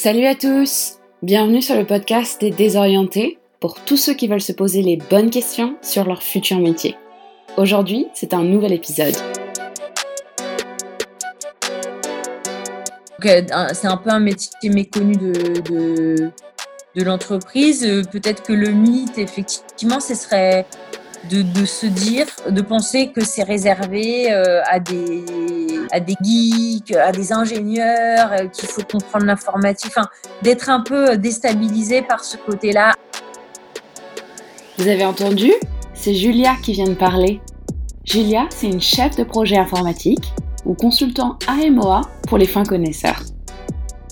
[0.00, 4.52] Salut à tous Bienvenue sur le podcast des désorientés pour tous ceux qui veulent se
[4.52, 6.94] poser les bonnes questions sur leur futur métier.
[7.56, 9.16] Aujourd'hui, c'est un nouvel épisode.
[13.20, 16.30] C'est un peu un métier méconnu de,
[16.94, 17.84] de, l'entreprise.
[17.84, 20.64] Euh, peut-être que le mythe, effectivement, ce serait
[21.30, 25.24] de, se dire, de penser que c'est réservé euh, à des
[25.90, 29.94] à des geeks, à des ingénieurs, euh, qu'il faut comprendre l'informatique,
[30.42, 32.94] d'être un peu déstabilisé par ce côté-là.
[34.76, 35.52] Vous avez entendu?
[35.94, 37.40] C'est Julia qui vient de parler.
[38.04, 40.32] Julia, c'est une chef de projet informatique
[40.64, 43.22] ou consultant AMOA pour les fins connaisseurs.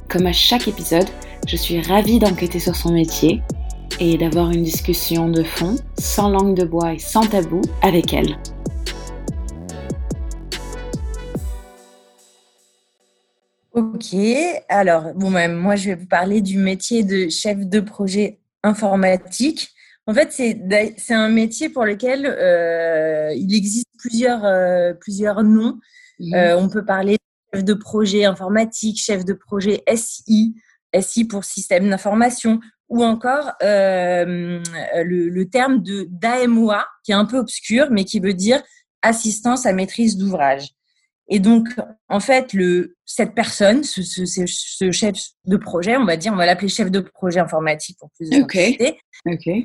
[0.09, 1.09] Comme à chaque épisode,
[1.47, 3.43] je suis ravie d'enquêter sur son métier
[4.01, 8.37] et d'avoir une discussion de fond, sans langue de bois et sans tabou, avec elle.
[13.73, 14.15] Ok,
[14.69, 19.71] alors bon, ben, moi je vais vous parler du métier de chef de projet informatique.
[20.07, 25.79] En fait, c'est un métier pour lequel euh, il existe plusieurs, euh, plusieurs noms.
[26.21, 26.35] Mmh.
[26.35, 30.55] Euh, on peut parler de chef de projet informatique, chef de projet SI,
[30.99, 34.62] SI pour système d'information, ou encore le,
[35.29, 38.62] le, terme de d'AMOA, qui est un peu obscur, mais qui veut dire
[39.02, 40.70] assistance à maîtrise d'ouvrage.
[41.29, 41.68] Et donc,
[42.09, 46.37] en fait, le, cette personne, ce, ce, ce, chef de projet, on va dire, on
[46.37, 48.96] va l'appeler chef de projet informatique pour plus de okay.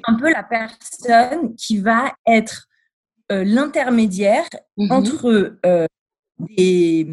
[0.07, 2.67] un peu la personne qui va être
[3.31, 4.45] euh, l'intermédiaire
[4.77, 4.91] mm-hmm.
[4.91, 5.85] entre euh,
[6.57, 7.07] des,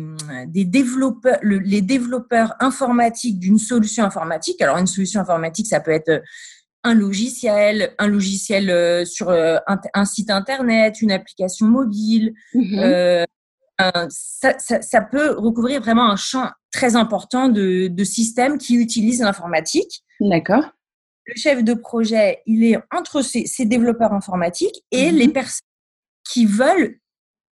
[0.47, 4.61] des, développeurs, le, les développeurs informatiques d'une solution informatique.
[4.61, 6.23] Alors, une solution informatique, ça peut être
[6.85, 9.61] un logiciel, un logiciel euh, sur un,
[9.95, 12.35] un, site internet, une application mobile.
[12.55, 13.27] Mm-hmm
[14.09, 19.21] ça, ça, ça, peut recouvrir vraiment un champ très important de, de systèmes qui utilisent
[19.21, 20.03] l'informatique.
[20.21, 20.65] D'accord.
[21.27, 25.19] Le chef de projet, il est entre ces, ces développeurs informatiques et mhm.
[25.19, 25.67] les personnes
[26.31, 26.99] qui veulent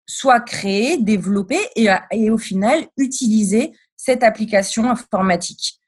[0.07, 5.81] soit créer, développer et, et au final utiliser cette application informatique.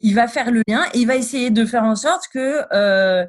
[0.00, 3.26] Il va faire le lien et il va essayer de faire en sorte que, euh,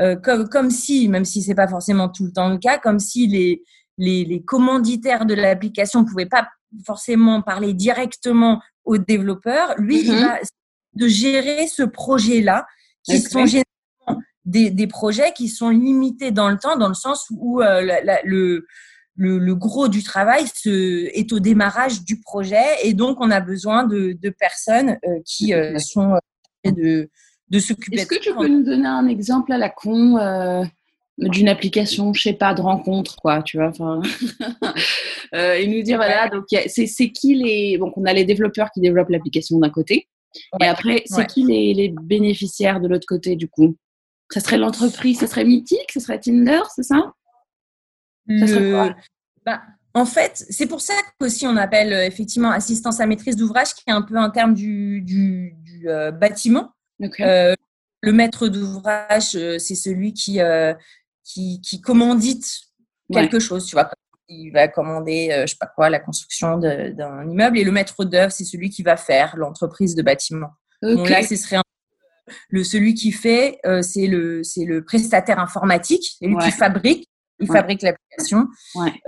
[0.00, 2.98] euh, comme, comme si, même si c'est pas forcément tout le temps le cas, comme
[2.98, 3.62] si les,
[3.98, 6.48] les, commanditaires de l'application ne pouvaient pas
[6.86, 9.74] forcément parler directement aux développeurs.
[9.78, 10.20] Lui, il mm-hmm.
[10.20, 10.38] va
[10.94, 12.66] de gérer ce projet-là,
[13.04, 17.62] qui sont généralement des, projets qui sont limités dans le temps, dans le sens où
[17.62, 18.66] euh, le,
[19.16, 23.84] le, gros du travail se, est au démarrage du projet et donc on a besoin
[23.84, 26.18] de, personnes euh, qui euh, sont
[26.64, 27.10] de,
[27.50, 27.96] de s'occuper.
[27.96, 30.16] Est-ce que tu peux nous donner un exemple à la con
[31.18, 33.68] d'une application, je sais pas, de rencontre, quoi, tu vois.
[33.68, 34.00] Enfin,
[35.34, 38.80] euh, et nous dire voilà, donc c'est qui les, donc on a les développeurs qui
[38.80, 40.08] développent l'application d'un côté,
[40.60, 43.76] et après c'est qui les, les, bénéficiaires de l'autre côté du coup?
[44.30, 47.12] Ça serait l'entreprise, ça serait Mythique, ça serait Tinder, c'est ça,
[48.28, 48.96] ça serait quoi?
[49.44, 49.62] Bah,
[49.94, 53.82] en fait, c'est pour ça qu'aussi on appelle euh, effectivement assistance à maîtrise d'ouvrage, qui
[53.88, 56.72] est un peu un terme du, du, du euh, bâtiment.
[56.98, 60.40] le maître d'ouvrage, c'est celui qui,
[61.24, 62.72] qui, qui commandite
[63.12, 63.90] quelque chose, tu vois.
[64.28, 68.04] Il va commander, euh, je sais pas quoi, la construction d'un immeuble et le maître
[68.04, 70.50] d'œuvre, c'est celui qui va faire l'entreprise de bâtiment.
[70.80, 71.58] Donc là, ce serait
[72.48, 77.08] le celui qui fait, euh, c'est le c'est le prestataire informatique, celui qui fabrique,
[77.42, 78.48] il fabrique l'application.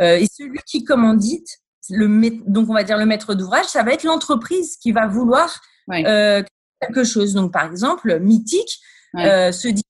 [0.01, 1.49] Euh, et celui qui commandite,
[1.91, 2.07] le
[2.47, 7.05] donc on va dire le maître d'ouvrage, ça va être l'entreprise qui va vouloir quelque
[7.05, 7.33] chose.
[7.35, 8.81] Donc par exemple, Mythique
[9.15, 9.83] se dit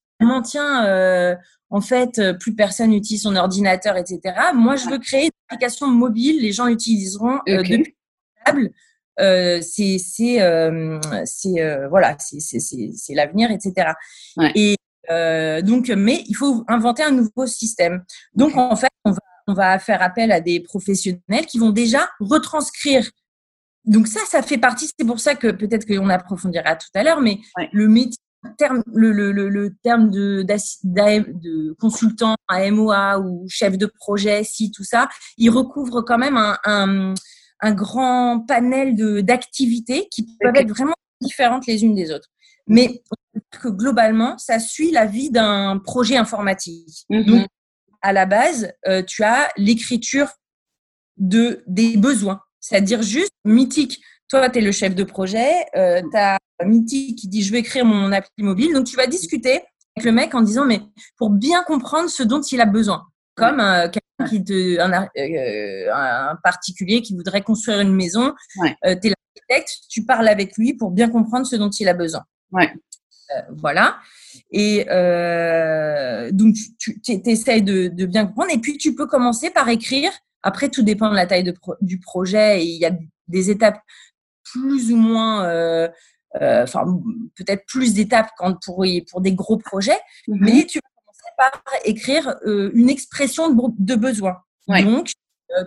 [0.43, 1.37] tiens,
[1.69, 4.21] en fait, euh, plus personne n'utilise son ordinateur, etc.
[4.53, 7.95] Moi, je veux créer une application mobile, les gens l'utiliseront euh, depuis
[8.45, 8.71] table.
[9.19, 13.91] Euh, c'est c'est euh, c'est euh, voilà c'est l'avenir etc
[14.55, 14.75] et
[15.09, 18.03] donc mais il faut inventer un nouveau système.
[18.33, 22.09] Donc en fait on va on va faire appel à des professionnels qui vont déjà
[22.19, 23.09] retranscrire.
[23.85, 27.21] Donc ça ça fait partie c'est pour ça que peut-être qu'on approfondira tout à l'heure
[27.21, 27.39] mais
[27.71, 28.17] le métier
[28.57, 34.71] terme, le, le, le, terme de, de consultant à MOA ou chef de projet, si
[34.71, 37.13] tout ça, il recouvre quand même un, un,
[37.61, 42.29] un grand panel d'activités qui peuvent être vraiment différentes les unes des autres.
[42.67, 43.03] Mais
[43.61, 47.05] que globalement, ça suit la vie d'un projet informatique.
[47.09, 47.25] Mm-hmm.
[47.25, 47.47] Donc,
[48.01, 50.29] à la base, euh, tu as l'écriture
[51.17, 54.01] de des besoins, c'est-à-dire juste mythique.
[54.27, 57.59] Toi, tu es le chef de projet, euh, tu as Mitty qui dit je vais
[57.59, 58.73] écrire mon appli mobile.
[58.73, 59.61] Donc tu vas discuter
[59.95, 60.81] avec le mec en disant mais
[61.17, 63.05] pour bien comprendre ce dont il a besoin.
[63.35, 68.33] Comme euh, quelqu'un qui te, un, euh, un, particulier qui voudrait construire une maison,
[68.85, 71.93] euh, tu es l'architecte, tu parles avec lui pour bien comprendre ce dont il a
[71.93, 72.21] besoin.
[72.55, 72.73] Ouais.
[73.57, 73.97] voilà.
[74.51, 74.85] Et
[76.31, 78.51] donc, tu, essayes de, de, bien comprendre.
[78.51, 80.11] Et puis, tu peux commencer par écrire.
[80.43, 82.61] Après, tout dépend de la taille de du projet.
[82.61, 82.91] Et il y a
[83.27, 83.79] des étapes
[84.55, 85.87] plus ou moins, euh,
[86.41, 86.85] euh, enfin
[87.35, 90.37] peut-être plus d'étapes quand pour, pour des gros projets, mhm.
[90.39, 94.37] mais tu vas commencer par écrire euh, une expression de, besoin.
[94.67, 95.11] Donc,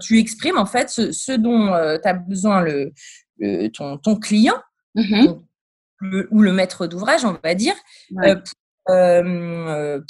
[0.01, 1.69] tu exprimes en fait ce, dont
[2.03, 2.93] tu as besoin le,
[3.71, 4.61] ton, ton, client
[6.01, 6.29] mhm.
[6.31, 7.75] ou le maître d'ouvrage, on va dire,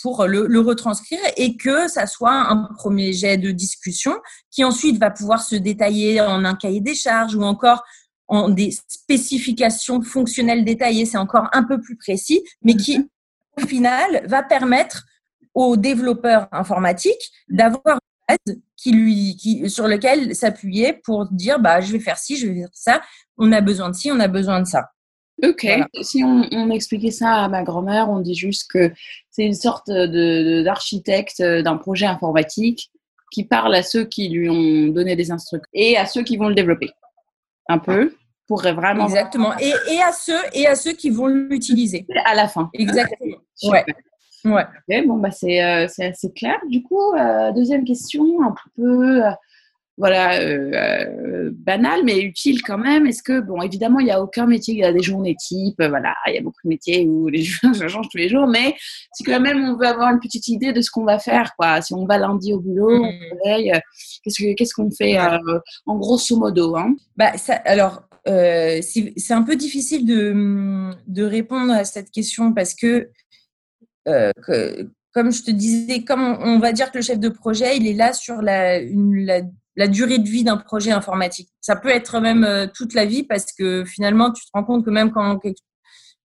[0.02, 4.14] pour le, le, retranscrire et que ça soit un premier jet de discussion
[4.50, 7.82] qui ensuite va pouvoir se détailler en un cahier des charges ou encore
[8.28, 13.08] en des spécifications fonctionnelles détaillées, c'est encore un peu plus précis, mais qui, mhm.
[13.62, 15.06] au final, va permettre
[15.54, 17.98] aux développeurs informatiques d'avoir
[18.28, 22.36] une base qui lui, qui, sur lequel s'appuyer pour dire, bah, je vais faire ci,
[22.36, 23.02] je vais faire ça,
[23.38, 24.90] on a besoin de ci, on a besoin de ça.
[25.44, 25.66] Ok,
[26.02, 28.92] si on, expliquait ça à ma grand-mère, on dit juste que
[29.30, 32.90] c'est une sorte d'architecte de, d'un projet informatique
[33.30, 36.48] qui parle à ceux qui lui ont donné des instructions et à ceux qui vont
[36.48, 36.90] le développer
[37.68, 38.14] un peu
[38.48, 39.04] pour vraiment.
[39.04, 39.56] Exactement.
[39.58, 42.06] Et, et, à ceux et à ceux qui vont l'utiliser.
[42.24, 42.70] À la fin.
[42.72, 43.36] Exactement.
[43.64, 43.84] Ouais.
[44.44, 45.02] Ouais.
[45.04, 46.60] bon, bah, c'est, euh, assez clair.
[46.68, 49.30] Du coup, euh, deuxième question, un peu euh,
[49.98, 53.06] voilà, euh, euh, banal, mais utile quand même.
[53.06, 56.14] Est-ce que, bon, évidemment, il n'y a aucun métier qui a des journées types, voilà,
[56.28, 58.76] il y a beaucoup de métiers où les choses changent tous les jours, mais
[59.12, 61.82] si quand même on veut avoir une petite idée de ce qu'on va faire, quoi.
[61.82, 63.80] Si on va lundi au boulot, on mmh.
[64.22, 69.56] qu'est-ce, qu'est-ce qu'on fait euh, en grosso modo hein bah, ça, Alors, c'est, un peu
[69.56, 73.10] difficile de, de, répondre à cette question parce que,
[74.06, 77.86] que comme je te disais, comme on, va dire que le chef de projet, il
[77.86, 79.40] est là sur la, une, la
[79.78, 81.48] la durée de vie d'un projet informatique.
[81.60, 84.84] Ça peut être même euh, toute la vie parce que finalement, tu te rends compte
[84.84, 85.40] que même quand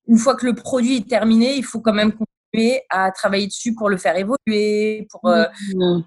[0.08, 3.76] une fois que le produit est terminé, il faut quand même continuer à travailler dessus
[3.76, 5.46] pour le faire évoluer, pour euh,
[5.76, 6.02] mmh.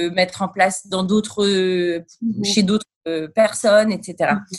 [0.00, 2.44] euh, mettre en place dans d'autres, mmh.
[2.44, 2.84] chez d'autres
[3.32, 4.32] personnes, etc.
[4.32, 4.56] Mmh.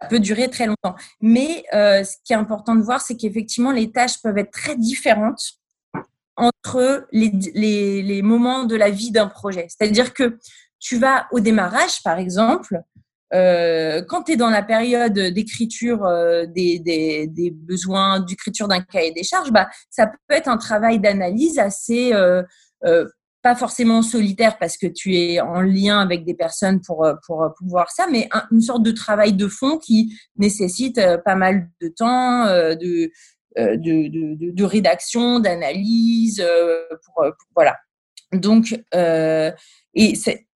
[0.00, 0.94] Ça peut durer très longtemps.
[1.20, 5.42] Mais ce qui est important de voir, c'est qu'effectivement, les tâches peuvent être très différentes
[6.36, 9.66] entre les, les, les moments de la vie d'un projet.
[9.68, 10.38] C'est-à-dire que
[10.80, 12.82] tu vas au démarrage, par exemple,
[13.32, 18.80] euh, quand tu es dans la période d'écriture euh, des, des, des, besoins, d'écriture d'un
[18.80, 22.42] cahier des charges, bah, ça peut être un travail d'analyse assez, euh,
[22.84, 23.06] euh
[23.42, 27.90] pas forcément solitaire parce que tu es en lien avec des personnes pour, pour, pouvoir
[27.90, 33.10] ça, mais une sorte de travail de fond qui nécessite pas mal de temps, de,
[33.56, 36.44] de, de, de, rédaction, d'analyse,
[37.06, 37.24] pour,
[37.54, 37.78] voilà.
[38.34, 40.46] Donc, et c'est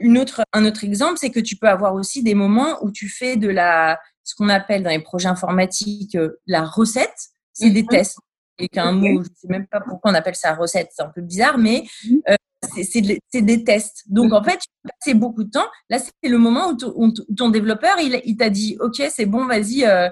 [0.00, 3.08] une autre, un autre exemple, c'est que tu peux avoir aussi des moments où tu
[3.08, 7.30] fais de la, ce qu'on appelle dans les projets informatiques, euh, la recette.
[7.52, 7.88] C'est des mhm.
[7.88, 8.18] tests.
[8.58, 11.10] Et qu'un mot, je ne sais même pas pourquoi on appelle ça recette, c'est un
[11.14, 12.20] peu bizarre, mais mhm.
[12.30, 12.34] euh,
[12.82, 14.02] c'est des tests.
[14.06, 15.68] Donc, en fait, tu passes beaucoup de temps.
[15.90, 19.84] Là, c'est le moment où, ton développeur, il, il t'a dit, OK, c'est bon, vas-y,
[19.84, 20.08] euh,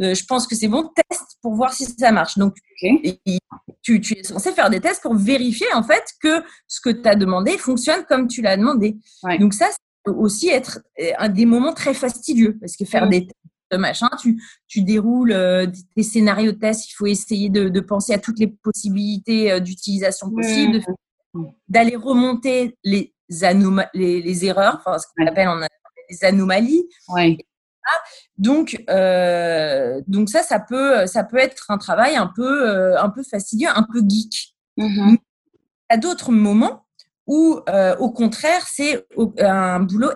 [0.00, 2.36] euh, je pense que c'est bon, teste pour voir si ça marche.
[2.38, 2.56] Donc,
[3.82, 7.08] tu, tu, es censé faire des tests pour vérifier en fait que ce que tu
[7.08, 8.96] as demandé fonctionne comme tu l'as demandé.
[9.38, 13.08] Donc ça, ça peut aussi être euh, un des moments très fastidieux parce que faire
[13.08, 13.34] des tests
[13.76, 18.12] machin, tu, tu déroules euh, des scénarios de tests, il faut essayer de, de penser
[18.12, 20.80] à toutes les possibilités d'utilisation possibles,
[21.68, 23.12] d'aller remonter les,
[23.94, 25.58] les, les, erreurs, enfin, ce qu'on appelle en
[26.08, 26.84] les anomalies.
[27.08, 27.38] Ouais.
[28.38, 33.10] Donc, euh, donc ça, ça peut, ça peut être un travail un peu, euh, un
[33.10, 34.54] peu fastidieux, un peu geek.
[34.78, 35.16] Mm-hmm.
[35.88, 36.86] À d'autres moments
[37.26, 39.06] où, euh, au contraire, c'est
[39.38, 40.10] un boulot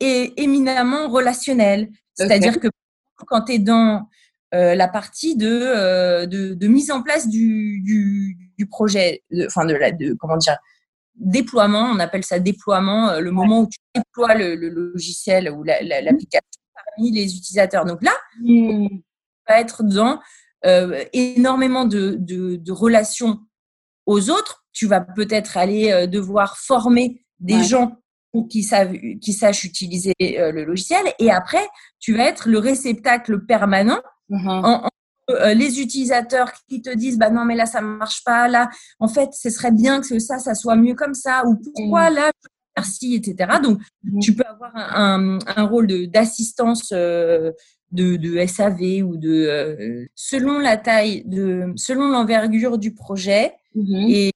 [0.00, 1.88] éminemment relationnel.
[2.14, 2.68] C'est-à-dire que
[3.26, 4.08] quand tu es dans
[4.52, 10.36] la partie de, de, mise en place du, du, projet, enfin de, la, de comment
[10.36, 10.56] dire,
[11.16, 16.04] déploiement, on appelle ça déploiement, le moment où tu déploies le, logiciel ou mm-hmm.
[16.04, 16.61] l'application
[16.98, 17.84] les utilisateurs.
[17.84, 18.12] Donc là,
[18.46, 18.88] on
[19.48, 20.20] va être dans
[20.64, 23.40] euh, énormément de, de, relations
[24.06, 24.64] aux autres.
[24.72, 27.96] Tu vas peut-être aller euh, devoir former des gens
[28.48, 31.04] qui savent, qui sachent utiliser euh, le logiciel.
[31.18, 31.66] Et après,
[31.98, 34.64] tu vas être le réceptacle permanent uh-huh.
[34.64, 34.88] en,
[35.54, 38.68] les utilisateurs qui te disent bah non mais là ça marche pas là
[38.98, 42.14] en fait ce serait bien que ça ça soit mieux comme ça ou pourquoi mm.
[42.14, 42.32] là
[42.76, 43.58] merci, etc.
[43.62, 44.18] Donc, mmh.
[44.20, 47.52] tu peux avoir un, un rôle d'assistance euh,
[47.90, 54.08] de, de, SAV ou de euh, selon la taille, de selon l'envergure du projet mmh.
[54.08, 54.30] et,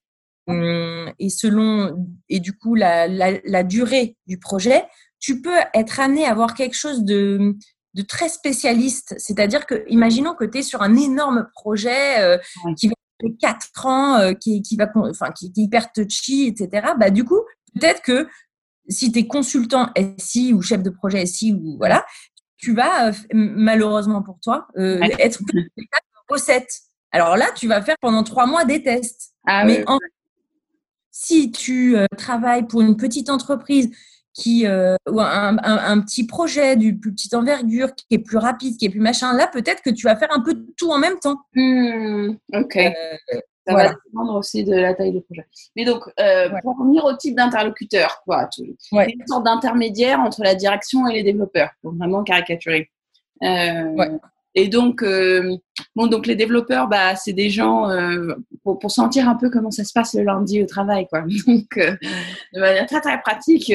[0.47, 4.85] hum, et selon et du coup la, la, la, durée du projet,
[5.19, 7.57] tu peux être amené à avoir quelque chose de
[7.97, 9.14] de très spécialiste.
[9.19, 12.38] C'est-à-dire que, imaginons que tu es sur un énorme projet euh,
[12.78, 16.88] qui va faire 4 ans, euh, qui, qui, va, enfin, qui, est hyper touchy, etc.
[17.00, 17.40] Bah, du coup,
[17.78, 18.28] peut-être que
[18.88, 22.04] si tu es consultant SI ou chef de projet SI, ou, voilà,
[22.56, 25.40] tu vas, malheureusement pour toi, être
[26.28, 26.80] recette.
[27.12, 29.33] Alors là, tu vas faire pendant trois mois des tests.
[29.47, 29.85] Ah Mais
[31.11, 33.90] si tu travailles pour une petite entreprise
[34.37, 38.76] qui euh, ou un, un, petit projet du plus petite envergure qui est plus rapide,
[38.76, 40.99] qui est plus machin, là peut-être que tu vas faire un peu de tout en
[40.99, 41.40] même temps.
[41.54, 42.78] Hmm, ok.
[43.68, 45.46] Euh, ça va dépendre aussi de la taille du projet.
[45.75, 50.54] Mais donc, euh, pour revenir au type d'interlocuteur, quoi, tu, une sorte d'intermédiaire entre la
[50.54, 52.90] direction et les développeurs, pour vraiment caricaturer.
[54.58, 55.04] Et donc,
[55.94, 57.90] bon, donc les développeurs, bah, c'est des gens
[58.62, 61.23] pour, pour, sentir un peu comment ça se passe le lundi au travail, quoi.
[61.46, 63.70] Donc, de manière très très pratique,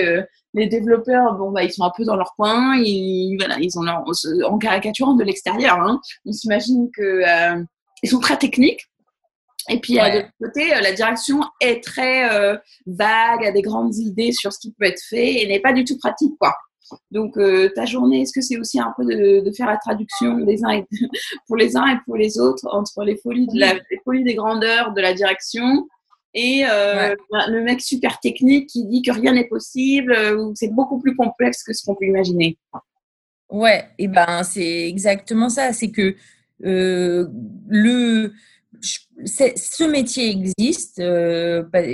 [0.54, 3.84] les développeurs, bon, bah, ils sont un peu dans leur coin, ils, voilà, ils ont
[3.84, 4.04] leur,
[4.50, 7.64] en caricaturant de l'extérieur, hein, on s'imagine que euh,
[8.04, 8.91] ils sont très techniques.
[9.70, 13.96] Et puis, de l'autre côté, euh, la direction est très euh, vague, a des grandes
[13.96, 16.54] idées sur ce qui peut être fait et n'est pas du tout pratique, quoi.
[17.10, 17.38] Donc,
[17.74, 20.82] ta journée, est-ce que c'est aussi un peu de, faire la traduction des uns
[21.48, 24.36] pour les uns et pour les autres entre les folies, de la, les folies des
[24.36, 25.88] grandeurs de la direction
[26.34, 27.16] et euh,
[27.50, 31.16] le mec super technique qui dit que rien n'est possible euh, ou c'est beaucoup plus
[31.16, 32.58] complexe que ce qu'on peut imaginer.
[33.50, 35.74] Ouais, et ben c'est exactement ça.
[35.74, 36.16] C'est que
[36.64, 37.28] euh,
[37.68, 38.34] le
[39.26, 41.02] ce métier existe,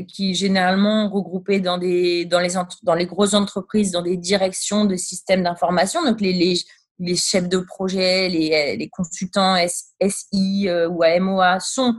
[0.07, 2.53] qui est généralement regroupé dans des dans les
[2.83, 6.03] dans les grosses entreprises, dans des directions de systèmes d'information.
[6.03, 6.55] Donc les, les,
[6.99, 9.55] les chefs de projet, les, les consultants
[10.01, 11.95] SI ou AMOA sont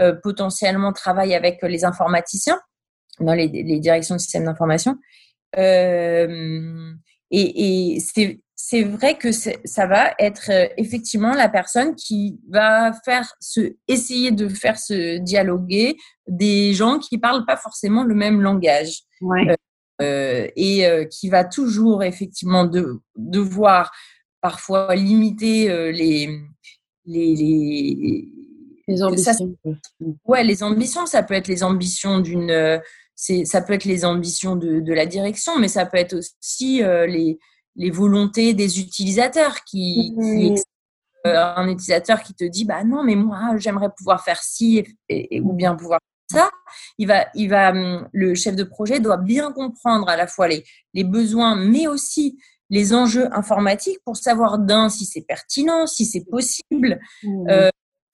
[0.00, 2.58] euh, potentiellement travaillent avec les informaticiens
[3.18, 3.48] dans les,
[3.80, 4.96] directions de système d'information.
[5.58, 6.92] Euh,
[7.30, 8.40] et, c'est
[8.82, 14.48] vrai que ça va être euh, effectivement la personne qui va faire se, essayer de
[14.48, 19.02] faire se dialoguer des gens qui parlent pas forcément le même langage.
[20.00, 23.92] et qui va toujours effectivement de, devoir
[24.40, 26.40] parfois limiter les,
[27.04, 28.24] les,
[28.90, 29.56] les ambitions.
[30.24, 32.78] ouais, les ambitions, ça peut être les ambitions d'une, euh,
[33.16, 37.06] ça peut être les ambitions de, de, la direction, mais ça peut être aussi euh,
[37.06, 37.38] les,
[37.76, 40.56] les volontés des utilisateurs qui, mmh.
[41.26, 45.40] euh, un utilisateur qui te dit bah non mais moi j'aimerais pouvoir faire ci et,
[45.40, 46.00] ou bien pouvoir
[46.30, 46.50] faire ça
[46.98, 50.48] il va il va hum, le chef de projet doit bien comprendre à la fois
[50.48, 52.38] les, les besoins mais aussi
[52.70, 57.70] les enjeux informatiques pour savoir d'un si c'est pertinent si c'est possible mmh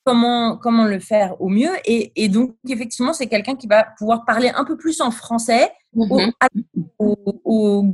[0.06, 1.72] comment, comment le faire au mieux.
[1.84, 6.32] Et, donc, effectivement, c'est quelqu'un qui va pouvoir parler un peu plus en français mhm.
[6.98, 7.84] aux,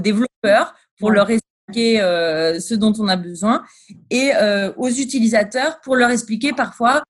[0.00, 3.64] développeurs pour leur expliquer euh, ce dont on a besoin
[4.10, 7.02] et euh, aux utilisateurs pour leur expliquer parfois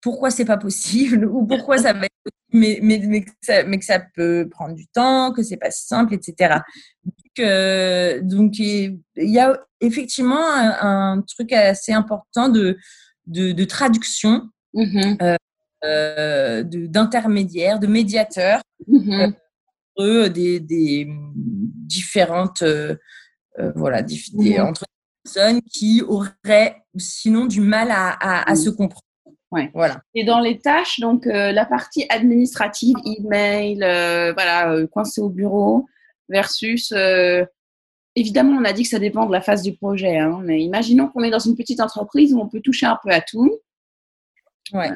[0.00, 2.12] pourquoi c'est pas possible ou pourquoi ça va être
[2.54, 5.70] mais, mais, mais, que ça, mais, que ça, peut prendre du temps, que c'est pas
[5.70, 6.56] simple, etc.
[7.02, 12.76] Donc, euh, donc il y a effectivement un, truc assez important de,
[13.26, 14.50] de, de traduction,
[15.84, 19.32] euh, d'intermédiaire, de, médiateur mm-hmm.
[19.98, 22.64] Euh, des, des, différentes
[23.74, 24.62] voilà, mm-hmm.
[24.62, 24.84] entre
[25.24, 29.02] personnes qui auraient sinon du mal à, à, à se comprendre.
[29.52, 29.70] Ouais.
[29.74, 30.00] Voilà.
[30.14, 35.28] Et dans les tâches, donc euh, la partie administrative, email, euh, voilà, euh, coincé au
[35.28, 35.86] bureau,
[36.30, 36.94] versus,
[38.16, 41.08] évidemment, on a dit que ça dépend de la phase du projet, hein, mais imaginons
[41.08, 43.58] qu'on est dans une petite entreprise où on peut toucher un peu à tout.
[44.72, 44.90] Ouais.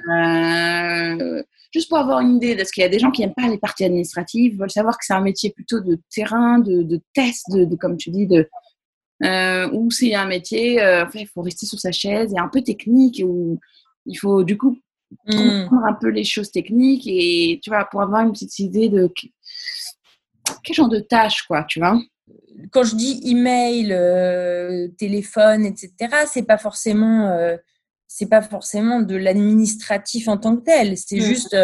[1.72, 3.58] juste pour avoir une idée, parce qu'il y a des gens qui n'aiment pas les
[3.58, 7.64] parties administratives, veulent savoir que c'est un métier plutôt de terrain, de, de test, de,
[7.64, 8.48] de, comme tu dis, de,
[9.72, 13.22] ou c'est un métier, enfin, il faut rester sur sa chaise et un peu technique,
[13.24, 13.58] ou
[14.06, 14.78] il faut du coup
[15.26, 15.36] hmm.
[15.36, 19.10] comprendre un peu les choses techniques et tu vois, pour avoir une petite idée de
[20.62, 22.00] quel genre de tâche, quoi, tu vois.
[22.70, 25.92] Quand je dis email, euh, téléphone, etc.,
[26.26, 27.56] c'est pas forcément euh,
[28.08, 30.96] c'est pas forcément de l'administratif en tant que tel.
[30.96, 31.22] C'est hmm.
[31.22, 31.56] juste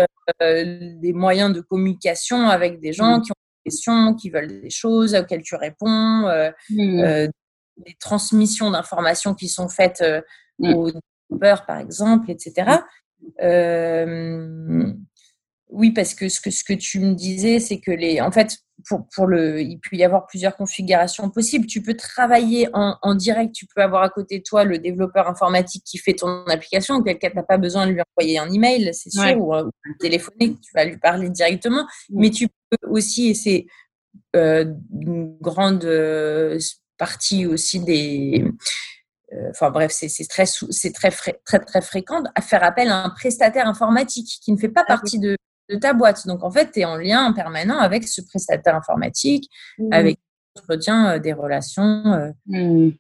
[0.43, 3.23] euh, des moyens de communication avec des gens hmm.
[3.23, 6.29] qui ont des questions, qui veulent des choses auxquelles tu réponds,
[6.71, 10.05] des transmissions d'informations qui sont faites
[10.59, 10.91] aux
[11.67, 12.79] par exemple, etc.
[15.73, 18.31] Euh, oui, parce que ce, que ce que tu me disais, c'est que les, en
[18.31, 21.67] fait, pour, pour le, il peut y avoir plusieurs configurations possibles.
[21.67, 25.29] Tu peux travailler en, en, direct, tu peux avoir à côté de toi le développeur
[25.29, 28.51] informatique qui fait ton application, auquel cas tu n'as pas besoin de lui envoyer un
[28.51, 31.87] email, c'est sûr, ou, ou, téléphoner, tu vas lui parler directement.
[32.11, 33.67] Mais tu peux aussi, et c'est
[34.37, 36.59] euh, une grande euh,
[36.99, 38.45] partie aussi des.
[39.49, 43.67] Enfin bref, c'est très, c'est très, très, très fréquent à faire appel à un prestataire
[43.67, 45.39] informatique qui ne fait pas partie de,
[45.73, 46.27] de ta boîte.
[46.27, 49.93] Donc en fait, tu es en lien permanent avec ce prestataire informatique, mmh.
[49.93, 50.19] avec
[50.59, 52.91] entretien des relations mmh.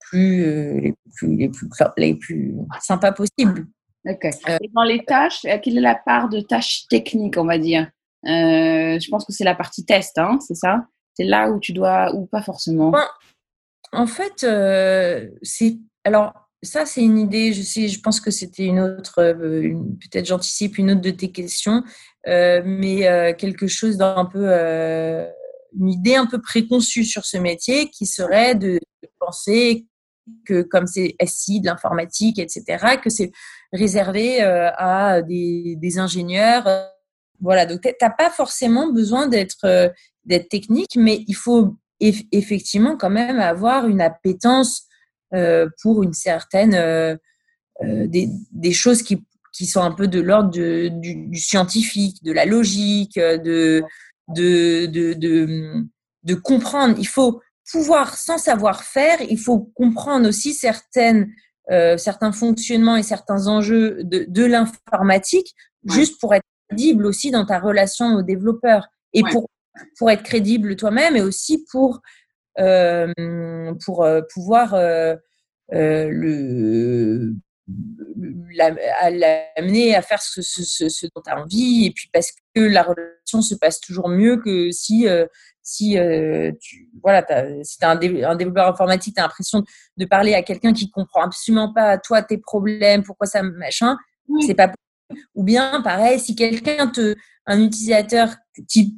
[0.00, 3.66] plus, les plus, les plus, les plus sympas possibles.
[4.06, 4.24] Ok.
[4.60, 7.90] Et dans les tâches, quelle est la part de tâches techniques, on va dire?
[8.24, 10.86] Je pense que c'est la partie test, hein, c'est ça?
[11.14, 12.92] C'est là où tu dois, ou pas forcément?
[13.92, 14.46] En fait,
[15.42, 15.78] c'est.
[16.04, 17.52] Alors, ça, c'est une idée.
[17.52, 19.14] Je sais, je pense que c'était une autre.
[19.16, 21.82] Peut-être j'anticipe une autre de tes questions,
[22.26, 24.48] mais quelque chose d'un peu.
[25.76, 28.78] une idée un peu préconçue sur ce métier qui serait de
[29.18, 29.86] penser
[30.46, 33.32] que comme c'est SI, de l'informatique, etc., que c'est
[33.72, 36.68] réservé euh, à des, ingénieurs.
[37.40, 39.88] Voilà, donc tu n'as pas forcément besoin d'être euh,
[40.24, 44.93] d'être technique, mais il faut effectivement quand même avoir une appétence euh,
[45.82, 47.18] pour une certaine
[47.82, 52.44] des, des, choses qui, qui sont un peu de l'ordre du, du, scientifique, de la
[52.44, 53.82] logique, de,
[54.28, 55.84] de, de, de,
[56.22, 56.96] de comprendre.
[56.98, 61.32] Il faut pouvoir, sans savoir faire, il faut comprendre aussi certaines,
[61.70, 67.46] euh, certains fonctionnements et certains enjeux de, de l'informatique, juste pour être crédible aussi dans
[67.46, 69.48] ta relation au développeur et pour,
[69.98, 72.00] pour être crédible toi-même et aussi pour, euh,
[72.56, 75.16] pour euh, pouvoir euh,
[75.72, 77.34] euh, le
[78.56, 81.86] l'amener à faire ce, ce, ce, ce dont tu as envie.
[81.86, 85.26] Et puis parce que la relation se passe toujours mieux que si euh,
[85.62, 87.24] si euh, tu voilà
[87.62, 89.64] si tu un, un, développeur informatique tu as l'impression
[89.96, 93.96] de parler à quelqu'un qui comprend absolument pas toi tes problèmes pourquoi ça machin
[94.46, 94.70] c'est pas
[95.34, 97.14] ou bien pareil si quelqu'un te
[97.46, 98.36] un utilisateur
[98.68, 98.94] type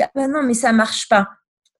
[0.00, 1.28] ah ben non mais ça marche pas.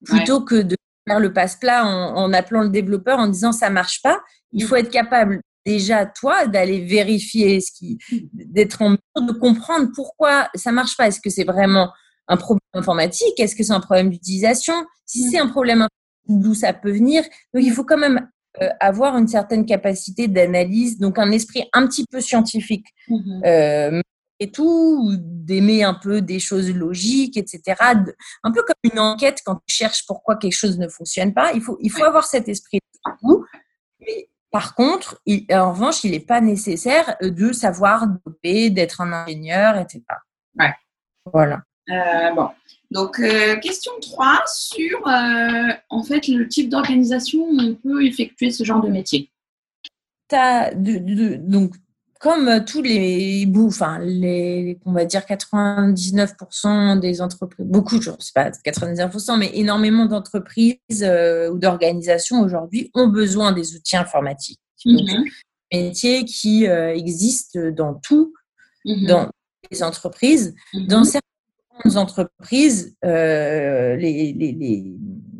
[0.05, 0.75] Plutôt que de
[1.07, 4.19] faire le passe-plat en, en, appelant le développeur en disant ça marche pas.
[4.51, 7.97] Il faut être capable déjà toi d'aller vérifier ce qui
[8.33, 11.07] d'être en mesure de comprendre pourquoi ça marche pas.
[11.07, 11.91] Est-ce que c'est vraiment
[12.27, 13.39] un problème informatique?
[13.39, 14.73] Est-ce que c'est un problème d'utilisation?
[15.05, 15.87] Si c'est un problème
[16.27, 18.27] d'où ça peut venir, donc il faut quand même
[18.61, 22.87] euh, avoir une certaine capacité d'analyse, donc un esprit un petit peu scientifique.
[23.07, 24.01] Mmh euh,
[24.39, 27.75] et tout, d'aimer un peu des choses logiques, etc.
[28.43, 31.53] Un peu comme une enquête quand tu cherches pourquoi quelque chose ne fonctionne pas.
[31.53, 32.79] Il faut, il faut avoir cet esprit.
[34.01, 35.21] Mais par contre,
[35.51, 40.01] en revanche, il n'est pas nécessaire de savoir développer, d'être un ingénieur, etc.
[40.57, 40.73] Ouais.
[41.31, 41.61] Voilà.
[41.89, 42.49] Euh, bon.
[42.91, 48.51] Donc, euh, question 3 sur euh, en fait le type d'organisation où on peut effectuer
[48.51, 49.31] ce genre de métier.
[50.31, 51.75] As de, donc,
[52.19, 58.15] comme tous les bouts, enfin, les, on va dire 99% des entreprises, beaucoup, je ne
[58.19, 61.03] sais pas 99%, mais énormément d'entreprises
[61.51, 64.59] ou d'organisations aujourd'hui ont besoin des outils informatiques.
[64.85, 65.25] Mm
[65.73, 68.33] métiers qui existent dans tout,
[68.85, 69.07] mhm.
[69.07, 69.29] dans
[69.71, 70.55] les entreprises.
[70.73, 70.87] Mhm.
[70.87, 74.95] Dans certaines entreprises, euh, les, les,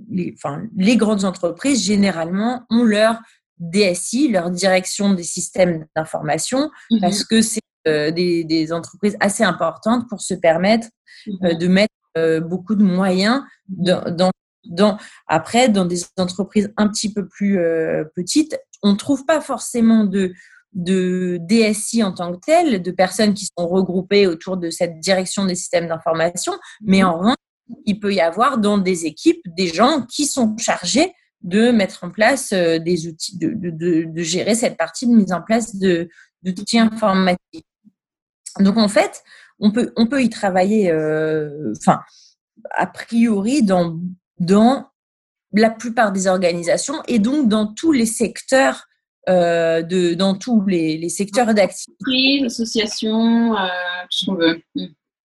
[0.09, 3.19] les, enfin, les grandes entreprises, généralement, ont leur
[3.59, 7.01] DSI, leur direction des systèmes d'information, mhm.
[7.01, 10.87] parce que c'est euh, des, des, entreprises assez importantes pour se permettre
[11.27, 11.57] euh, mhm.
[11.57, 11.91] de mettre
[12.47, 13.85] beaucoup de moyens mhm.
[13.85, 14.31] dans, dans,
[14.65, 17.59] dans, après dans des entreprises un petit peu plus
[18.15, 18.57] petites.
[18.83, 20.33] On ne trouve pas forcément de
[20.75, 25.45] de DSI en tant que tel, de personnes qui sont regroupées autour de cette direction
[25.45, 27.35] des systèmes d'information, mais en revanche,
[27.85, 31.13] il peut y avoir dans des équipes des gens qui sont chargés
[31.45, 35.31] de mettre en place euh, des outils, de, de, de, gérer cette partie de mise
[35.31, 36.09] en place de
[36.41, 37.67] d'outils informatiques.
[38.59, 39.23] Donc en fait,
[39.59, 42.01] on peut, on peut y travailler, euh, enfin,
[42.71, 43.99] a priori, dans,
[44.39, 44.89] dans
[45.53, 48.87] la plupart des organisations et donc dans tous les secteurs
[49.29, 52.45] euh, de, dans tous les, les secteurs d'activité.
[52.45, 53.67] associations, euh,
[54.03, 54.61] tout ce qu'on veut.
[54.75, 54.85] Mm.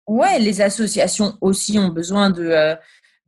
[0.07, 2.77] Ouais, les associations aussi ont besoin de, euh,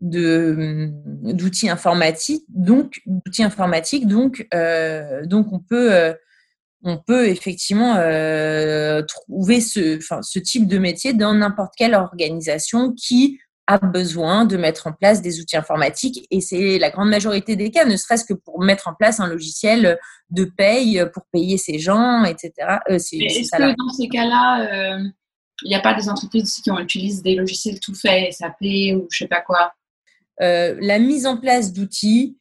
[0.00, 0.90] de
[1.32, 6.14] d'outils informatiques, donc d'outils informatiques, donc euh, donc on peut euh,
[6.84, 7.94] on peut effectivement
[9.08, 14.56] trouver ce, enfin, ce type de métier dans n'importe quelle organisation qui a besoin de
[14.56, 18.24] mettre en place des outils informatiques et c'est la grande majorité des cas, ne serait-ce
[18.24, 19.98] que pour mettre en place un logiciel
[20.30, 22.52] de paye pour payer ses gens, etc.
[22.88, 25.04] Euh, Est-ce que dans ces cas-là, euh,
[25.64, 28.62] il n'y a pas des entreprises qui utilisent des logiciels tout faits, SAP
[28.96, 29.74] ou je sais pas quoi?
[30.42, 32.38] Euh, La mise en place d'outils,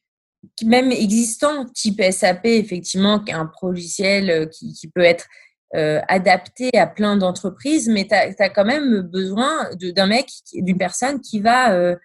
[0.63, 5.27] même existants, type SAP, effectivement, qui est un logiciel qui, qui peut être
[5.75, 11.19] euh, adapté à plein d'entreprises, mais tu as, quand même besoin d'un mec, d'une personne
[11.19, 11.95] qui va, euh,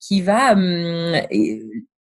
[0.00, 1.20] qui va hum,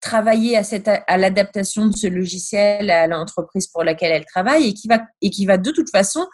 [0.00, 0.62] travailler à,
[1.09, 5.31] à l'adaptation de ce logiciel à l'entreprise pour laquelle elle travaille et qui va, et
[5.31, 6.26] qui va de toute façon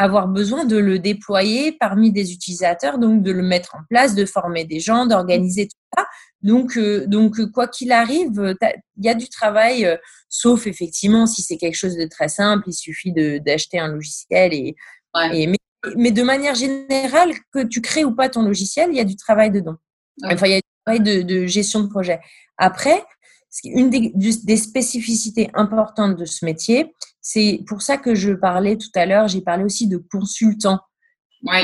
[0.00, 4.24] avoir besoin de le déployer parmi des utilisateurs, donc de le mettre en place, de
[4.24, 6.06] former des gens, d'organiser tout ça.
[6.40, 8.56] Donc, euh, donc quoi qu'il arrive,
[8.96, 9.96] il y a du travail, euh,
[10.30, 14.74] sauf effectivement si c'est quelque chose de très simple, il suffit d'acheter un logiciel et,
[15.14, 15.58] mais,
[15.96, 19.16] mais, de manière générale, que tu crées ou pas ton logiciel, il y a du
[19.16, 19.76] travail dedans.
[20.24, 22.20] Enfin, il y a du travail de, de gestion de projet.
[22.56, 23.04] Après,
[23.64, 28.90] une des, des, spécificités importantes de ce métier, c'est pour ça que je parlais tout
[28.94, 30.80] à l'heure, j'ai parlé aussi de consultant.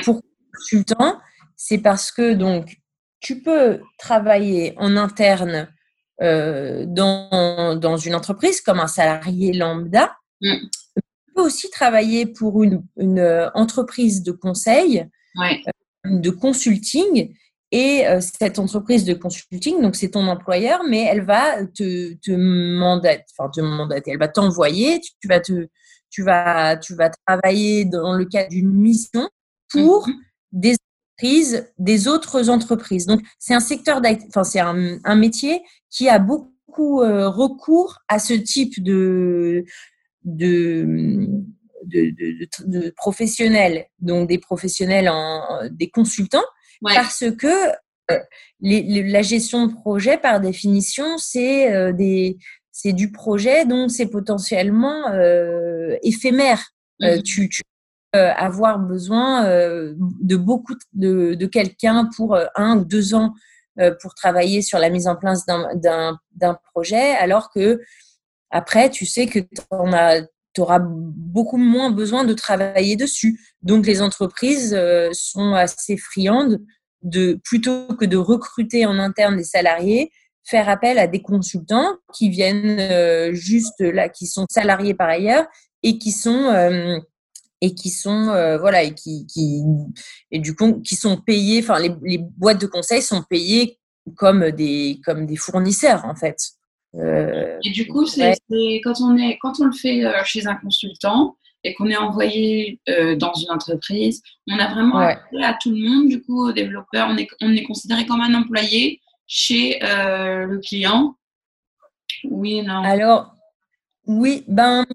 [0.05, 0.23] Pour
[0.55, 1.21] consultant,
[1.57, 2.77] c'est parce que donc
[3.21, 5.69] tu peux travailler en interne
[6.23, 10.17] euh, dans, dans, une entreprise comme un salarié lambda.
[10.41, 10.69] Mm.
[10.97, 15.07] Tu peux aussi travailler pour une, une euh, entreprise de conseil,
[15.39, 15.55] euh,
[16.05, 17.35] de consulting,
[17.73, 22.31] et euh, cette entreprise de consulting, donc c'est ton employeur, mais elle va te, te
[22.31, 25.67] mandater, enfin te mandater, elle va t'envoyer, tu, vas te,
[26.11, 29.29] tu vas, tu vas travailler dans le cadre d'une mission
[29.69, 30.15] pour mhm.
[30.53, 30.77] des
[31.19, 33.07] entreprises, des autres entreprises.
[33.07, 38.21] Donc c'est un secteur, enfin c'est un, un, métier qui a beaucoup euh, recours à
[38.21, 39.65] ce type de
[40.23, 40.87] de,
[41.85, 46.45] de, de, de professionnels, donc des professionnels en des consultants
[46.83, 47.71] parce que
[48.11, 48.19] euh,
[48.61, 52.39] la gestion de projet, par définition, c'est euh, des
[52.73, 56.63] c'est du projet, donc c'est potentiellement euh, éphémère.
[57.01, 57.23] Mmh.
[57.23, 57.63] tu, tu
[58.13, 63.35] peux avoir besoin de beaucoup de, de quelqu'un pour un ou deux ans
[64.01, 67.81] pour travailler sur la mise en place d'un projet, alors que
[68.51, 69.63] après, tu sais que tu
[70.61, 73.41] auras beaucoup moins besoin de travailler dessus.
[73.63, 74.79] Donc, les entreprises
[75.13, 76.61] sont assez friandes
[77.03, 80.11] de plutôt que de recruter en interne des salariés,
[80.45, 85.47] faire appel à des consultants qui viennent euh, juste là, qui sont salariés par ailleurs
[85.83, 86.99] et qui sont euh,
[87.61, 89.63] et qui sont euh, voilà et qui, qui
[90.31, 91.61] et du coup qui sont payés.
[91.63, 93.79] Enfin, les, les, boîtes de conseil sont payées
[94.17, 96.37] comme des comme des fournisseurs en fait.
[96.99, 98.35] Et du coup, c'est
[98.83, 103.17] quand on est quand on le fait chez un consultant, et qu'on est envoyé euh,
[103.17, 107.17] dans une entreprise, on a vraiment à tout le monde, du coup, aux développeurs, on
[107.17, 111.17] est, on est considéré comme un employé chez euh, le client.
[112.25, 112.85] Oui, non.
[112.85, 113.35] Alors,
[114.07, 114.87] oui, ben,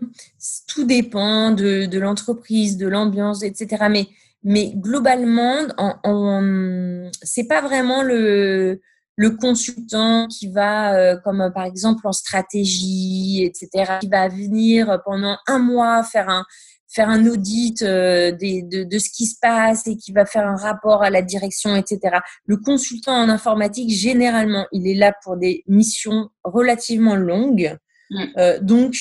[0.68, 3.88] tout dépend de, l'entreprise, de l'ambiance, etc.
[3.90, 4.08] Mais,
[4.44, 8.80] mais globalement, en, en c'est pas vraiment le,
[9.16, 15.00] le consultant qui va, euh, comme euh, par exemple en stratégie, etc., qui va venir
[15.06, 16.46] pendant un mois faire un
[16.94, 20.58] faire un audit euh, de, de, ce qui se passe et qui va faire un
[20.58, 22.18] rapport à la direction, etc.
[22.46, 27.78] Le consultant en informatique, généralement, il est là pour des missions relativement longues.
[28.10, 28.60] Mm.
[28.62, 28.96] donc,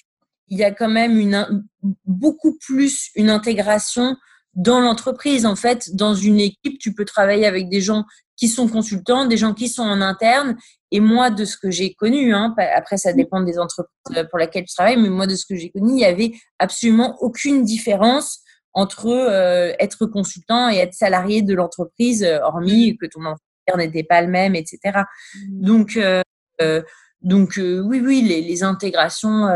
[0.46, 1.64] il y a quand même une,
[2.04, 4.16] beaucoup plus une intégration
[4.54, 5.46] dans l'entreprise.
[5.46, 8.04] En fait, dans une équipe, tu peux travailler avec des gens
[8.36, 10.56] qui sont consultants, des gens qui sont en interne.
[10.90, 14.64] Et moi, de ce que j'ai connu, hein, après ça dépend des entreprises pour lesquelles
[14.64, 18.40] tu travailles, mais moi, de ce que j'ai connu, il y avait absolument aucune différence
[18.72, 24.04] entre euh, être consultant et être salarié de l'entreprise, euh, hormis que ton employeur n'était
[24.04, 24.78] pas le même, etc.
[25.34, 25.64] Mmh.
[25.64, 26.22] Donc, euh,
[27.20, 29.48] donc oui, oui, les, les intégrations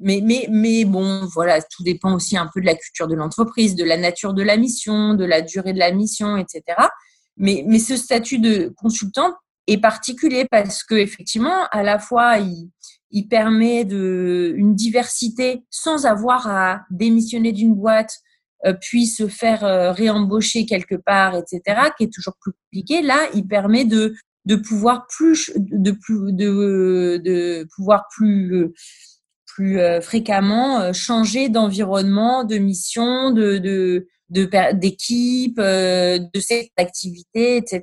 [0.00, 3.74] mais, mais, mais bon, voilà, tout dépend aussi un peu de la culture de l'entreprise,
[3.74, 6.62] de la nature de la mission, de la durée de la mission, etc.
[7.36, 9.34] Mais, mais ce statut de consultant
[9.66, 12.70] est particulier parce que effectivement, à la fois, il,
[13.10, 18.14] il permet de une diversité sans avoir à démissionner d'une boîte,
[18.66, 23.02] euh, puis se faire euh, réembaucher quelque part, etc., qui est toujours plus compliqué.
[23.02, 24.14] Là, il permet de
[24.46, 28.72] de pouvoir plus de plus de, de pouvoir plus
[29.58, 34.06] plus euh, fréquemment euh, changer d'environnement, de mission, de, de,
[34.74, 37.80] d'équipe, euh, de cette activité, etc.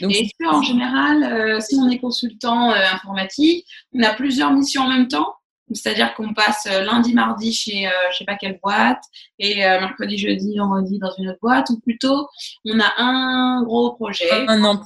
[0.00, 5.08] Donc, Et qu'en général, si on est consultant informatique, on a plusieurs missions en même
[5.08, 5.34] temps?
[5.72, 9.02] C'est-à-dire qu'on passe lundi, mardi chez je sais pas quelle boîte
[9.40, 12.28] et mercredi, jeudi, vendredi dans une autre boîte, ou plutôt
[12.64, 14.30] on a un gros projet.
[14.46, 14.80] Un an.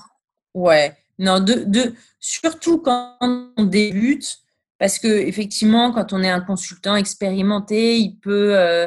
[0.55, 0.97] Ouais.
[1.19, 4.39] Non, de, de, surtout quand on débute,
[4.79, 8.87] parce que effectivement, quand on est un consultant expérimenté, il peut euh,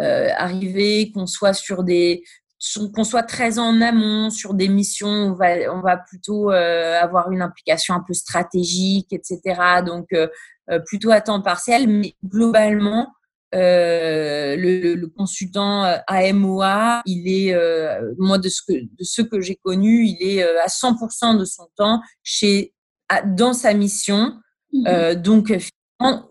[0.00, 2.22] euh, arriver qu'on soit sur des
[2.94, 7.30] qu'on soit très en amont sur des missions, on va, on va plutôt euh, avoir
[7.30, 9.82] une implication un peu stratégique, etc.
[9.84, 10.08] Donc,
[10.86, 13.12] plutôt à temps partiel, mais globalement,
[13.52, 17.54] le, le, consultant AMOA, il est,
[18.16, 21.68] moi de ce que, de ce que j'ai connu, il est à 100% de son
[21.76, 22.72] temps chez
[23.26, 24.40] dans sa mission.
[24.74, 25.52] Mmh donc,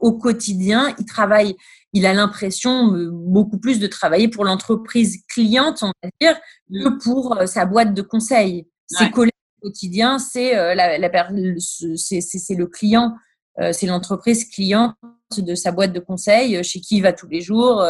[0.02, 1.56] au quotidien, il travaille,
[1.94, 6.98] il a l'impression beaucoup plus de travailler pour l'entreprise cliente, on va dire, que mmh.
[7.00, 8.68] pour sa boîte de conseil.
[8.88, 13.16] Ses collègues au quotidien, c'est la, c'est le client,
[13.72, 14.94] c'est l'entreprise cliente
[15.38, 17.84] de sa boîte de conseil, chez qui il va tous les jours.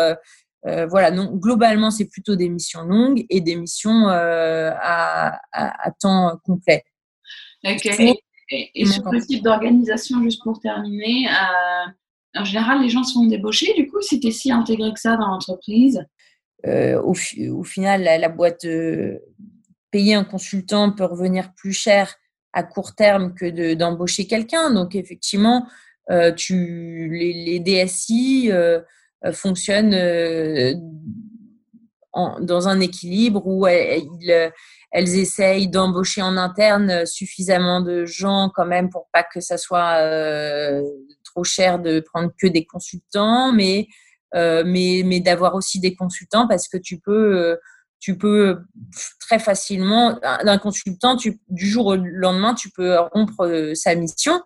[0.63, 6.83] voilà, donc globalement, c'est plutôt des missions longues et des missions à, à, temps complet.
[8.75, 13.25] Et, sur le type d'organisation, juste pour terminer, euh, en général, les gens se font
[13.25, 13.73] débaucher.
[13.73, 16.05] Du coup, c'était si intégré que ça dans l'entreprise?
[16.65, 17.13] Euh, au,
[17.51, 19.19] au, final, la, boîte euh,
[19.91, 22.15] payer un consultant peut revenir plus cher
[22.53, 24.71] à court terme que d'embaucher quelqu'un.
[24.71, 25.67] Donc, effectivement,
[26.37, 28.51] tu, les, DSI
[29.31, 29.95] fonctionnent
[32.13, 34.51] dans un équilibre où ils
[34.93, 39.57] elles essayent d'embaucher en interne euh, suffisamment de gens quand même pour pas que ça
[39.57, 40.81] soit euh,
[41.23, 43.87] trop cher de prendre que des consultants, mais
[44.35, 47.57] euh, mais, mais d'avoir aussi des consultants parce que tu peux
[47.99, 48.59] tu peux
[49.19, 54.41] très facilement d'un consultant du jour au lendemain tu peux rompre sa mission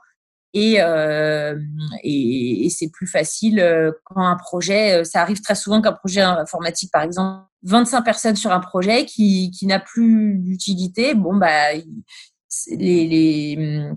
[0.57, 6.91] et, et, c'est plus facile quand un projet, ça arrive très souvent qu'un projet informatique,
[6.91, 13.07] par exemple, 25 personnes sur un projet qui, qui n'a plus d'utilité, bon, bah, les,
[13.07, 13.89] les,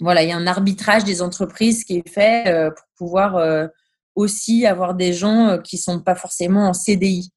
[0.00, 3.68] voilà, il y a un arbitrage des entreprises qui est fait pour pouvoir
[4.14, 7.32] aussi avoir des gens qui sont pas forcément en CDI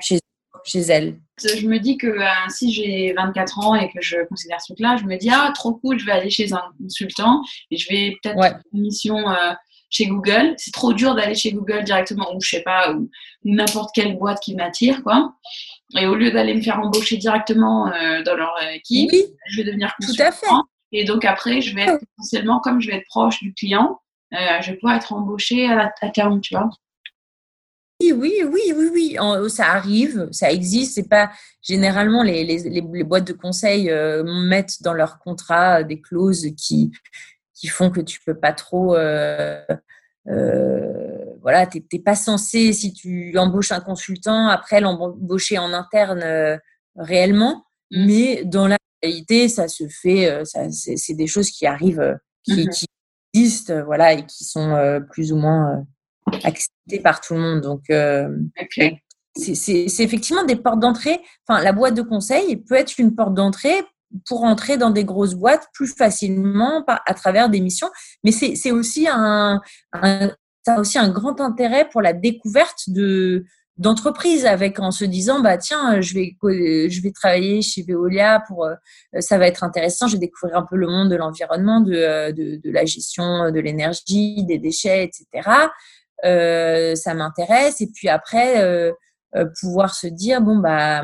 [0.00, 0.20] chez,
[0.64, 4.60] chez elles je me dis que euh, si j'ai 24 ans et que je considère
[4.60, 7.76] ce truc-là, je me dis ah trop cool, je vais aller chez un consultant et
[7.76, 9.52] je vais peut-être faire une mission euh,
[9.90, 10.54] chez Google.
[10.56, 13.08] C'est trop dur d'aller chez Google directement ou je sais pas ou,
[13.44, 15.34] n'importe quelle boîte qui m'attire quoi.
[15.98, 19.10] Et au lieu d'aller me faire embaucher directement euh, dans leur équipe,
[19.48, 20.24] je vais devenir consultant.
[20.24, 20.46] Tout à fait.
[20.92, 23.98] Et donc après, je vais être potentiellement comme je vais être proche du client,
[24.30, 26.68] je vais pouvoir être embauchée à, la, à terme, tu vois.
[28.10, 30.94] Oui, oui, oui, oui, ça arrive, ça existe.
[30.94, 36.00] C'est pas généralement les, les, les, boîtes de conseil euh, mettent dans leur contrat des
[36.00, 36.90] clauses qui,
[37.54, 38.96] qui font que tu peux pas trop.
[38.96, 39.62] Euh,
[40.28, 46.58] euh, voilà, tu n'es pas censé, si tu embauches un consultant, après l'embaucher en interne
[46.96, 47.64] réellement.
[47.90, 48.06] Mmh.
[48.06, 52.86] Mais dans la réalité, ça se fait, c'est des choses qui arrivent, qui, mmh qui,
[53.34, 55.86] existent, voilà, et qui sont plus ou moins
[56.44, 57.60] accepté par tout le monde.
[57.60, 58.28] Donc, euh,
[59.34, 61.20] c'est effectivement des portes d'entrée.
[61.46, 63.82] Enfin, la boîte de conseil peut être une porte d'entrée
[64.26, 67.88] pour entrer dans des grosses boîtes plus facilement à travers des missions.
[68.24, 69.60] Mais c'est aussi un,
[70.64, 73.44] ça a aussi un grand intérêt pour la découverte de
[73.78, 78.66] d'entreprise avec en se disant bah tiens je vais je vais travailler chez Veolia pour
[78.66, 78.74] euh,
[79.20, 82.32] ça va être intéressant je vais découvrir un peu le monde de l'environnement de, euh,
[82.32, 85.66] de, de, la gestion de l'énergie des déchets etc euh,
[86.22, 87.80] ça m'intéresse.
[87.80, 88.92] Et puis après, euh,
[89.36, 91.02] euh, pouvoir se dire, bon, bah,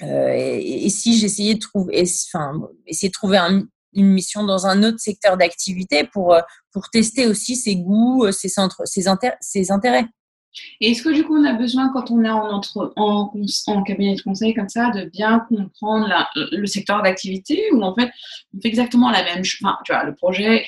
[0.00, 2.52] et, si j'essayais de trouver, enfin,
[2.86, 3.38] essayer de trouver
[3.94, 6.36] une mission dans un autre secteur d'activité pour,
[6.72, 9.08] pour tester aussi ses goûts, ses, centres, ses,
[9.70, 10.06] intérêts.
[10.80, 13.32] Et est-ce que du coup on a besoin quand on est en, entre, en,
[13.66, 18.08] en cabinet de conseil comme ça de bien comprendre le secteur d'activité ou en fait
[18.56, 20.64] on fait exactement la même chose enfin, tu vois, le projet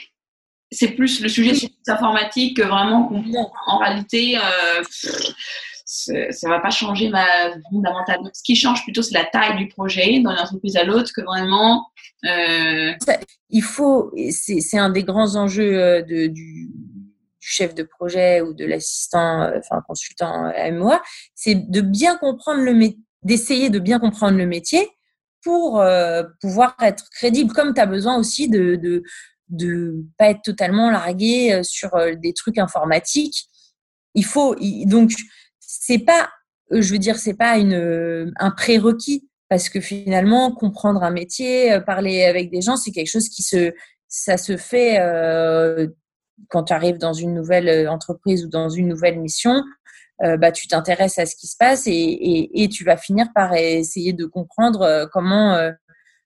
[0.77, 1.53] c'est plus le sujet
[1.89, 3.11] informatique que vraiment
[3.67, 4.83] en réalité euh,
[5.87, 7.27] ça va pas changer ma
[7.71, 8.31] fondamentalement.
[8.35, 11.87] Ce qui change plutôt c'est la taille du projet d'une entreprise à l'autre que vraiment.
[12.25, 12.93] Euh...
[13.51, 16.71] Il faut, c'est un des grands enjeux euh, de, du,
[17.47, 21.01] chef de projet ou de l'assistant, euh, enfin consultant MOA,
[21.35, 22.75] c'est de bien comprendre le
[23.23, 24.89] d'essayer de bien comprendre le métier
[25.43, 29.03] pour euh, pouvoir être crédible, comme tu as besoin aussi de, de,
[29.49, 33.47] de pas être totalement largué euh, sur euh, des trucs informatiques.
[34.15, 34.57] Il faut
[34.87, 35.13] donc
[35.61, 36.29] c'est pas
[36.73, 41.79] euh, je veux dire c'est pas une un prérequis parce que finalement comprendre un métier,
[41.87, 43.73] parler avec des gens, c'est quelque chose qui se
[44.09, 44.99] ça se fait
[46.49, 49.63] quand tu arrives dans une nouvelle entreprise ou dans une nouvelle mission.
[50.21, 53.55] bah, tu t'intéresses à ce qui se passe et, et, et, tu vas finir par
[53.55, 55.71] essayer de comprendre comment,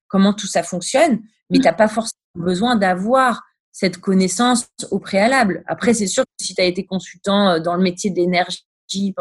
[0.08, 5.62] comment tout ça fonctionne mais tu n'as pas forcément besoin d'avoir cette connaissance au préalable.
[5.66, 8.64] Après, c'est sûr que si tu as été consultant euh, dans le métier d'énergie,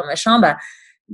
[0.08, 0.58] machin, bah,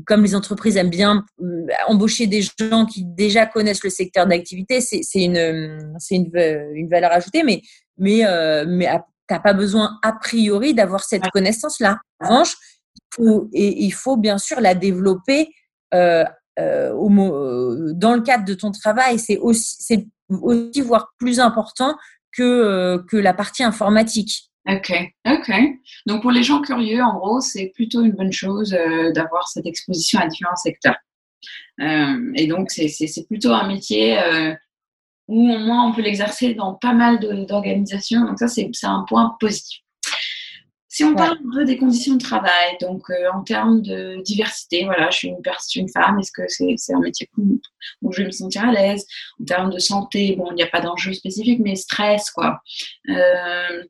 [0.05, 4.81] comme les entreprises aiment bien euh, embaucher des gens qui déjà connaissent le secteur d'activité,
[4.81, 7.62] c'est une, une, valeur ajoutée, mais,
[7.97, 8.65] mais, euh,
[9.27, 11.99] tu n'as pas besoin a priori d'avoir cette connaissance-là.
[12.19, 12.55] En revanche,
[13.53, 15.49] il faut, bien sûr la développer
[15.93, 16.23] euh,
[16.60, 19.19] euh, dans le cadre de ton travail.
[19.19, 19.39] C'est
[20.29, 21.97] aussi voire plus important
[22.31, 24.51] que, que la partie informatique.
[24.67, 24.91] Ok,
[25.27, 25.51] ok.
[26.07, 28.71] Donc pour les gens curieux, en gros, c'est plutôt une bonne chose
[29.13, 30.97] d'avoir cette exposition à différents secteurs.
[31.79, 34.17] et donc c'est plutôt un métier
[35.27, 38.25] où au moins on peut l'exercer dans pas mal d'organisations.
[38.25, 39.85] Donc ça, c'est un point positif.
[40.95, 44.86] Si on parle un peu des conditions de travail, donc euh, en termes de diversité,
[44.86, 48.63] voilà, je suis une, femme, est-ce que c'est un métier où, je vais me sentir
[48.63, 49.05] à l'aise?
[49.41, 52.62] En termes de santé, bon, il n'y a pas d'enjeu spécifique, mais stress, quoi.
[53.10, 53.84] Euh,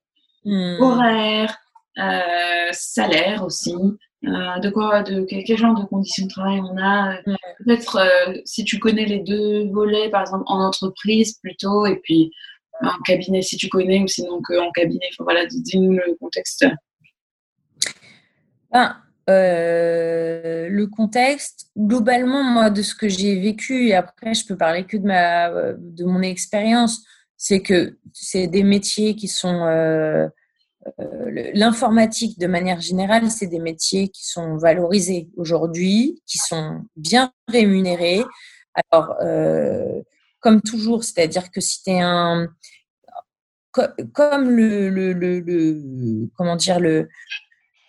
[0.45, 0.81] hmm.
[0.81, 1.55] Horaire,
[1.99, 3.75] euh, salaire aussi.
[4.23, 7.19] Euh, de quoi, de quel, genre de conditions de travail on a?
[7.63, 8.01] Peut-être
[8.45, 12.31] si tu connais les deux volets, par exemple en entreprise plutôt, et puis
[12.81, 15.05] en cabinet si tu connais, ou sinon qu'en cabinet.
[15.11, 16.65] Enfin, voilà, dis-nous le contexte.
[19.27, 24.85] Euh, le contexte, globalement, moi, de ce que j'ai vécu, et après, je peux parler
[24.85, 27.03] que de, ma, de mon expérience,
[27.37, 29.65] c'est que c'est des métiers qui sont.
[29.65, 30.27] Euh,
[30.99, 37.31] euh, l'informatique, de manière générale, c'est des métiers qui sont valorisés aujourd'hui, qui sont bien
[37.47, 38.23] rémunérés.
[38.91, 39.15] Alors,
[40.41, 42.47] comme toujours, c'est-à-dire que si tu es un.
[44.13, 47.09] Comme le, le, le comment dire, le,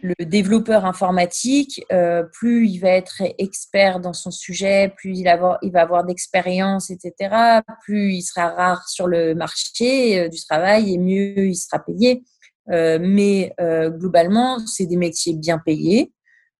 [0.00, 5.32] le développeur informatique, euh, plus il va être expert dans son sujet, plus il, va
[5.32, 10.38] avoir, il va avoir d'expérience, etc., plus il sera rare sur le marché euh, du
[10.44, 12.22] travail et mieux il sera payé.
[12.70, 16.12] Euh, mais globalement, c'est des métiers bien payés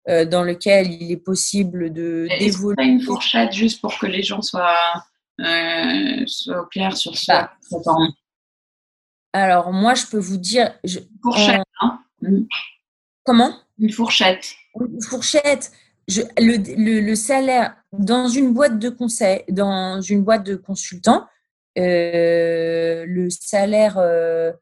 [0.06, 2.84] dans lesquels il est possible de développer.
[2.84, 5.02] une fourchette juste pour que les gens soient,
[6.26, 7.50] soient clairs sur ça?
[7.72, 7.80] Bah,
[9.32, 10.72] alors, moi, je peux vous dire.
[10.84, 12.44] Je, fourchette, hein mm.
[13.26, 13.52] Comment?
[13.78, 14.54] Une fourchette.
[14.80, 15.72] Une fourchette.
[16.08, 21.26] le, salaire dans une boîte de conseil, dans une boîte de consultants,
[21.76, 23.98] euh, le salaire.
[23.98, 24.52] Euh,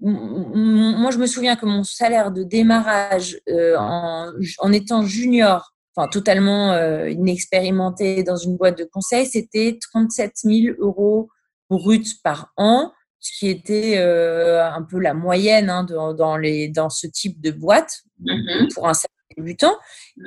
[0.00, 6.76] moi, je me souviens que mon salaire de démarrage euh, en, étant junior, enfin totalement
[7.06, 11.30] inexpérimenté dans une boîte de conseil, c'était 37 000 euros
[11.70, 16.90] bruts par an ce qui était euh, un peu la moyenne hein, dans, les, dans
[16.90, 18.74] ce type de boîte mm-hmm.
[18.74, 19.76] pour un salaire débutant.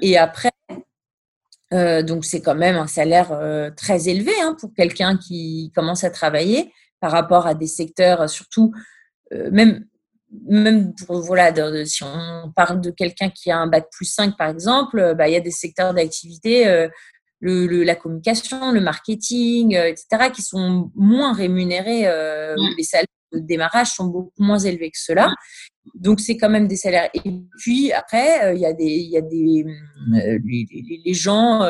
[0.02, 0.52] Et après,
[1.74, 6.04] euh, donc c'est quand même un salaire euh, très élevé hein, pour quelqu'un qui commence
[6.04, 8.74] à travailler par rapport à des secteurs, surtout
[9.52, 9.86] même
[10.48, 11.52] même pour, voilà,
[11.86, 15.34] si on parle de quelqu'un qui a un bac plus 5 par exemple, bah, il
[15.34, 16.88] y a des secteurs d'activité
[17.40, 22.08] le, la communication, le marketing, euh, etc., qui sont moins rémunérés.
[22.08, 22.76] Euh, mm.
[22.78, 25.30] Les salaires de démarrage sont beaucoup moins élevés que cela.
[25.96, 27.10] Donc, c'est quand même des salaires.
[27.14, 29.66] Et puis, après, euh, il y a des, il y a des
[30.46, 31.68] les, les, gens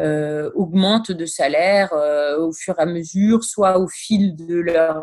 [0.00, 1.92] euh, augmentent de salaire
[2.38, 5.02] au fur et à mesure, soit au fil de leur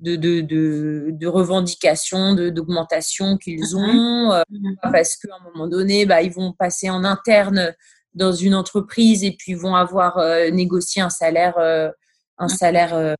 [0.00, 4.42] de, de, de, de revendications, d'augmentation qu'ils ont,
[4.82, 7.74] parce qu'à un moment donné, bah, ils vont passer en interne
[8.14, 11.90] dans une entreprise et puis vont avoir euh, négocié un salaire, euh,
[12.38, 13.14] un salaire euh,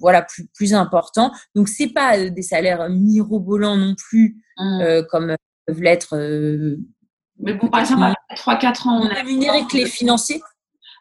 [0.00, 1.32] voilà plus plus important.
[1.54, 5.02] Donc c'est pas des salaires mirobolants non plus mmh.
[5.10, 6.16] comme peuvent l'être.
[7.40, 9.14] Mais bon, par exemple, à 3-4 ans, on a.
[9.14, 10.40] Rémunéré que les financiers?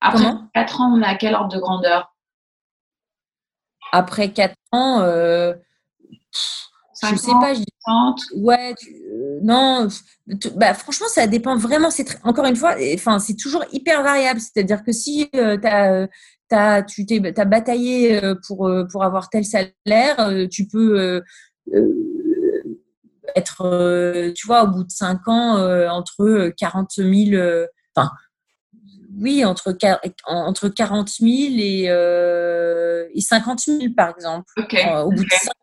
[0.01, 2.13] Après 4 ans, on a quel ordre de grandeur?
[3.91, 5.01] Après 4 ans,
[7.09, 7.65] je sais pas, je dis,
[8.35, 8.75] ouais,
[9.11, 9.87] euh, non,
[10.55, 11.89] bah, franchement, ça dépend vraiment.
[11.89, 14.39] C'est encore une fois, enfin, c'est toujours hyper variable.
[14.39, 16.07] C'est-à-dire que si euh, as,
[16.51, 21.21] as, tu t'es, as bataillé euh, pour, pour avoir tel salaire, tu peux
[23.35, 28.11] être, tu vois, au bout de 5 ans, entre 40 000, enfin,
[29.19, 29.75] oui, entre,
[30.25, 31.83] entre 40 000 et,
[33.13, 34.45] et 50 000, par exemple.
[34.57, 35.53] au bout de 5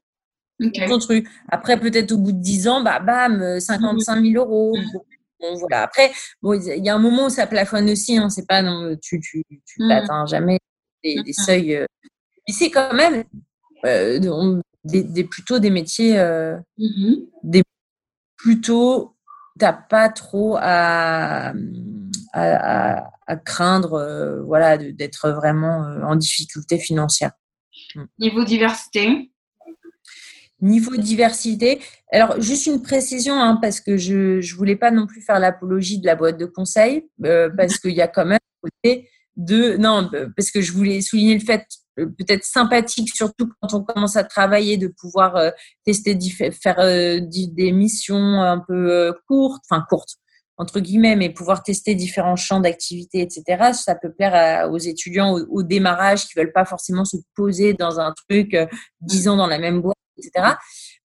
[0.98, 1.28] truc.
[1.48, 4.76] Après, peut-être au bout de 10 ans, bah, bam, 55 000 euros.
[4.76, 4.98] Mm.
[5.40, 5.82] Bon, voilà.
[5.82, 8.16] Après, bon, il y a un moment où ça plafonne aussi.
[8.16, 10.26] Hein, c'est pas, non, tu, tu, tu mmh.
[10.28, 10.58] jamais
[11.02, 11.76] des, des seuils.
[11.76, 11.86] Euh.
[12.46, 13.24] Mais c'est quand même
[13.84, 17.62] euh, des, plutôt des métiers, euh, mmh des
[18.36, 19.16] plutôt,
[19.58, 21.52] t'as pas trop à,
[22.32, 27.32] à, à, craindre, euh, voilà, d'être vraiment en difficulté financière.
[27.94, 28.04] Mmh.
[28.18, 29.30] Niveau diversité,
[30.60, 31.80] Niveau diversité,
[32.12, 35.98] alors juste une précision, hein, parce que je ne voulais pas non plus faire l'apologie
[35.98, 39.76] de la boîte de conseil, euh, parce qu'il y a quand même côté de...
[39.76, 41.64] Non, parce que je voulais souligner le fait
[41.98, 45.50] euh, peut-être sympathique, surtout quand on commence à travailler, de pouvoir euh,
[45.84, 46.18] tester,
[46.50, 50.16] faire des missions un peu courtes, enfin courtes,
[50.60, 53.72] entre guillemets, mais pouvoir tester différents champs d'activité, etc.
[53.72, 58.12] Ça peut plaire aux étudiants au, démarrage qui veulent pas forcément se poser dans un
[58.12, 58.66] truc euh,
[59.00, 59.96] dix ans dans la même boîte,
[60.26, 60.54] etc.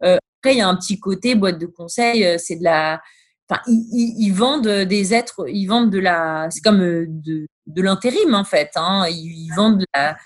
[0.03, 3.01] Euh, après, il y a un petit côté boîte de conseil, euh, c'est de la,
[3.49, 8.43] enfin, ils, vendent des êtres, ils vendent de la, c'est comme de, de l'intérim en
[8.43, 8.71] fait.
[8.75, 9.05] Hein.
[9.09, 10.17] Ils, vendent de la,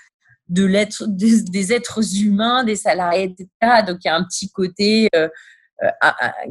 [0.48, 3.82] de l'être, des, êtres humains, des salariés, etc.
[3.86, 5.08] Donc il y a un petit côté
[5.82, 5.88] euh,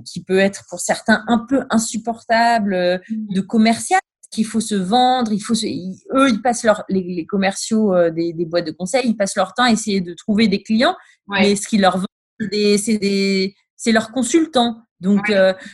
[0.06, 3.36] qui peut être pour certains un peu insupportable euh, mmh.
[3.36, 4.00] de commercial
[4.32, 8.46] qu'il faut se vendre, il faut eux ils passent leur les, commerciaux euh, des, des,
[8.46, 10.96] boîtes de conseil, ils passent leur temps à essayer de trouver des clients,
[11.28, 12.08] mais ce qu'ils leur vendent
[12.52, 14.84] c'est leurs consultants.
[15.00, 15.32] Donc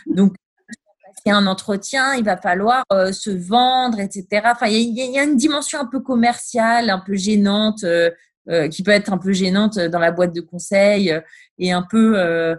[0.08, 0.34] donc
[1.26, 4.44] il y a un entretien, il va falloir se vendre, etc.
[4.46, 7.84] Enfin, il y, a, y, a, une dimension un peu commerciale, un peu gênante,
[8.70, 11.20] qui peut être un peu gênante dans la boîte de conseil
[11.58, 12.56] et un peu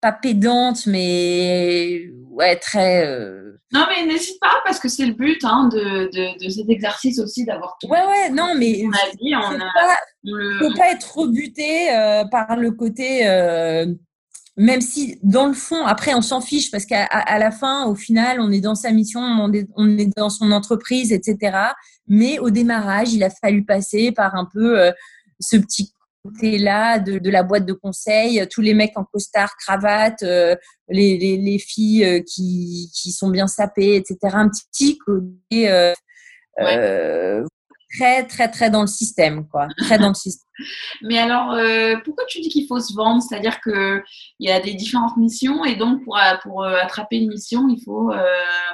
[0.00, 3.06] pas pédante, mais ouais, très.
[3.06, 6.68] Euh, non, mais n'hésite pas parce que c'est le but hein, de, de, de, cet
[6.68, 7.88] exercice aussi d'avoir tout.
[7.88, 8.84] Ouais, ouais, non, mais.
[8.84, 9.72] On a dit, on a.
[9.72, 9.98] Pas,
[10.58, 13.28] faut pas être rebuté euh, par le côté.
[13.28, 13.86] Euh,
[14.56, 17.94] même si, dans le fond, après, on s'en fiche parce qu'à à la fin, au
[17.94, 21.56] final, on est dans sa mission, on est, on est dans son entreprise, etc.
[22.08, 24.90] Mais au démarrage, il a fallu passer par un peu
[25.38, 25.94] ce petit
[26.24, 30.54] côté-là de, de, la boîte de conseil, tous les mecs en costard, cravate, euh,
[30.88, 34.18] les, les, les, filles euh, qui, qui sont bien sapées, etc.
[34.34, 35.92] Un petit côté euh,
[36.60, 37.44] euh
[37.96, 39.68] très, très, très dans le système, quoi.
[39.78, 40.46] Très dans le système.
[41.02, 43.22] Mais alors, euh, pourquoi tu dis qu'il faut se vendre?
[43.22, 44.02] C'est-à-dire qu'il
[44.40, 47.82] y a des différentes missions et donc pour, euh, pour euh, attraper une mission, il
[47.82, 48.12] faut,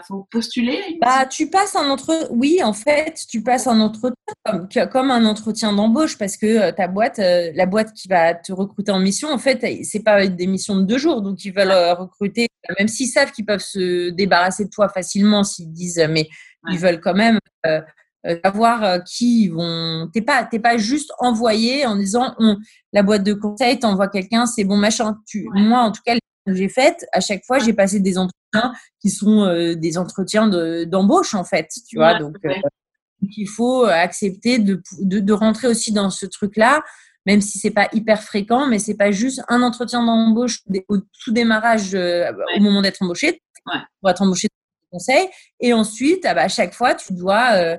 [0.07, 4.69] faut postuler bah, Tu passes un entretien, oui, en fait, tu passes un entretien comme,
[4.91, 8.99] comme un entretien d'embauche parce que ta boîte, la boîte qui va te recruter en
[8.99, 11.23] mission, en fait, c'est pas des missions de deux jours.
[11.23, 12.49] Donc, ils veulent recruter,
[12.79, 16.29] même s'ils savent qu'ils peuvent se débarrasser de toi facilement s'ils disent, mais
[16.71, 17.81] ils veulent quand même euh,
[18.45, 20.09] savoir euh, qui vont.
[20.13, 22.57] T'es pas, t'es pas juste envoyé en disant on,
[22.93, 25.19] la boîte de conseil t'envoie quelqu'un, c'est bon machin.
[25.27, 26.15] Tu, Moi, en tout cas,
[26.47, 30.49] que j'ai faites, à chaque fois, j'ai passé des entretiens qui sont euh, des entretiens
[30.87, 32.19] d'embauche en fait, tu vois.
[32.19, 32.37] Donc,
[33.37, 36.83] il faut accepter de, de, de, rentrer aussi dans ce truc-là,
[37.25, 41.33] même si c'est pas hyper fréquent, mais c'est pas juste un entretien d'embauche au tout
[41.33, 43.43] démarrage, au moment d'être embauché,
[44.01, 44.49] pour être embauché
[44.91, 45.29] conseil,
[45.61, 47.79] et ensuite, ah bah, à chaque fois, tu dois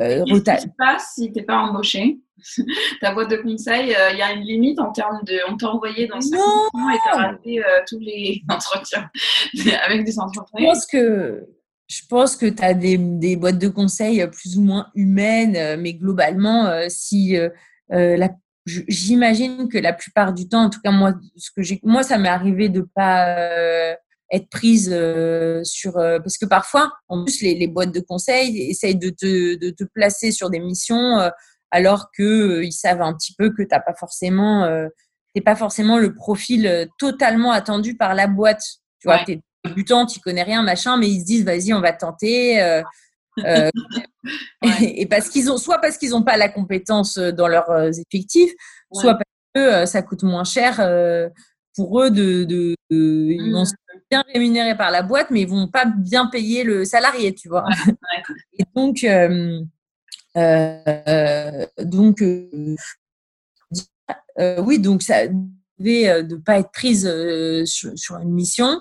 [0.00, 2.18] euh, Qu'est-ce qui se passe si tu n'es pas embauché?
[3.00, 5.38] Ta boîte de conseil, euh, il y a une limite en termes de.
[5.48, 9.10] On t'a envoyé dans 5 ans et tu as raté euh, tous les entretiens
[9.86, 10.60] avec des entreprises.
[10.60, 11.46] Je pense que.
[11.88, 15.94] Je pense que tu as des, des, boîtes de conseil plus ou moins humaines, mais
[15.94, 17.36] globalement, si
[18.66, 22.18] j'imagine que la plupart du temps, en tout cas moi, ce que j'ai, moi ça
[22.18, 23.96] m'est arrivé de pas
[24.32, 28.60] être prise euh, sur euh, parce que parfois en plus les, les, boîtes de conseil
[28.70, 31.30] essayent de te, de te placer sur des missions euh,
[31.70, 34.68] alors que ils savent un petit peu que t'as pas forcément
[35.34, 38.62] t'es pas forcément le profil totalement attendu par la boîte.
[39.00, 41.92] Tu vois t'es débutant tu connais rien machin mais ils se disent vas-y on va
[41.92, 42.82] tenter
[44.80, 48.52] et, parce qu'ils ont soit parce qu'ils ont pas la compétence dans leurs effectifs
[48.92, 49.24] soit parce
[49.54, 50.76] que ça coûte moins cher
[51.74, 53.64] pour eux de, de, ils vont
[54.10, 57.64] bien rémunérés par la boîte, mais ils vont pas bien payer le salarié, tu vois.
[58.58, 59.60] Et donc, euh,
[60.36, 62.76] euh, donc euh,
[64.58, 65.26] oui, donc ça
[65.78, 67.10] devait de pas être prise
[67.64, 68.80] sur, une mission.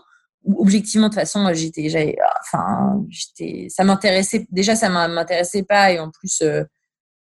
[0.57, 4.45] Objectivement, de toute façon, j'étais, j'avais, enfin, j'étais, ça m'intéressait.
[4.51, 6.43] Déjà, ça m'intéressait pas, et en plus,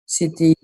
[0.06, 0.54] c'était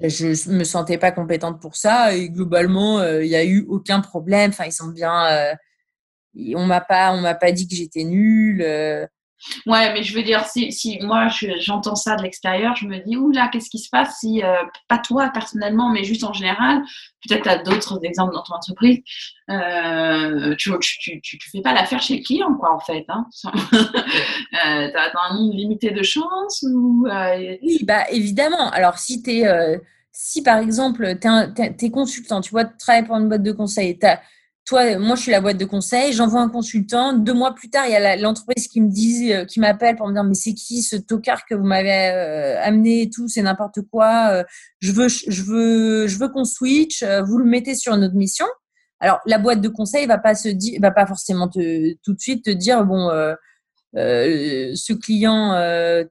[0.00, 4.00] je me sentais pas compétente pour ça et globalement euh, il n'y a eu aucun
[4.00, 4.50] problème.
[4.50, 5.54] Enfin ils sont bien euh,
[6.54, 9.06] on m'a pas on m'a pas dit que j'étais nulle euh,
[9.66, 11.28] Ouais, mais je veux dire, si, moi
[11.60, 14.98] j'entends ça de l'extérieur, je me dis, oula, qu'est-ce qui se passe si, euh, pas
[14.98, 16.82] toi personnellement, mais juste en général,
[17.26, 19.00] peut-être tu as d'autres exemples dans ton entreprise,
[19.50, 20.72] euh, tu,
[21.22, 23.04] tu, fais pas l'affaire chez le client, quoi, en fait.
[23.08, 23.26] Hein.
[23.44, 28.70] euh, tu un nombre limité de chances ou, euh, Oui, bah évidemment.
[28.70, 29.22] Alors, si
[30.10, 33.98] si par exemple, tu es, consultant, tu vois, tu travailles pour une boîte de conseil,
[33.98, 34.06] tu
[34.68, 37.14] toi, moi, je suis la boîte de conseil, j'envoie un consultant.
[37.14, 40.06] Deux mois plus tard, il y a l'entreprise qui me dit, euh, qui m'appelle pour
[40.06, 43.40] me dire, mais c'est qui ce tocard que vous m'avez euh, amené et tout, c'est
[43.40, 44.28] n'importe quoi.
[44.30, 44.44] Euh,
[44.80, 47.02] je veux, je veux, je veux qu'on switch.
[47.02, 48.44] vous le mettez sur une autre mission.
[49.00, 52.44] Alors, la boîte de conseil va pas se dire, va pas forcément tout de suite
[52.44, 53.08] te dire, bon,
[53.94, 55.52] ce client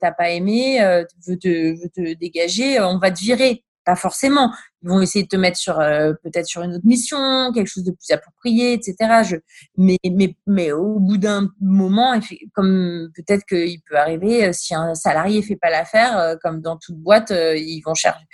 [0.02, 0.80] t'as pas aimé,
[1.28, 4.54] veut te, veut te dégager, on va te virer pas forcément.
[4.84, 7.92] Ils vont essayer de te mettre sur peut-être sur une autre mission, quelque chose de
[7.92, 8.96] plus approprié, etc.
[9.24, 9.38] Je,
[9.78, 12.20] mais, mais, mais au bout d'un moment,
[12.54, 17.32] comme peut-être qu'il peut arriver, si un salarié fait pas l'affaire, comme dans toute boîte,
[17.32, 18.26] ils vont chercher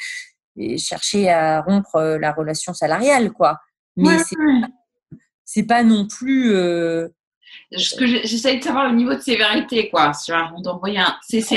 [0.78, 3.60] chercher à rompre la relation salariale, quoi.
[3.96, 4.18] Mais
[5.46, 6.52] c'est pas non plus
[7.76, 10.12] ce que j'essaye de savoir le niveau de sévérité, quoi.
[10.14, 10.34] C'est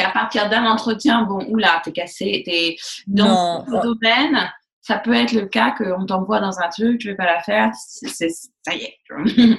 [0.00, 2.76] à partir d'un entretien, bon, oula, t'es cassé, t'es
[3.06, 4.50] dans le domaine.
[4.80, 7.72] Ça peut être le cas qu'on t'envoie dans un truc, tu veux pas la faire,
[7.74, 8.96] ça y est.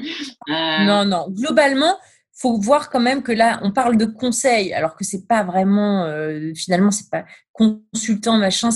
[0.50, 0.86] Euh.
[0.86, 1.28] Non, non.
[1.30, 1.98] Globalement,
[2.34, 6.06] faut voir quand même que là, on parle de conseil, alors que c'est pas vraiment,
[6.06, 8.70] euh, finalement, c'est pas consultant, machin.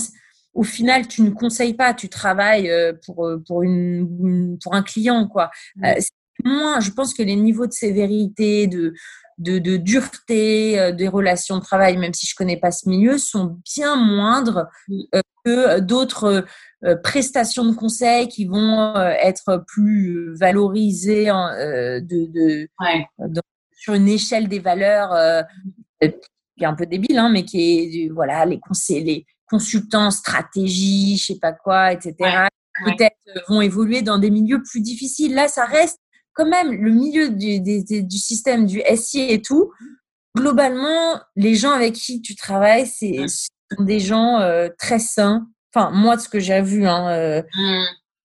[0.52, 5.26] Au final, tu ne conseilles pas, tu travailles euh, pour, pour, une, pour un client,
[5.28, 5.50] quoi
[6.44, 8.94] moins, je pense que les niveaux de sévérité, de,
[9.38, 13.18] de, de dureté euh, des relations de travail, même si je connais pas ce milieu,
[13.18, 14.68] sont bien moindres
[15.14, 16.44] euh, que d'autres
[16.84, 23.40] euh, prestations de conseil qui vont être plus valorisées en, de, de
[23.72, 25.44] sur une échelle des valeurs
[26.00, 31.16] qui est un peu débile, hein, mais qui est voilà les conseils, les consultants stratégie,
[31.16, 32.46] je sais pas quoi, etc.
[32.84, 33.16] Peut-être
[33.48, 35.34] vont évoluer dans des milieux plus difficiles.
[35.34, 35.98] Là, ça reste
[36.34, 39.72] quand même le milieu du, du système du SI et tout,
[40.36, 43.26] globalement, les gens avec qui tu travailles, c'est
[43.76, 45.48] sont des gens euh, très sains.
[45.74, 47.84] Enfin, moi, de ce que j'ai vu, hein, euh, mmh.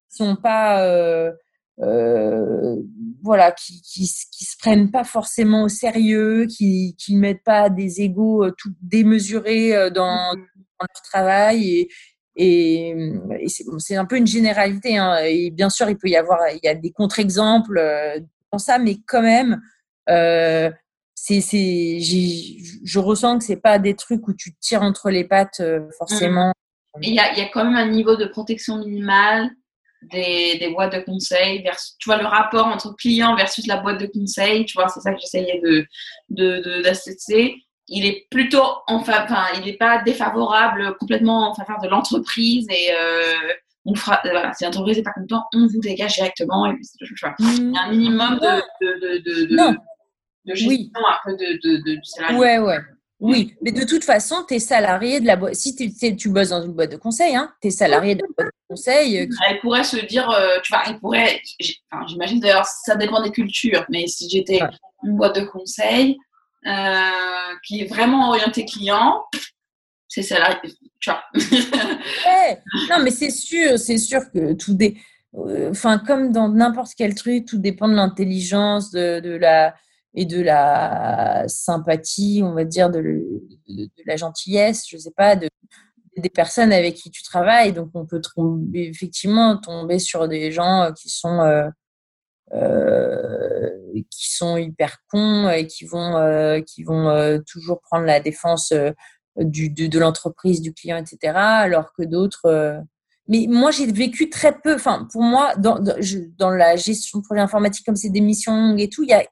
[0.10, 1.32] sont pas, euh,
[1.80, 2.76] euh,
[3.24, 8.01] voilà, qui, qui, qui, se prennent pas forcément au sérieux, qui, qui mettent pas des
[8.01, 10.39] égaux euh, tout démesurés dans, mmh.
[10.80, 11.89] dans leur travail et,
[12.38, 12.96] et,
[13.80, 14.98] c'est un peu une généralité.
[14.98, 15.18] Hein.
[15.52, 18.20] Bien sûr, il peut y avoir, il y a des contre-exemples euh,
[18.52, 19.62] dans ça, mais quand même,
[20.10, 20.70] euh,
[21.30, 26.50] je ressens que c'est pas des trucs où tu tires entre les pattes euh, forcément.
[26.50, 27.04] Mmh.
[27.04, 29.52] Il y, a, quand même un niveau de protection minimale
[30.02, 31.64] des, boîtes de conseil.
[32.00, 35.14] tu vois, le rapport entre client versus la boîte de conseil, tu vois, c'est ça
[35.14, 35.86] que j'essayais de,
[36.30, 36.88] de,
[37.88, 42.92] il est plutôt en enfin, il n'est pas défavorable complètement en faveur de l'entreprise et
[42.92, 43.54] euh,
[43.86, 46.66] on fera, euh, voilà, si l'entreprise n'est pas content, on vous dégage directement.
[46.66, 46.86] Et puis,
[47.40, 49.78] il y a un minimum de, de, de, de,
[50.46, 50.92] de gestion oui.
[50.96, 52.38] un peu de, de, salarié.
[52.38, 52.80] Ouais, ouais.
[53.20, 55.56] Oui, mais de toute façon, tu es salarié de la boîte.
[55.56, 58.28] Si tu, tu bosses dans une boîte de conseil, hein, tu es salarié de la
[58.38, 59.22] boîte de conseil.
[59.22, 60.30] Euh, elle pourrait se dire,
[60.64, 61.42] tu vois, elle pourrait,
[62.08, 64.60] j'imagine d'ailleurs, ça dépend des cultures, mais si j'étais
[65.04, 66.18] une boîte de conseil,
[66.68, 69.24] euh, qui est vraiment orienté client,
[70.07, 70.22] c'est
[71.09, 71.24] vois.
[72.89, 74.97] Non, mais c'est sûr, c'est sûr que tout des
[75.36, 79.76] euh, Enfin, comme dans n'importe quel truc, tout dépend de l'intelligence, de, la
[80.13, 83.24] et de la sympathie, on va dire, de,
[84.05, 85.47] la gentillesse, je sais pas, de,
[86.18, 87.74] des personnes avec qui tu travailles.
[87.74, 88.22] Donc, on peut
[88.74, 91.68] effectivement tomber sur des gens qui sont euh,
[92.54, 93.70] euh,
[94.10, 98.74] qui sont hyper cons et qui vont, euh, qui vont euh, toujours prendre la défense
[99.36, 101.34] du, de, de l'entreprise, du client, etc.
[101.36, 102.82] Alors que d'autres.
[103.28, 104.76] Mais moi, j'ai vécu très peu.
[104.76, 108.80] Enfin, pour moi, dans, dans, la gestion de projet informatique, comme c'est des missions longues
[108.80, 109.26] et tout, il y a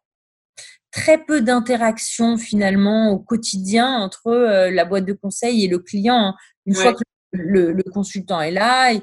[0.91, 4.31] très peu d'interactions finalement au quotidien entre
[4.69, 6.33] la boîte de conseil et le client.
[6.65, 8.93] Une fois que le, le, consultant est là,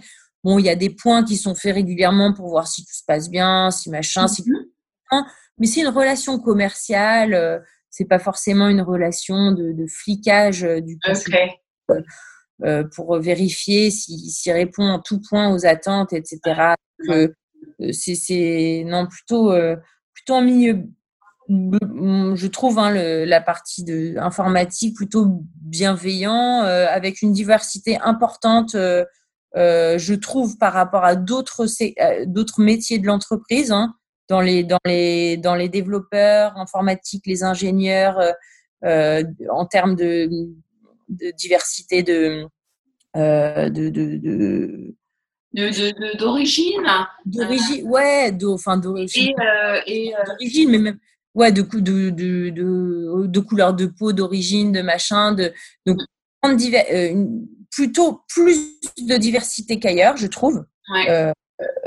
[0.45, 3.05] Bon, il y a des points qui sont faits régulièrement pour voir si tout se
[3.07, 5.24] passe bien, si machin, si mhm.
[5.59, 10.80] mais c'est une relation commerciale, euh, c'est pas forcément une relation de, de flicage euh,
[10.80, 11.55] du consultant
[12.64, 16.74] euh, pour vérifier s'il si, répond en tout point aux attentes, etc.
[17.93, 19.53] c'est non plutôt
[20.14, 20.84] plutôt en milieu
[21.49, 25.26] je trouve hein, le, la partie de informatique plutôt
[25.57, 28.76] bienveillant avec une diversité importante
[29.57, 31.67] euh, je trouve par rapport à d'autres
[32.01, 33.95] euh, métiers de l'entreprise, hein,
[34.29, 38.33] dans les dans les dans les développeurs informatiques, les ingénieurs, euh,
[38.85, 40.29] euh en termes de,
[41.09, 42.47] de diversité de
[43.17, 44.95] euh, de, de,
[46.19, 46.89] d'origine
[47.27, 49.35] d'origine ouais enfin d'origine
[49.87, 50.99] et, d'origine mais même
[51.35, 55.53] ouais de de de de, de couleur de peau d'origine de machin de
[55.85, 55.99] donc
[56.43, 60.64] une, plutôt plus de diversité qu'ailleurs, je trouve.
[61.09, 61.33] Euh,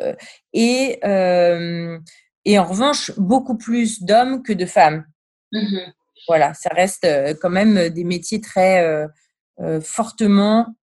[0.01, 0.15] euh,
[0.51, 1.97] et, euh,
[2.43, 5.05] et en revanche, beaucoup plus d'hommes que de femmes.
[5.53, 5.93] Mm-hmm.
[6.27, 7.07] Voilà, ça reste
[7.39, 9.07] quand même des métiers très
[9.81, 10.75] fortement,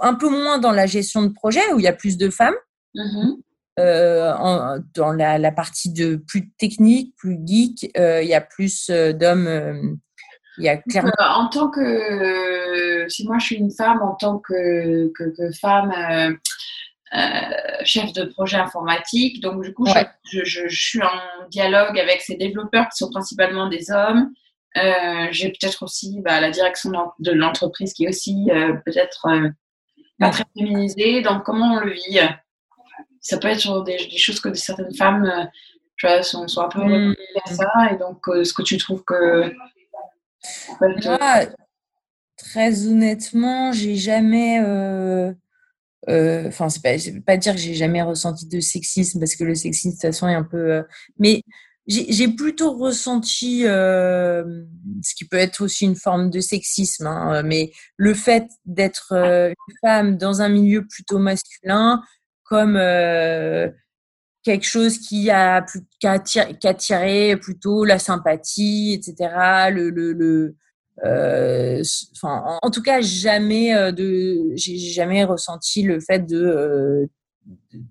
[0.00, 2.56] un peu moins dans la gestion de projet où il y a plus de femmes.
[2.96, 4.36] Mm-hmm.
[4.38, 10.00] en, dans la, la, partie de plus technique, plus geek, il y a plus d'hommes
[10.58, 11.12] Il y a clairement...
[11.18, 16.38] en tant que, si moi je suis une femme, en tant que, que, femme
[17.84, 22.36] chef de projet informatique, donc du coup je, je, je, suis en dialogue avec ces
[22.36, 24.30] développeurs qui sont principalement des hommes.
[25.30, 28.48] J'ai peut-être aussi bah, la direction de l'entreprise qui est aussi
[28.84, 29.28] peut-être
[30.18, 31.22] pas très féminisée.
[31.22, 32.20] Donc comment on le vit?
[33.26, 35.44] Ça peut être sur des, choses que certaines femmes euh,
[35.96, 37.16] tu vois, sont, sont un peu mmh.
[37.44, 37.72] à ça.
[37.90, 39.52] Et donc, euh, est-ce que tu trouves que.
[40.80, 41.46] Moi,
[42.36, 44.60] très honnêtement, j'ai jamais.
[44.60, 45.32] Euh,
[46.08, 49.90] enfin, c'est pas, pas dire que j'ai jamais ressenti de sexisme parce que le sexisme,
[49.90, 50.84] de toute façon, est un peu.
[51.18, 51.42] mais
[51.88, 58.12] j'ai plutôt ressenti ce qui peut être aussi une forme de sexisme, hein, mais le
[58.12, 62.02] fait d'être une femme dans un milieu plutôt masculin,
[62.46, 63.68] comme euh,
[64.46, 65.66] quelque chose qui a,
[65.98, 69.70] qui, attiré, plutôt la sympathie, etc.
[69.72, 70.54] Le, le, le
[71.04, 71.82] euh,
[72.22, 77.08] en, tout cas, jamais euh, de, j'ai jamais ressenti le fait de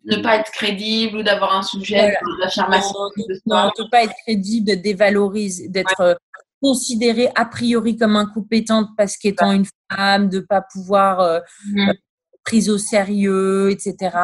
[0.06, 2.96] ne pas être crédible ou d'avoir un sujet d'affirmation.
[3.46, 6.18] Non, ne pas être crédible, d'être dévalorisé, d'être
[6.62, 11.42] considérée a priori comme incompétente parce qu'étant une femme, de pas pouvoir
[11.74, 11.92] mmh
[12.46, 14.16] prise au sérieux, etc.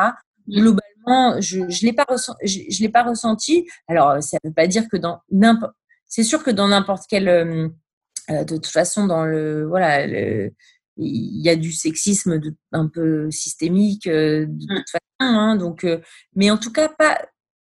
[0.47, 0.53] Mmh.
[0.53, 2.06] Globalement, je ne l'ai pas,
[2.43, 3.68] je, l'ai pas ressenti.
[3.88, 5.74] Alors, ça ne veut pas dire que dans n'importe.
[6.08, 7.28] C'est sûr que dans n'importe quel.
[7.28, 7.70] Euh,
[8.30, 9.66] euh, de toute façon, dans le.
[9.68, 10.06] Voilà.
[10.06, 10.52] il
[10.97, 12.39] y a du sexisme
[12.72, 14.76] un peu systémique euh, de mmh.
[14.78, 15.02] toute façon.
[15.20, 15.86] Hein, donc,
[16.36, 17.22] mais en tout cas, pas,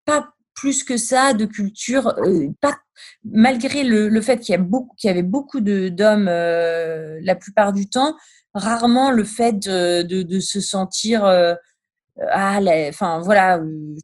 [0.06, 2.16] pas plus que ça de culture.
[2.62, 2.78] pas,
[3.24, 7.74] malgré le, le fait qu'il y, a beaucoup, qu'il y avait beaucoup d'hommes la plupart
[7.74, 8.16] du temps,
[8.54, 11.26] rarement le fait de, de, se sentir
[12.22, 12.60] euh, ah
[12.90, 13.96] enfin voilà mmh.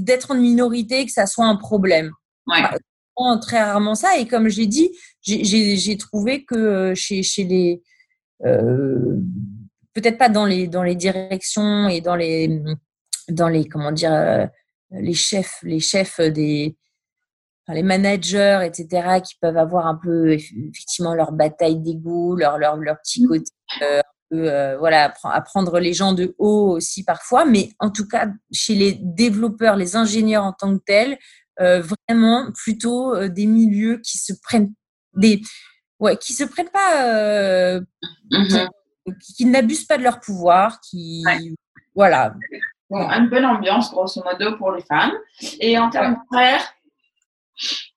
[0.00, 2.12] d'être en minorité que ça soit un problème
[3.40, 4.90] très rarement ça et comme j'ai dit
[5.22, 7.82] j'ai trouvé que euh, chez, chez les
[8.44, 9.16] euh,
[9.94, 12.62] peut-être pas dans les dans les directions et dans les
[13.28, 14.48] dans les comment dire
[14.90, 16.76] les chefs les chefs des
[17.74, 22.96] les managers, etc., qui peuvent avoir un peu effectivement leur bataille d'ego, leur, leur, leur
[23.00, 23.28] petit mmh.
[23.28, 23.50] côté,
[23.82, 24.00] euh,
[24.32, 28.92] euh, voilà, apprendre les gens de haut aussi parfois, mais en tout cas, chez les
[28.92, 31.18] développeurs, les ingénieurs en tant que tels,
[31.60, 34.72] euh, vraiment plutôt des milieux qui se prennent
[35.14, 35.40] des,
[35.98, 37.80] ouais, qui se prennent pas,
[38.30, 38.68] mmh
[39.36, 41.24] qui, n'abusent pas de leur pouvoir, qui,
[41.94, 42.34] voilà.
[42.90, 45.12] Bon, une bonne ambiance, grosso modo, pour les femmes.
[45.60, 46.58] Et en termes de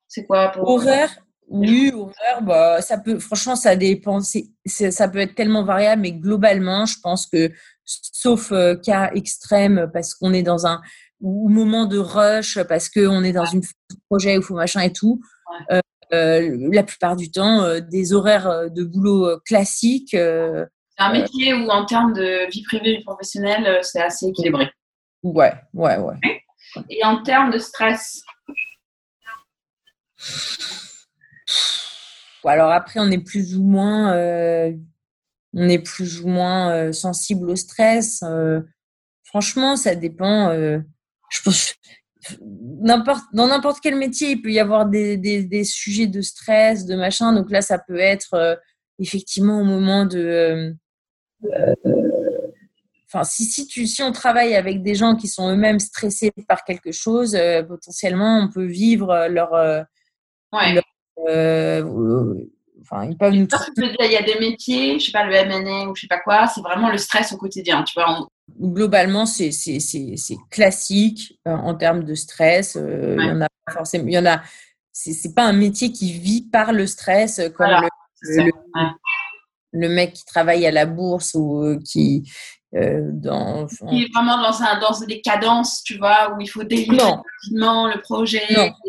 [0.08, 1.10] c'est quoi pour horaire
[1.52, 4.20] Oui, horaire, bah, ça peut, franchement, ça dépend.
[4.22, 7.52] ça peut être tellement variable, mais globalement, je pense que,
[7.84, 10.80] sauf euh, cas extrême, parce qu'on est dans un
[11.20, 13.62] ou moment de rush, parce qu'on est dans une
[14.10, 15.22] projet ou faut machin et tout,
[15.72, 15.82] euh,
[16.14, 20.12] euh, la plupart du temps, des horaires de boulot classiques.
[20.12, 20.68] c'est
[20.99, 24.70] un métier où, en termes de vie privée et professionnelle, c'est assez équilibré.
[25.22, 26.16] Ouais, ouais, ouais.
[26.89, 28.24] Et en termes de stress,
[32.50, 34.72] alors après, on est plus ou moins, euh,
[35.54, 38.24] on est plus ou moins euh, sensible au stress.
[38.24, 38.62] Euh,
[39.24, 40.54] franchement, ça dépend.
[40.54, 41.76] je pense,
[42.82, 46.96] n'importe, dans n'importe quel métier, il peut y avoir des, des, sujets de stress, de
[46.96, 47.34] machin.
[47.34, 48.60] Donc là, ça peut être
[49.00, 50.76] effectivement au moment de.
[53.08, 56.64] Enfin, si, si, tu, si on travaille avec des gens qui sont eux-mêmes stressés par
[56.64, 57.38] quelque chose,
[57.68, 59.86] potentiellement, on peut vivre leur
[60.54, 60.78] Ouais.
[60.78, 60.82] Euh,
[61.30, 63.48] enfin, ils peuvent nous.
[63.78, 66.48] Il y a des métiers, je sais pas, le MNA ou je sais pas quoi,
[66.48, 68.28] c'est vraiment le stress au quotidien, tu vois.
[68.60, 69.52] Globalement, c'est
[70.50, 72.76] classique euh, en termes de stress.
[72.76, 74.42] Euh, il y en a forcément, il y en a.
[74.94, 77.72] C'est pas un métier qui vit par le stress comme
[78.22, 78.52] le,
[79.72, 82.30] le, mec qui travaille à la bourse ou qui,
[82.74, 86.64] euh, dans, Il est vraiment dans, un, dans des cadences, tu vois, où il faut
[86.64, 88.44] délivrer rapidement le projet.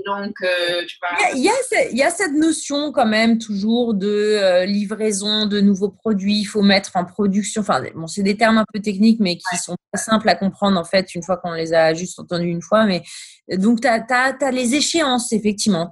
[0.06, 1.30] donc, euh, tu vois.
[1.34, 1.52] Il, y a,
[1.90, 6.38] il, y a, cette notion quand même toujours de euh, livraison de nouveaux produits.
[6.38, 7.62] Il faut mettre en production.
[7.62, 10.78] Enfin, bon, c'est des termes un peu techniques, mais qui sont pas simples à comprendre
[10.78, 12.84] en fait une fois qu'on les a juste entendus une fois.
[12.84, 13.02] Mais
[13.48, 15.90] donc, tu as, as, les échéances, effectivement.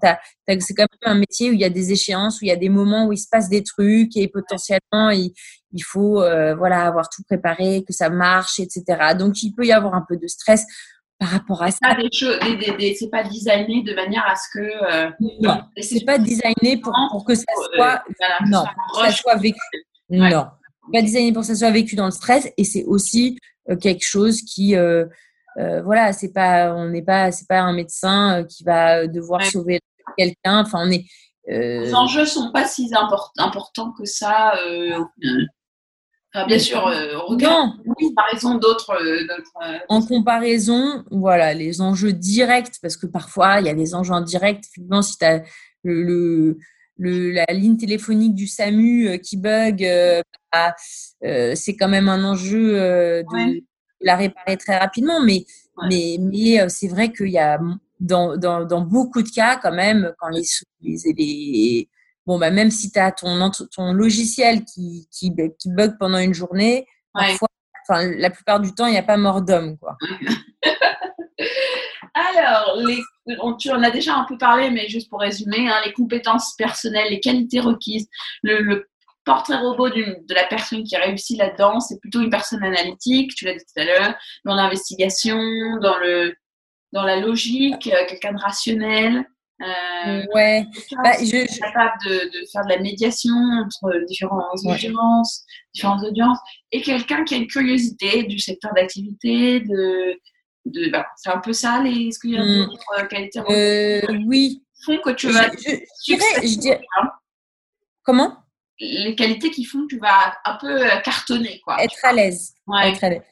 [0.60, 2.56] C'est quand même un métier où il y a des échéances, où il y a
[2.56, 5.32] des moments où il se passe des trucs et potentiellement, il,
[5.72, 9.14] il faut euh, voilà avoir tout préparé, que ça marche, etc.
[9.18, 10.64] Donc, il peut y avoir un peu de stress
[11.18, 11.78] par rapport à ça.
[11.78, 15.06] c'est pas designé de manière à ce que.
[15.06, 17.44] Euh, non, c'est pas designé pour, pour que ça
[17.74, 18.02] soit.
[18.08, 19.58] Euh, non, ça soit vécu.
[20.08, 20.46] Non,
[20.92, 23.38] pas designé pour que ça soit vécu dans le stress et c'est aussi
[23.80, 24.74] quelque chose qui
[25.58, 29.42] euh, voilà, c'est pas, on n'est pas, c'est pas un médecin euh, qui va devoir
[29.44, 29.80] sauver
[30.16, 30.60] quelqu'un.
[30.60, 31.04] Enfin, on est,
[31.46, 34.54] les enjeux sont pas si importants que ça.
[36.46, 38.96] bien sûr, en comparaison d'autres.
[39.88, 44.64] en comparaison, voilà, les enjeux directs, parce que parfois il y a des enjeux indirects.
[44.72, 45.42] Finalement, si tu as
[45.82, 46.58] le,
[46.98, 49.84] la ligne téléphonique du SAMU qui bug,
[50.52, 50.74] bah,
[51.20, 53.62] c'est quand même un enjeu de
[54.02, 55.20] la réparer très rapidement.
[55.20, 55.46] Mais,
[55.88, 57.58] mais, mais c'est vrai qu'il y a
[58.00, 60.42] dans, dans, dans, beaucoup de cas, quand même, quand les,
[60.82, 61.88] les,
[62.26, 66.34] bon, bah, même si tu as ton, ton logiciel qui, qui, qui, bug pendant une
[66.34, 67.48] journée, parfois,
[67.88, 69.96] enfin, la plupart du temps, il n'y a pas mort d'homme, quoi.
[72.14, 73.00] Alors, les,
[73.40, 76.54] on, tu en as déjà un peu parlé, mais juste pour résumer, hein, les compétences
[76.56, 78.08] personnelles, les qualités requises,
[78.42, 78.88] le, le
[79.24, 83.54] portrait robot de la personne qui réussit là-dedans, c'est plutôt une personne analytique, tu l'as
[83.54, 85.38] dit tout à l'heure, dans l'investigation,
[85.80, 86.34] dans le
[86.92, 89.24] dans la logique, euh, quelqu'un de rationnel.
[89.62, 90.64] Euh, ouais.
[91.04, 96.38] Bah, je, capable de, de, faire de la médiation entre différentes audiences, différentes audiences,
[96.72, 100.18] et quelqu'un qui a une curiosité du secteur d'activité, de,
[100.64, 101.82] de bah, c'est un peu ça.
[101.82, 102.66] Les, est-ce qu'il y a hmm.
[102.66, 104.62] d'autres qualités euh, Oui.
[104.84, 105.50] Font que tu vas.
[105.50, 105.76] Je,
[106.06, 106.80] dirais, je dirais...
[108.02, 108.38] Comment?
[108.78, 111.82] Les qualités qui font que tu vas un peu euh, cartonner, quoi.
[111.82, 112.54] Être à l'aise.
[112.66, 112.90] Ouais.
[112.92, 113.22] Être à l'aise.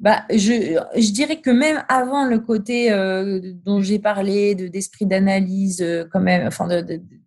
[0.00, 5.06] Bah, je, je, dirais que même avant le côté euh, dont j'ai parlé, de, d'esprit
[5.06, 6.68] d'analyse, euh, quand même, enfin,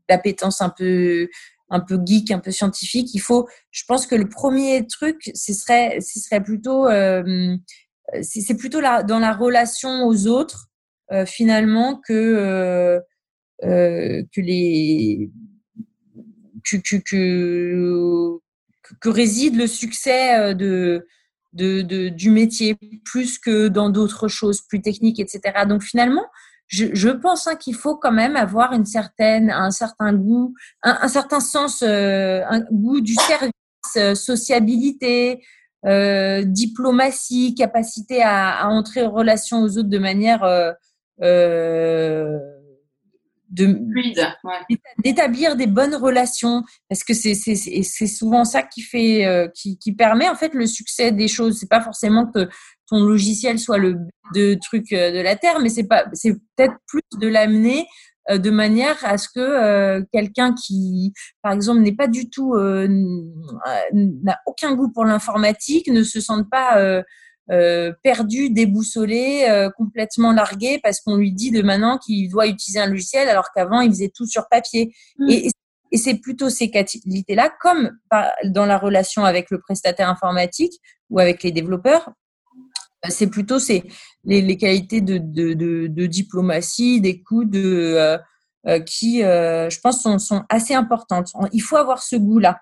[0.08, 1.28] d'appétence un peu,
[1.70, 5.54] un peu geek, un peu scientifique, il faut, je pense que le premier truc, ce
[5.54, 7.58] serait, ce serait plutôt, euh,
[8.22, 10.68] c'est, plutôt la, dans la relation aux autres,
[11.26, 13.02] finalement, que,
[13.62, 15.30] que les,
[16.64, 18.40] que, que, que,
[19.02, 21.06] que réside le succès de,
[21.54, 25.66] de, de, du métier plus que dans d'autres choses plus techniques, etc.
[25.68, 26.26] Donc finalement,
[26.68, 30.98] je, je pense hein, qu'il faut quand même avoir une certaine, un certain goût, un,
[31.02, 33.52] un certain sens, euh, un goût du service,
[33.98, 35.44] euh, sociabilité,
[35.86, 40.44] euh, diplomatie, capacité à, à, entrer en relation aux autres de manière
[43.60, 49.48] euh, euh d'établir des bonnes relations parce que c'est c'est souvent ça qui fait euh,
[49.54, 51.58] qui, qui, permet en fait le succès des choses.
[51.60, 52.48] C'est pas forcément que
[52.88, 53.98] ton logiciel soit le
[54.34, 57.86] de truc euh, de la terre mais c'est pas c'est peut-être plus de l'amener
[58.30, 64.40] euh, de manière à ce que quelqu'un qui par exemple n'est pas du tout n'a
[64.46, 67.04] aucun goût pour l'informatique ne se sente pas
[67.52, 72.80] euh, perdu, déboussolé, euh, complètement largué parce qu'on lui dit de maintenant qu'il doit utiliser
[72.80, 74.94] un logiciel alors qu'avant il faisait tout sur papier.
[75.20, 75.30] Mm.
[75.30, 75.50] Et,
[75.92, 77.92] et c'est plutôt ces qualités-là, comme
[78.46, 80.72] dans la relation avec le prestataire informatique
[81.10, 82.12] ou avec les développeurs,
[83.06, 83.84] euh, c'est plutôt ces,
[84.24, 88.18] les, les qualités de, de, de, de diplomatie, d'écoute, de,
[88.66, 91.34] euh, qui, je pense, sont, sont, assez importantes.
[91.52, 92.62] Il faut avoir ce goût-là.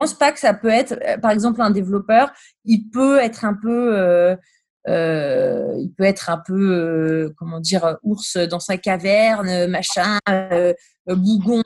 [0.00, 2.32] Mm pense pas que ça peut être, euh, par exemple, un développeur,
[2.64, 4.36] il peut être un peu, euh,
[4.88, 10.72] euh, il peut être un peu, euh, comment dire, ours dans sa caverne, machin, euh,
[11.08, 11.62] bougon.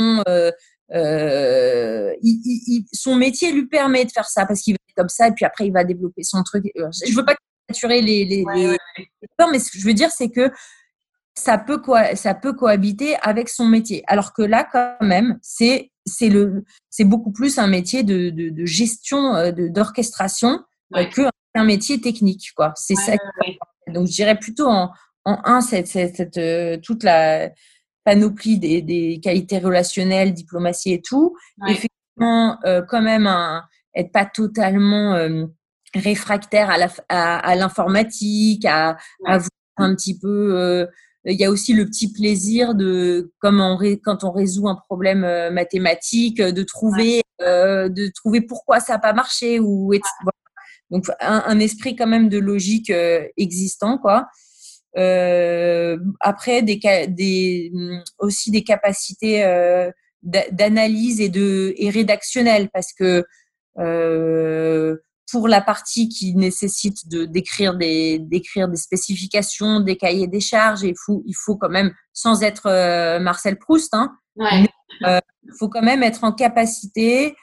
[2.22, 5.28] Il, il, son métier lui permet de faire ça parce qu'il va être comme ça
[5.28, 6.64] et puis après il va développer son truc.
[6.74, 7.36] Je veux pas
[7.68, 8.76] capturer les, les, les...
[9.52, 10.50] mais ce que je veux dire c'est que
[11.40, 11.80] ça peut,
[12.14, 14.04] ça peut cohabiter avec son métier.
[14.06, 18.50] Alors que là, quand même, c'est c'est le c'est beaucoup plus un métier de, de,
[18.50, 20.60] de gestion euh, d'orchestration
[20.96, 21.22] euh, que
[21.54, 22.72] un métier technique quoi.
[22.76, 23.12] C'est ça
[23.88, 24.90] donc je dirais plutôt en,
[25.24, 27.50] en un cette, cette, cette euh, toute la
[28.04, 31.36] panoplie des, des, qualités relationnelles diplomatie et tout.
[31.66, 33.64] Effectivement euh, quand même un,
[33.94, 35.16] être pas totalement
[35.94, 39.38] réfractaire à la à, l'informatique à, à,
[39.76, 40.86] un petit peu
[41.24, 45.24] il y a aussi le petit plaisir de, comme on, quand on résout un problème
[45.24, 49.92] euh, mathématique, euh, de trouver, euh, de trouver pourquoi ça n'a pas marché ou
[50.90, 54.26] donc un, un, esprit quand même de logique euh, existant quoi.
[54.98, 57.70] Euh, après des, des
[58.18, 59.44] aussi des capacités
[60.22, 63.24] d'analyse et de et rédactionnelles parce que
[65.30, 70.82] pour la partie qui nécessite de d'écrire des d'écrire des spécifications, des cahiers des charges,
[70.82, 74.68] il faut il faut quand même sans être euh, Marcel Proust, hein, ouais.
[75.06, 77.36] euh, il faut quand même être en capacité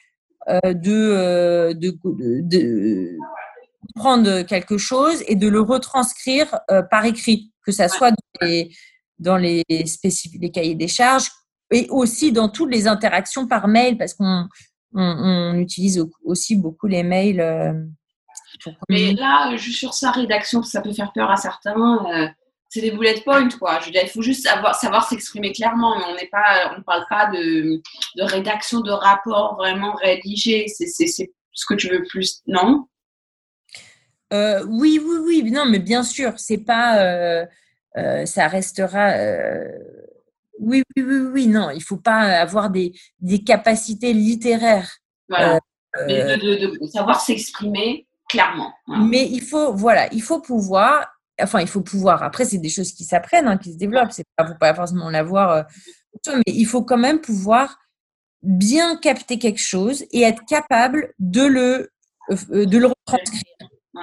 [0.49, 3.17] euh, de, de,
[3.95, 6.59] prendre quelque chose et de le retranscrire
[6.91, 8.71] par écrit, que ça soit dans les
[9.19, 11.29] dans les, les cahiers des charges
[11.71, 14.47] et aussi dans toutes les interactions par mail parce qu'on
[14.93, 17.39] on, utilise aussi beaucoup les mails.
[17.39, 17.73] Euh,
[18.89, 22.05] Mais là, juste sur sa rédaction, ça peut faire peur à certains.
[22.11, 22.27] Euh,
[22.69, 23.79] c'est des bullet points, quoi.
[23.79, 26.81] Je veux dire, il faut juste savoir, savoir s'exprimer clairement, mais on n'est pas, on
[26.81, 27.81] parle pas de,
[28.17, 30.65] de rédaction de rapport vraiment rédigé.
[30.67, 32.87] C'est ce que tu veux plus, non?
[34.33, 35.51] Euh, Oui, oui, oui.
[35.51, 37.45] Non, mais bien sûr, c'est pas, euh,
[37.97, 39.13] euh, ça restera.
[40.59, 41.47] Oui, oui, oui, oui.
[41.47, 44.89] Non, il faut pas avoir des, des capacités littéraires.
[45.29, 45.59] Voilà.
[46.05, 48.73] mais de, de, savoir s'exprimer clairement.
[48.87, 51.07] Mais il faut, voilà, il faut pouvoir
[51.41, 52.23] enfin, il faut pouvoir.
[52.23, 54.11] Après, c'est des choses qui s'apprennent, hein, qui se développent.
[54.11, 55.51] C'est pas, faut pas forcément l'avoir.
[55.51, 55.63] Euh,
[56.27, 57.77] mais il faut quand même pouvoir
[58.41, 61.91] bien capter quelque chose et être capable de le,
[62.31, 63.43] euh, de le retranscrire,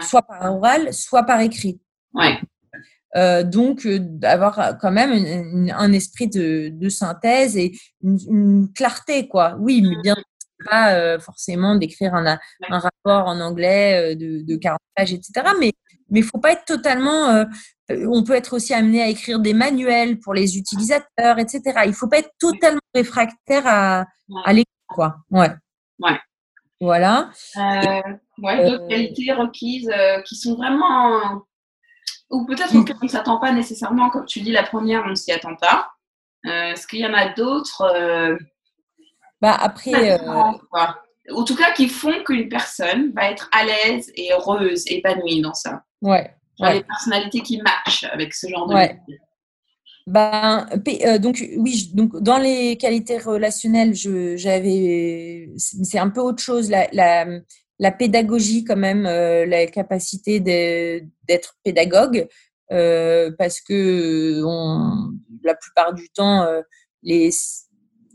[0.00, 1.80] soit par oral, soit par écrit.
[2.12, 2.40] Ouais.
[3.16, 9.56] Euh, donc, d'avoir quand même un esprit de, de, synthèse et une, clarté, quoi.
[9.60, 10.16] Oui, mais bien
[10.70, 12.38] pas forcément d'écrire un,
[12.70, 15.46] un, rapport en anglais de, de 40 pages, etc.
[15.60, 15.72] Mais
[16.10, 17.28] mais il faut pas être totalement.
[17.30, 17.44] Euh,
[17.90, 21.62] on peut être aussi amené à écrire des manuels pour les utilisateurs, etc.
[21.86, 24.06] Il faut pas être totalement réfractaire à,
[24.44, 25.16] à l'écrit, quoi.
[25.30, 25.50] Ouais.
[25.98, 26.18] Ouais.
[26.80, 27.30] Voilà.
[27.56, 28.02] Euh,
[28.42, 29.90] ouais, d'autres euh, qualités requises
[30.26, 31.42] qui sont vraiment.
[32.30, 32.84] Ou peut-être mm.
[32.84, 35.90] qu'on ne s'attend pas nécessairement, comme tu dis, la première, on ne s'y attend pas.
[36.44, 38.38] Est-ce qu'il y en a d'autres
[39.40, 40.18] bah, Après
[41.32, 45.54] en tout cas qui font qu'une personne va être à l'aise et heureuse, épanouie dans
[45.54, 45.82] ça.
[46.02, 46.30] Ouais.
[46.60, 46.74] ouais.
[46.74, 48.98] les personnalités qui matchent avec ce genre de ouais.
[50.06, 50.66] Ben,
[51.06, 56.68] euh, donc oui, donc dans les qualités relationnelles, j'avais, c'est un peu autre chose.
[56.68, 57.26] La, la,
[57.78, 62.28] la pédagogie quand même, euh, la capacité d'être pédagogue,
[62.72, 65.12] euh, parce que on,
[65.42, 66.46] la plupart du temps,
[67.02, 67.30] les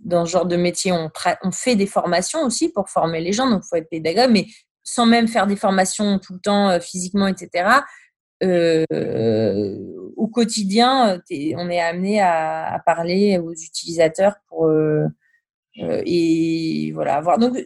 [0.03, 3.64] dans ce genre de métier, on, fait des formations aussi pour former les gens, donc
[3.66, 4.47] il faut être pédagogue, mais
[4.84, 7.70] sans même faire des formations tout le temps euh, physiquement, etc.
[8.41, 8.86] Euh,
[10.16, 15.07] au quotidien, on est amené à, parler aux utilisateurs pour euh,
[15.78, 17.57] et voilà avoir donc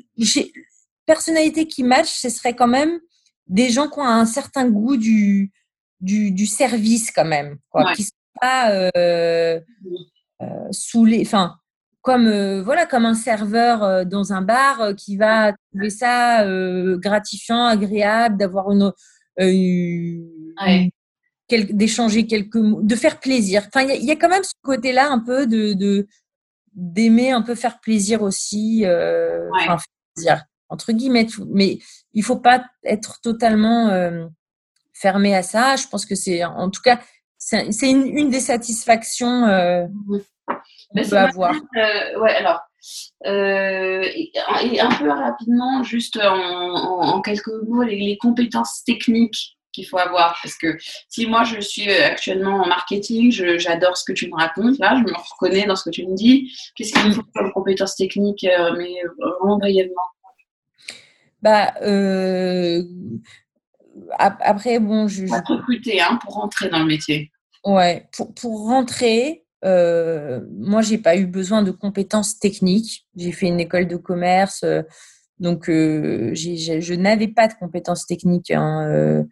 [1.05, 2.99] personnalité qui match, ce serait quand même
[3.47, 5.51] des gens qui ont un certain goût du
[5.99, 8.91] du, du service quand même, quoi, qui sont pas
[10.71, 11.57] sous les, enfin
[12.03, 16.45] comme euh, voilà comme un serveur euh, dans un bar euh, qui va trouver ça
[16.97, 18.91] gratifiant, agréable d'avoir une,
[21.49, 23.63] d'échanger quelques mots, de faire plaisir.
[23.67, 26.05] Enfin, il y, a quand même ce côté-là un peu de
[26.75, 29.77] d'aimer un peu faire plaisir aussi, enfin,
[30.15, 30.43] plaisir,
[30.73, 31.27] entre guillemets.
[31.47, 31.79] Mais
[32.13, 33.89] il faut pas être totalement
[34.93, 35.75] fermé à ça.
[35.75, 36.99] Je pense que c'est en tout cas
[37.37, 39.45] c'est une, une, des satisfactions
[40.93, 41.53] mais peut avoir.
[41.53, 42.59] Euh, ouais, alors,
[43.25, 50.37] euh, et, un peu rapidement, juste en, quelques mots, les, compétences techniques qu'il faut avoir.
[50.43, 50.77] Parce que
[51.09, 55.03] si moi, je suis actuellement en marketing, j'adore ce que tu me racontes, là, je
[55.03, 56.51] me reconnais dans ce que tu me dis.
[56.75, 59.93] Qu'est-ce qu'il me faut comme compétences techniques, euh, mais vraiment brièvement?
[61.43, 61.73] Bah,
[64.17, 65.27] après, bon, je.
[65.27, 67.31] Pas recruter hein, pour rentrer dans le métier.
[67.65, 73.05] Ouais, pour, pour rentrer, euh, moi, j'ai pas eu besoin de compétences techniques.
[73.15, 74.81] J'ai fait une école de commerce, euh,
[75.39, 78.51] donc euh, je n'avais pas de compétences techniques.
[78.51, 79.23] Hein, euh,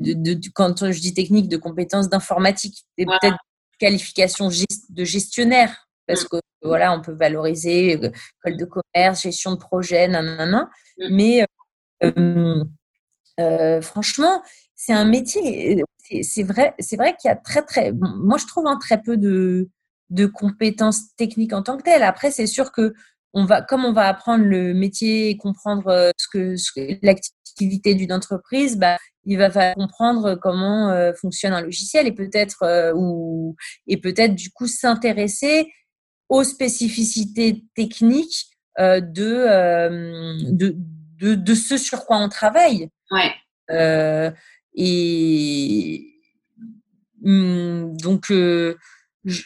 [0.00, 3.38] de, quand je dis technique, de compétences d'informatique, peut-être
[3.78, 4.48] qualification
[4.90, 6.28] de gestionnaire, parce mm.
[6.28, 10.70] que voilà, on peut valoriser école de commerce, gestion de projet, nanana.
[10.98, 11.08] Mm.
[11.10, 11.46] Mais
[13.82, 14.42] franchement,
[14.74, 15.84] c'est un métier
[16.22, 19.00] c'est vrai, c'est vrai qu'il y a très très, moi je trouve un hein, très
[19.00, 19.70] peu de,
[20.10, 22.02] de compétences techniques en tant que telles.
[22.02, 22.94] Après, c'est sûr que
[23.32, 28.12] on va, comme on va apprendre le métier et comprendre euh, ce que, l'activité d'une
[28.12, 33.56] entreprise, bah, il va falloir comprendre comment euh, fonctionne un logiciel et peut-être euh, ou
[33.88, 35.72] et peut-être du coup s'intéresser
[36.34, 38.46] aux spécificités techniques
[38.78, 40.76] de, de,
[41.20, 42.88] de, de ce sur quoi on travaille.
[43.10, 43.32] Ouais.
[44.74, 46.12] Et
[47.24, 48.76] hum, donc, euh,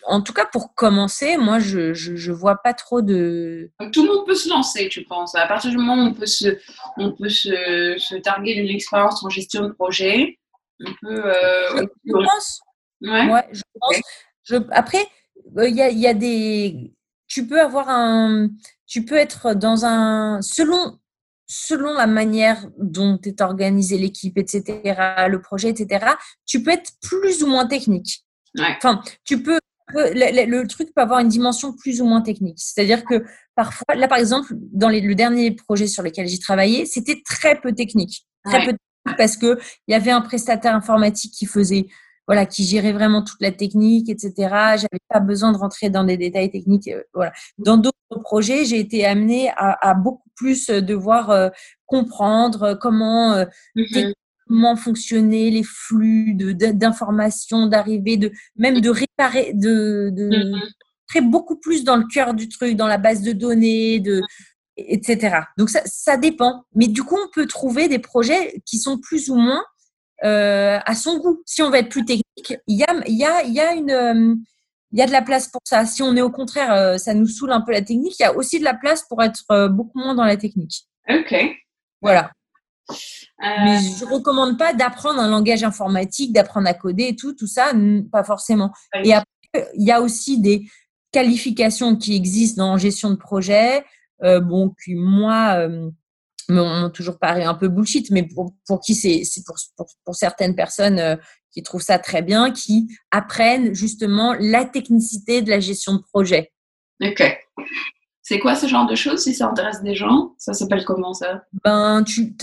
[0.07, 3.71] en tout cas, pour commencer, moi, je, je, vois pas trop de.
[3.93, 5.35] tout le monde peut se lancer, tu penses.
[5.35, 6.59] À partir du moment où on peut se,
[6.97, 10.39] on peut se, se targuer d'une expérience en gestion de projet,
[10.85, 11.27] on peut.
[11.27, 12.61] Euh, je pense.
[13.03, 13.45] Ouais.
[13.53, 14.01] je pense.
[14.43, 15.18] Je, après, euh,
[15.57, 16.93] il y, a, y a des.
[17.27, 18.49] Tu peux avoir un.
[18.87, 20.41] Tu peux être dans un.
[20.43, 20.99] Selon
[21.49, 24.83] selon la manière dont est organisée l'équipe, etc.,
[25.29, 26.07] le projet, etc.,
[26.47, 28.25] tu peux être plus ou moins technique.
[28.59, 29.59] Enfin, tu peux,
[29.95, 32.59] le, truc peut avoir une dimension plus ou moins technique.
[32.59, 33.25] C'est-à-dire que
[33.55, 37.73] parfois, là par exemple, dans le dernier projet sur lequel j'ai travaillé, c'était très peu
[37.73, 38.27] technique.
[38.45, 41.87] Très peu technique parce que il y avait un prestataire informatique qui faisait
[42.29, 44.33] voilà, qui gérait vraiment toute la technique, etc.
[44.77, 46.89] J'avais pas besoin de rentrer dans des détails techniques.
[47.15, 47.33] voilà.
[47.59, 51.51] Dans d'autres projets, j'ai été amenée à, beaucoup plus devoir
[51.87, 54.13] comprendre comment mmh
[54.51, 60.61] comment fonctionner les flux d'informations, d'arrivée, de même de réparer, de, de mmh
[61.09, 64.23] très beaucoup plus dans le cœur du truc, dans la base de données, de
[64.77, 65.41] etc.
[65.57, 66.65] Donc ça, ça dépend.
[66.75, 69.65] Mais du coup, on peut trouver des projets qui sont plus ou moins
[70.25, 71.43] euh, à son goût.
[71.47, 74.35] Si on veut être plus technique, il y a, y a, y a une, euh,
[74.93, 75.87] y a de la place pour ça.
[75.87, 78.27] Si on est au contraire, euh, ça nous saoule un peu la technique, il y
[78.27, 80.87] a aussi de la place pour être beaucoup moins dans la technique.
[81.09, 81.35] Ok.
[82.01, 82.33] Voilà.
[83.41, 87.73] Mais je recommande pas d'apprendre un langage informatique, d'apprendre à coder et tout, tout ça,
[88.11, 88.73] pas forcément.
[89.05, 90.67] Et après, il y a aussi des
[91.13, 93.85] qualifications qui existent dans gestion de projet,
[94.23, 95.91] euh, bon, qui moi euh,
[96.49, 100.55] m'ont toujours paru un peu bullshit, mais pour, pour qui c'est pour, pour, pour, certaines
[100.55, 101.17] personnes euh,
[101.53, 106.53] qui trouvent ça très bien, qui apprennent justement la technicité de la gestion de projet.
[107.03, 107.23] Ok.
[108.23, 110.35] C'est quoi ce genre de choses si ça intéresse des gens?
[110.39, 111.43] Ça s'appelle comment ça?
[111.65, 112.37] Ben, tu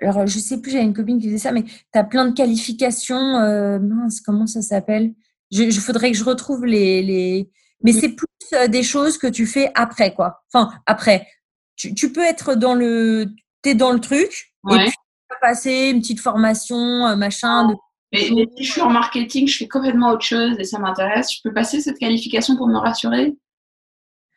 [0.00, 2.34] alors je sais plus, j'avais une copine qui disait ça, mais tu as plein de
[2.34, 3.16] qualifications.
[3.80, 5.12] mince, comment ça s'appelle?
[5.50, 7.50] Je, je, faudrait que je retrouve les, les...
[7.82, 10.42] mais c'est plus euh, des choses que tu fais après quoi.
[10.52, 11.26] Enfin après,
[11.78, 13.26] tu, tu peux être dans le,
[13.62, 14.92] t'es dans le truc et puis
[15.40, 17.68] passer une petite formation euh, machin.
[17.68, 17.74] De...
[18.12, 21.32] Mais, si je suis en marketing, je fais complètement autre chose et ça m'intéresse.
[21.32, 23.34] Je peux passer cette qualification pour me rassurer?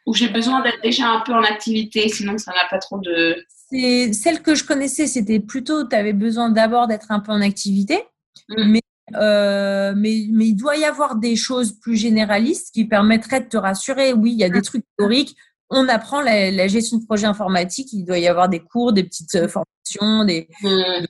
[0.05, 3.35] Ou j'ai besoin d'être déjà un peu en activité, sinon ça n'a pas trop de.
[3.69, 7.41] C'est celle que je connaissais, c'était plutôt, tu avais besoin d'abord d'être un peu en
[7.41, 8.03] activité,
[8.49, 8.63] mmh.
[8.63, 8.81] mais
[9.15, 13.57] euh, mais, mais il doit y avoir des choses plus généralistes qui permettraient de te
[13.57, 14.13] rassurer.
[14.13, 15.35] Oui, il y a des trucs théoriques.
[15.73, 17.91] On apprend la, gestion de projet informatique.
[17.93, 20.25] Il doit y avoir des cours, des petites euh, formations.
[20.25, 20.47] Des...
[20.61, 21.05] Mmh.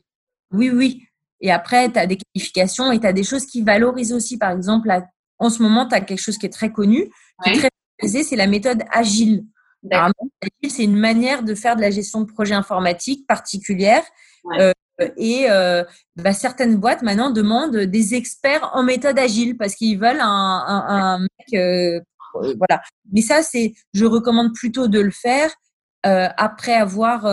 [0.54, 1.04] Oui, oui.
[1.42, 4.38] Et après, tu as des qualifications et tu as des choses qui valorisent aussi.
[4.38, 4.90] Par exemple,
[5.40, 7.10] en ce moment, tu as quelque chose qui est très connu,
[7.44, 9.46] qui est très valorisé, c'est la méthode agile.
[9.90, 14.04] Agile, c'est une manière de faire de la gestion de projet informatique particulière.
[14.60, 14.72] Euh,
[15.18, 15.84] et euh,
[16.16, 21.20] bah, certaines boîtes maintenant demandent des experts en méthode agile parce qu'ils veulent un, un,
[21.20, 21.60] mec.
[21.60, 22.00] Euh,
[22.36, 22.82] euh, voilà.
[23.12, 25.52] Mais ça, c'est, je recommande plutôt de le faire
[26.04, 27.24] après avoir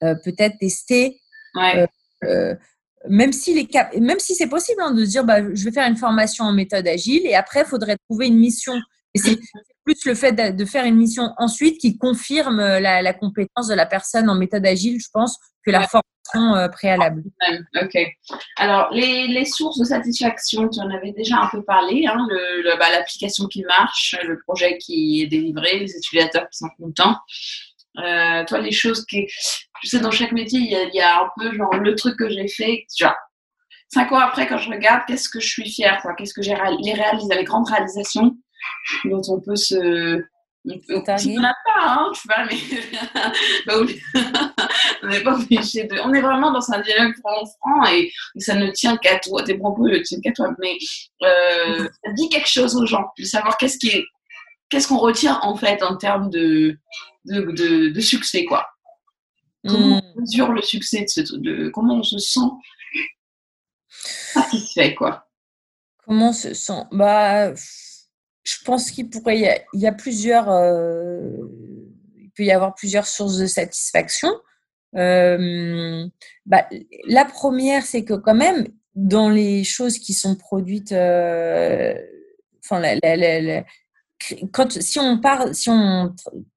[0.00, 1.20] peut-être testé.
[3.08, 3.68] même si les
[4.00, 6.52] même si c'est possible hein, de se dire bah, je vais faire une formation en
[6.52, 8.74] méthode agile et après il faudrait trouver une mission
[9.14, 9.38] et c'est
[9.84, 13.86] plus le fait de, faire une mission ensuite qui confirme la, la, compétence de la
[13.86, 15.38] personne en méthode agile, je pense,
[15.68, 17.22] que la formation euh, préalable.
[17.80, 17.96] Ok.
[18.56, 22.78] Alors, les, les, sources de satisfaction, tu en avais déjà un peu parlé, hein, le,
[22.78, 27.16] bah, l'application qui marche, le projet qui est délivré, les utilisateurs qui sont contents.
[27.98, 29.26] Euh, toi, les choses qui.
[29.80, 32.48] Tu sais, dans chaque métier, il y, a, un peu genre le truc que j'ai
[32.48, 33.14] fait, genre
[33.88, 36.56] cinq ans après, quand je regarde, qu'est-ce que je suis fière, quoi, qu'est-ce que j'ai
[36.80, 38.36] les réalisé, les grandes réalisations
[39.04, 40.22] dont on peut se.
[40.70, 41.16] On pas,
[41.78, 42.56] hein, tu vois, mais
[45.02, 45.98] on n'est pas obligé de.
[46.04, 49.86] On est vraiment dans un dialogue franc et, ça ne tient qu'à toi, tes propos
[49.86, 50.50] ne tiennent qu'à toi.
[50.58, 50.76] Mais
[51.22, 54.04] euh, ça dit quelque chose aux gens, de savoir qu'est-ce qui est,
[54.68, 56.76] qu'est-ce qu'on retient en fait en termes de,
[57.24, 58.66] de, de, succès, quoi.
[59.66, 60.20] Comment on hmm.
[60.20, 62.48] mesure le succès de ce, de, comment on se sent
[63.90, 65.26] satisfait, quoi.
[66.04, 66.84] Comment on se sent?
[66.92, 67.52] Bah
[68.48, 71.20] je pense qu'il pourrait y a, plusieurs euh,
[72.16, 74.30] il peut y avoir plusieurs sources de satisfaction.
[74.96, 76.06] Euh,
[76.46, 76.66] bah,
[77.06, 81.94] la première, c'est que quand même dans les choses qui sont produites, euh,
[82.64, 82.82] enfin
[84.80, 85.20] si on
[85.52, 86.14] si on,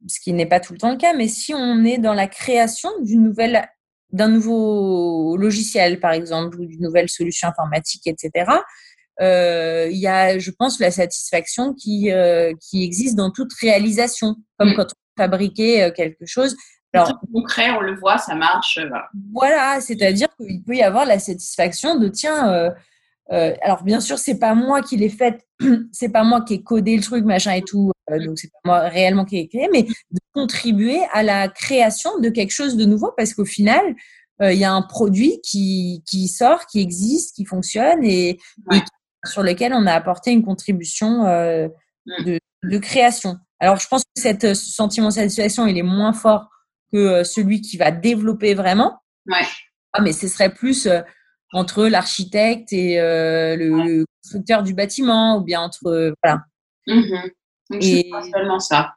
[0.08, 2.28] ce qui n'est pas tout le temps le cas, mais si on est dans la
[2.28, 3.68] création d'une nouvelle
[4.14, 8.46] d'un nouveau logiciel, par exemple, ou d'une nouvelle solution informatique, etc
[9.22, 14.36] euh, il y a, je pense, la satisfaction qui, euh, qui existe dans toute réalisation,
[14.58, 14.76] comme mm.
[14.76, 16.56] quand on fabriquait euh, quelque chose.
[16.94, 18.80] Alors, concret, on le voit, ça marche.
[19.32, 22.74] Voilà, c'est-à-dire qu'il peut y avoir la satisfaction de tiens.
[23.30, 25.48] alors bien sûr, c'est pas moi qui l'ai fait,
[25.94, 28.80] c'est pas moi qui ai codé le truc, machin et tout, donc c'est pas moi
[28.90, 33.14] réellement qui ai créé, mais de contribuer à la création de quelque chose de nouveau,
[33.16, 33.96] parce qu'au final,
[34.42, 38.92] il y a un produit qui, qui sort, qui existe, qui fonctionne et, et qui
[39.26, 41.68] sur lesquels on a apporté une contribution euh,
[42.06, 42.38] mm.
[42.64, 43.38] de, création.
[43.60, 46.50] Alors, je pense que cette, ce sentiment de satisfaction, il est moins fort
[46.92, 49.00] que euh, celui qui va développer vraiment.
[49.28, 49.46] Ouais.
[49.94, 51.02] Ah, mais ce serait plus euh,
[51.54, 56.14] entre l'architecte et le, constructeur du bâtiment, ou bien entre.
[56.24, 56.44] voilà.
[56.88, 58.10] Donc, et...
[58.10, 58.96] pas seulement ça.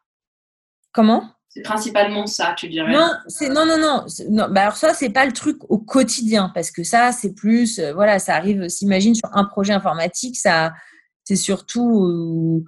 [0.93, 1.35] Comment?
[1.55, 2.93] C'est principalement ça, tu dirais.
[2.93, 4.05] Non, c'est non, non, non.
[4.29, 4.49] non.
[4.51, 7.93] Bah alors ça, c'est pas le truc au quotidien, parce que ça, c'est plus, euh,
[7.93, 8.69] voilà, ça arrive.
[8.69, 10.73] S'imagine sur un projet informatique, ça,
[11.23, 12.65] c'est surtout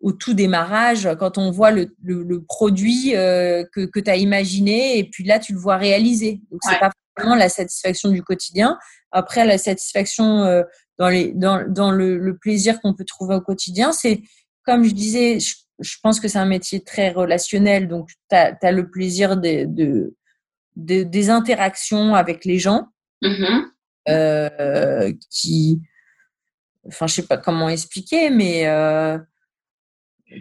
[0.00, 4.98] au, tout démarrage, quand on voit le, le, produit euh, que, que tu as imaginé,
[4.98, 6.40] et puis là, tu le vois réaliser.
[6.50, 8.78] Donc c'est pas vraiment la satisfaction du quotidien.
[9.12, 10.62] Après, la satisfaction euh,
[10.98, 14.22] dans les dans, dans le, le plaisir qu'on peut trouver au quotidien, c'est
[14.64, 15.54] comme je disais, je
[16.02, 20.14] pense que c'est un métier très relationnel, donc tu as, le plaisir de, de,
[20.76, 22.88] des interactions avec les gens
[23.22, 23.64] mm-hmm.
[24.08, 25.80] euh, qui,
[26.86, 29.18] enfin, je sais pas comment expliquer, mais euh,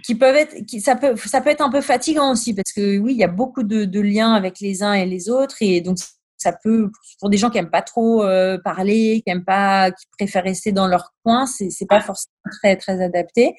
[0.04, 2.98] qui peuvent être, qui, ça, peut, ça peut être un peu fatigant aussi, parce que
[3.00, 5.82] oui, il y a beaucoup de, de, liens avec les uns et les autres, et
[5.82, 5.98] donc
[6.38, 10.06] ça peut, pour des gens qui aiment pas trop euh, parler, qui aiment pas, qui
[10.18, 13.56] préfèrent rester dans leur coin, c'est pas forcément très, très adapté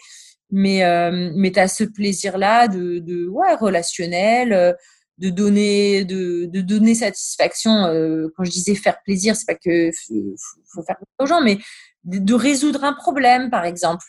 [0.55, 4.72] mais euh, mais tu as ce plaisir là de, de ouais relationnel euh,
[5.18, 9.90] de donner de, de donner satisfaction euh, quand je disais faire plaisir c'est pas que
[10.07, 10.36] faut,
[10.72, 11.59] faut faire aux gens mais
[12.05, 14.05] de, résoudre un problème par exemple.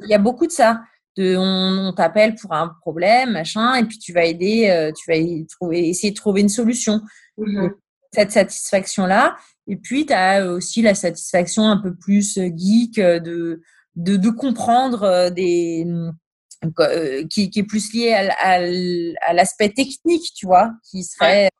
[0.00, 0.80] Il y a beaucoup de ça.
[1.16, 5.18] De on, t'appelle pour un problème machin et puis tu vas aider tu vas
[5.48, 7.00] trouver essayer de trouver une solution.
[7.38, 7.68] Mmh
[8.12, 9.36] cette satisfaction là
[9.66, 13.60] et puis tu as aussi la satisfaction un peu plus geek de
[13.96, 15.86] de, de comprendre euh, des
[16.80, 18.60] euh, qui, qui, est plus lié à,
[19.26, 21.50] à, l'aspect technique, tu vois, qui serait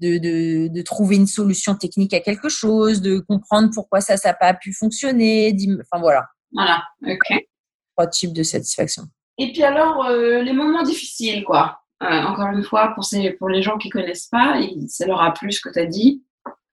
[0.00, 4.30] de, de, de, trouver une solution technique à quelque chose, de comprendre pourquoi ça, ça
[4.30, 5.54] n'a pas pu fonctionner.
[5.80, 6.26] Enfin voilà.
[6.52, 7.44] Voilà, ok.
[7.96, 9.04] Trois types de satisfaction.
[9.38, 11.80] Et puis alors, euh, les moments difficiles, quoi.
[12.00, 15.32] encore une fois, pour, ces, pour les gens qui ne connaissent pas, ça leur a
[15.32, 16.22] plu ce que tu as dit.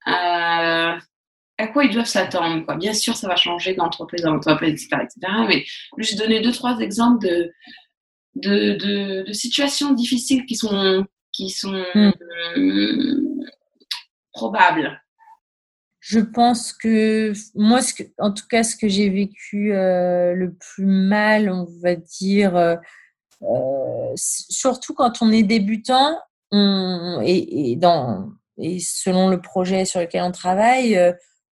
[0.08, 0.98] Euh,
[1.60, 2.66] à quoi ils doivent s'attendre.
[2.66, 2.76] Quoi.
[2.76, 5.34] Bien sûr, ça va changer d'entreprise à entreprise, etc., etc.
[5.48, 5.66] Mais
[6.00, 7.52] vais donner deux, trois exemples de,
[8.36, 12.12] de, de, situations difficiles qui sont, qui sont hmm.
[14.32, 15.02] probables.
[16.00, 20.54] Je pense que moi, ce que, en tout cas, ce que j'ai vécu euh, le
[20.54, 22.78] plus mal, on va dire, euh,
[23.42, 26.18] euh, surtout quand on est débutant,
[26.52, 31.12] on, et, et, dans, et selon le projet sur lequel on travaille, euh,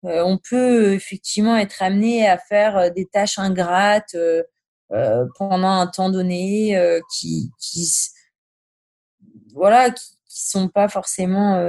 [0.02, 4.42] on peut effectivement être amené à faire euh, des tâches ingrates euh,
[5.38, 6.76] pendant un temps donné
[7.12, 7.88] qui, qui
[9.54, 11.62] voilà qui, sont pas forcément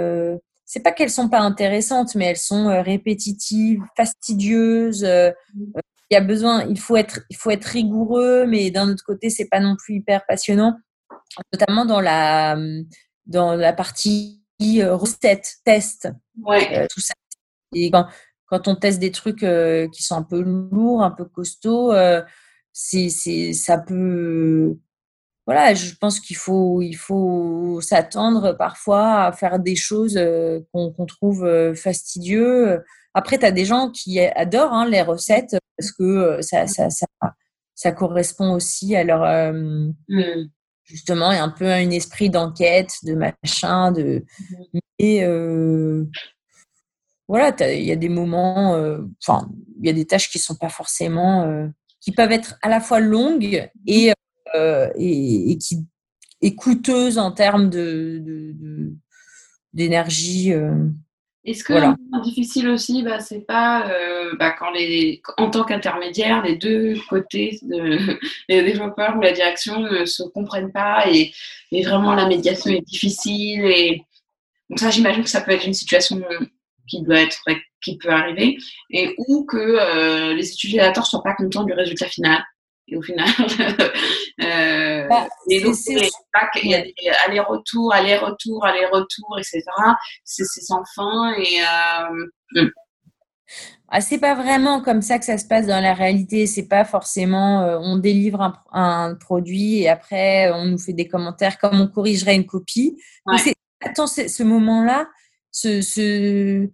[0.65, 5.03] c'est pas qu'elles sont pas intéressantes, mais elles sont répétitives, fastidieuses.
[5.03, 5.33] il
[6.09, 9.49] y a besoin, il faut être, il faut être rigoureux, mais d'un autre côté, c'est
[9.49, 10.79] pas non plus hyper passionnant,
[11.53, 12.57] notamment dans la
[13.27, 16.09] dans la partie recette, test,
[16.43, 16.87] ouais.
[16.87, 17.13] tout ça
[17.73, 18.07] et quand,
[18.45, 22.21] quand on teste des trucs euh, qui sont un peu lourds, un peu costauds, euh,
[22.73, 24.77] c'est, c'est, ça peut.
[25.47, 30.91] Voilà, je pense qu'il faut, il faut s'attendre parfois à faire des choses euh, qu'on,
[30.91, 32.81] qu'on trouve fastidieux.
[33.13, 37.07] Après, tu as des gens qui adorent hein, les recettes parce que ça, ça, ça,
[37.73, 39.53] ça, correspond aussi à leur.
[39.53, 39.93] Mmh.
[40.83, 44.25] Justement, il y a un peu un esprit d'enquête, de machin, de.
[44.99, 45.25] Mais
[47.31, 50.57] voilà, il y a des moments, euh, enfin, il y a des tâches qui sont
[50.57, 51.65] pas forcément, euh,
[52.01, 54.11] qui peuvent être à la fois longues et,
[54.53, 55.77] euh, et, qui
[56.41, 58.21] et coûteuses en termes de
[59.71, 60.49] d'énergie.
[61.45, 61.95] est ce que voilà.
[62.21, 63.89] difficile aussi, bah, c'est pas
[64.37, 67.97] bah, quand les, en tant qu'intermédiaire, les deux côtés, de,
[68.49, 71.31] les développeurs ou la direction ne se comprennent pas et,
[71.71, 73.63] et vraiment la médiation est difficile.
[73.67, 74.03] Et
[74.69, 76.21] donc ça, j'imagine que ça peut être une situation
[76.87, 77.41] qui doit être
[77.81, 78.57] qui peut arriver
[78.89, 82.43] et ou que euh, les utilisateurs soient pas contents du résultat final
[82.87, 83.27] et au final
[84.41, 85.61] euh, bah, il
[86.67, 86.93] y a des
[87.25, 89.63] allers-retours allers-retours allers-retours etc
[90.23, 92.69] c'est sans fin et euh, hmm.
[93.89, 96.47] ah, c'est pas vraiment comme ça que ça se passe dans la réalité.
[96.47, 101.07] C'est pas forcément euh, on délivre un, un, produit et après on nous fait des
[101.07, 102.97] commentaires comme on corrigerait une copie.
[103.83, 105.07] Attends, ce moment-là,
[105.51, 106.69] ce, ce,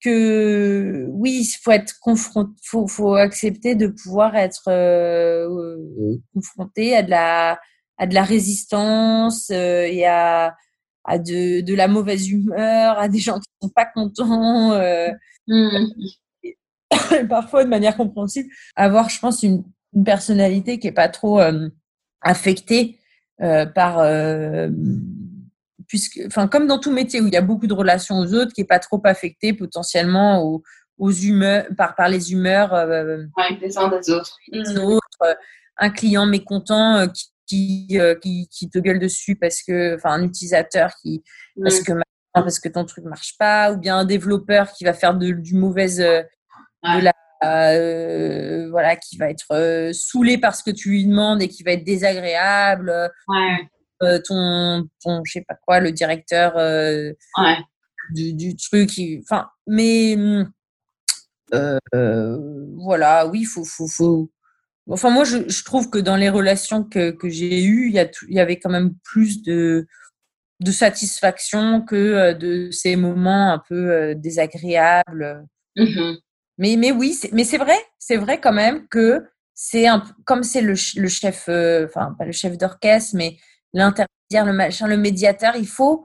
[0.00, 6.96] que oui, il faut être confronté, faut, faut accepter de pouvoir être euh, euh, confronté
[6.96, 7.60] à de la
[7.98, 10.56] à de la résistance euh, et à,
[11.04, 14.74] à de, de, la mauvaise humeur, à des gens qui sont pas contents,
[15.46, 15.86] mmh.
[17.28, 18.48] parfois de manière compréhensible.
[18.74, 21.40] Avoir, je pense, une, une personnalité qui est pas trop
[22.22, 22.98] affectée
[23.38, 23.98] par
[25.90, 28.52] puisque, enfin, comme dans tout métier où il y a beaucoup de relations aux autres,
[28.52, 30.62] qui n'est pas trop affecté potentiellement aux,
[30.98, 33.24] aux humeurs, par, par les humeurs euh,
[33.60, 34.36] des uns des autres.
[34.52, 35.08] Des autres.
[35.24, 35.34] Euh,
[35.78, 40.22] un client mécontent euh, qui, qui, qui, qui, te gueule dessus parce que, enfin, un
[40.22, 41.24] utilisateur qui,
[41.60, 41.92] parce que
[42.32, 45.56] parce que ton truc marche pas, ou bien un développeur qui va faire de, du
[45.56, 46.24] mauvais, de
[46.84, 47.12] la,
[48.70, 51.82] voilà, qui va être saoulé par ce que tu lui demandes et qui va être
[51.82, 53.10] désagréable.
[54.00, 56.54] Ton, ton, je sais pas quoi, le directeur
[58.10, 58.90] du, du, truc,
[59.22, 60.52] enfin, mais mmh,
[62.76, 64.30] voilà, oui, faut, faut, faut,
[64.88, 68.10] Enfin, moi, je, je, trouve que dans les relations que, que j'ai eues, il y,
[68.28, 69.86] il y avait quand même plus de,
[70.60, 75.46] de satisfaction que de ces moments un peu désagréables.
[75.76, 76.14] Mmh
[76.58, 79.24] mais, mais oui, mais c'est vrai, c'est vrai quand même que
[79.54, 83.38] c'est un comme c'est le, le, chef, enfin pas le chef d'orchestre, mais
[83.72, 86.04] l'intermédiaire, le machin, le médiateur, il faut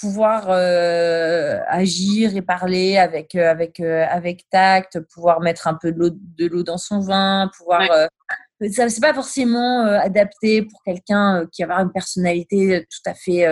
[0.00, 5.92] pouvoir euh, agir et parler avec euh, avec euh, avec tact, pouvoir mettre un peu
[5.92, 7.82] de l'eau dans son vin, pouvoir
[8.70, 13.46] ça c'est pas forcément adapté pour quelqu'un qui va avoir une personnalité tout à fait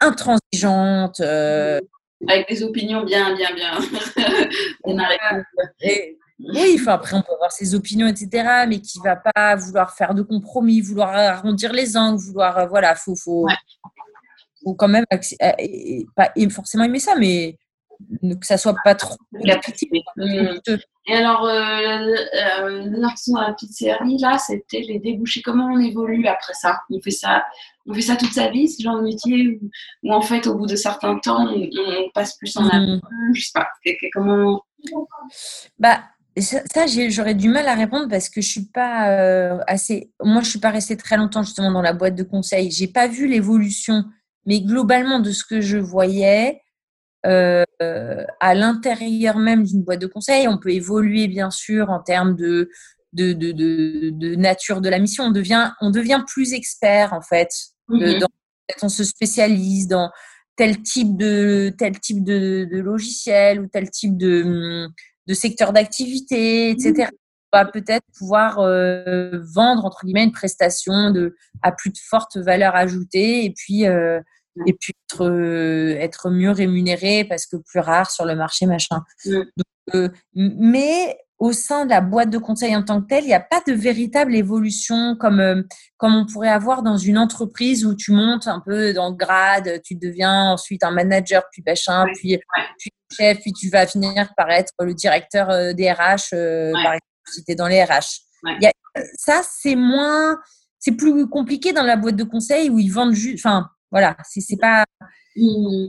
[0.00, 3.78] intransigeante avec des opinions bien bien bien,
[6.54, 10.14] oui, enfin, après, on peut avoir ses opinions, etc., mais qui va pas vouloir faire
[10.14, 13.46] de compromis, vouloir arrondir les angles, vouloir, voilà, faut, faut,
[14.64, 17.56] ou quand même euh, pas forcément aimer ça, mais
[18.22, 19.16] que ça soit pas trop.
[21.06, 25.42] Et alors, euh, euh, dans la petite série, là, c'était les débouchés.
[25.42, 26.80] Comment on évolue après ça?
[26.90, 27.44] On fait ça,
[27.86, 29.58] on fait ça toute sa vie, ce genre de métier,
[30.02, 32.96] ou, en fait, au bout de certains temps, on, passe plus en avant.
[32.96, 33.34] Mm.
[33.34, 33.68] Je sais pas.
[34.12, 34.62] Comment?
[35.78, 36.02] Bah.
[36.40, 40.12] Ça, j'aurais du mal à répondre parce que je suis pas euh, assez.
[40.22, 42.70] Moi, je suis pas restée très longtemps justement dans la boîte de conseil.
[42.70, 44.04] J'ai pas vu l'évolution
[44.46, 46.62] mais globalement, de ce que je voyais,
[47.26, 47.64] euh,
[48.40, 52.70] à l'intérieur même d'une boîte de conseil, on peut évoluer bien sûr en termes de,
[53.12, 55.24] de, de, de, nature de la mission.
[55.24, 57.50] On devient, on devient plus expert en fait.
[57.88, 58.24] Mm-hmm.
[58.82, 60.10] on se spécialise dans
[60.56, 64.88] tel type de, tel type de, de logiciel ou tel type de,
[65.30, 67.08] de secteur d'activité, etc
[67.52, 72.74] va peut-être pouvoir euh, vendre entre guillemets une prestation de à plus de forte valeur
[72.76, 74.20] ajoutée et puis euh,
[74.66, 79.02] et puis être, euh, être mieux rémunéré parce que plus rare sur le marché machin.
[80.34, 83.40] mais au sein de la boîte de conseil en tant que telle, il n'y a
[83.40, 85.64] pas de véritable évolution comme,
[85.96, 89.80] comme on pourrait avoir dans une entreprise où tu montes un peu dans le grade,
[89.82, 92.38] tu deviens ensuite un manager, puis machin, puis,
[92.78, 97.00] puis chef, puis tu vas finir par être le directeur des RH, par exemple
[97.30, 98.20] si tu es dans les RH.
[99.16, 100.38] ça, c'est moins,
[100.78, 104.60] c'est plus compliqué dans la boîte de conseil où ils vendent juste, enfin, voilà, c'est
[104.60, 104.84] pas.
[105.36, 105.88] Mmh.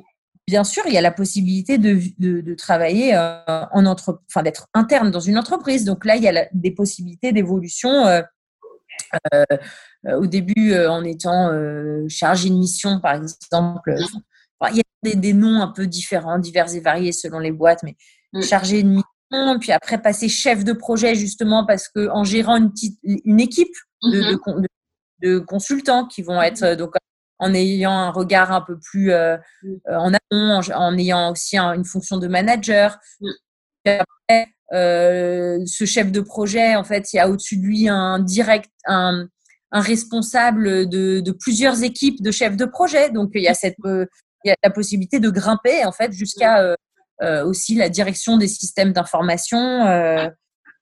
[0.51, 3.39] Bien sûr, il y a la possibilité de, de, travailler euh,
[3.71, 5.85] en entre, enfin, d'être interne dans une entreprise.
[5.85, 8.05] Donc là, il y a des possibilités d'évolution.
[8.05, 8.21] Euh,
[9.33, 9.45] euh,
[10.19, 11.51] au début, en étant
[12.09, 13.95] chargé de mission, par exemple,
[14.71, 17.83] il y a des, des, noms un peu différents, divers et variés selon les boîtes,
[17.83, 17.95] mais
[18.33, 18.41] mmh.
[18.41, 22.69] chargé de mission puis après passer chef de projet justement parce que en gérant une
[22.69, 23.73] petite une équipe
[24.03, 24.65] de, mhm.
[25.21, 26.75] de, consultants qui vont être mhm.
[26.75, 26.91] donc
[27.41, 29.35] en ayant un regard un peu plus euh,
[29.65, 32.99] euh, en amont, en, ayant aussi une fonction de manager.
[33.85, 38.19] après, euh, ce chef de projet, en fait, il y a au-dessus de lui un
[38.19, 39.27] direct, un,
[39.71, 43.09] un responsable de, de, plusieurs équipes de chefs de projet.
[43.09, 44.07] Donc, il y a cette, il
[44.45, 46.75] y a la possibilité de grimper en fait jusqu'à
[47.43, 49.57] aussi la direction des systèmes d'information,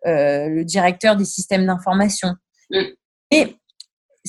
[0.06, 2.36] le directeur des systèmes d'information.
[2.70, 2.84] Mm.
[3.32, 3.59] Et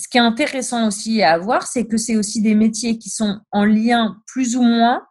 [0.00, 3.40] ce qui est intéressant aussi à voir, c'est que c'est aussi des métiers qui sont
[3.52, 5.06] en lien plus ou moins,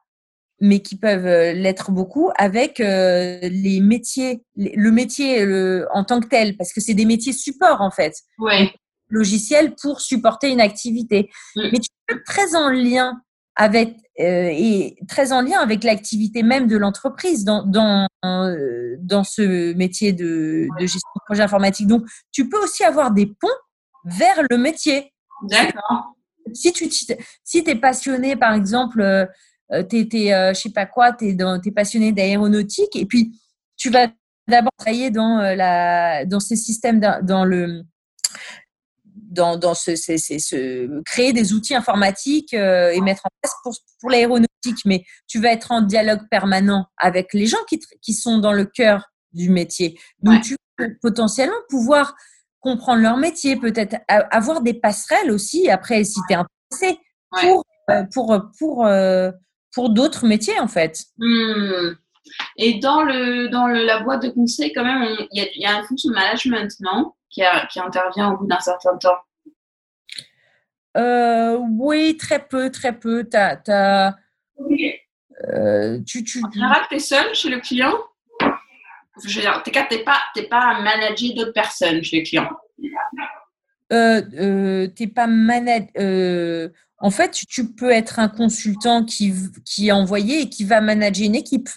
[0.62, 5.46] mais qui peuvent l'être beaucoup avec les métiers, le métier
[5.94, 8.14] en tant que tel, parce que c'est des métiers support en fait.
[8.40, 8.74] Ouais.
[9.10, 11.30] Logiciel pour supporter une activité.
[11.56, 11.62] Mm.
[11.72, 13.22] Mais tu peux être très en lien
[13.56, 19.24] avec euh, et très en lien avec l'activité même de l'entreprise dans, dans, euh, dans
[19.24, 21.88] ce métier de, de, gestion de projet informatique.
[21.88, 23.48] Donc, tu peux aussi avoir des ponts
[24.06, 25.14] vers le métier.
[25.44, 26.16] D'accord.
[26.54, 31.14] Si tu si es passionné, par exemple, euh, tu es, euh, je sais pas quoi,
[31.14, 33.40] tu es, es, passionné d'aéronautique et puis
[33.78, 34.08] tu vas
[34.48, 37.84] d'abord travailler dans, la, dans ces systèmes, dans le
[39.30, 44.10] dans, dans ce, ce, créer des outils informatiques euh, et mettre en place pour, pour
[44.10, 48.54] l'aéronautique, mais tu vas être en dialogue permanent avec les gens qui, qui sont dans
[48.54, 50.00] le cœur du métier.
[50.22, 52.16] Donc, tu vas potentiellement pouvoir
[52.60, 57.00] comprendre leur métier, peut-être avoir des passerelles aussi, après, si tu es intéressé,
[57.42, 59.32] pour, euh, pour, pour, euh,
[59.74, 61.06] pour d'autres métiers, en fait.
[61.18, 61.94] Hmm.
[62.58, 65.80] Et dans, le, dans le, la boîte de conseil, quand même, il y, y, a
[65.80, 67.42] une fonction de management, non qui,
[67.72, 69.18] qui intervient au bout d'un certain temps
[70.98, 73.28] euh, Oui, très peu, très peu.
[73.34, 74.14] As,
[75.48, 76.44] euh, tu, tu...
[76.44, 77.94] En général, tu es seul chez le client?
[79.26, 80.20] Je veux dire, tu n'es pas,
[80.50, 82.50] pas à manager d'autres personnes chez le client
[83.92, 85.90] euh, euh, t'es pas manag...
[85.98, 86.70] Euh,
[87.00, 89.34] en fait, tu peux être un consultant qui,
[89.66, 91.70] qui est envoyé et qui va manager une équipe,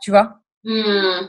[0.00, 0.40] tu vois.
[0.64, 1.26] Hmm.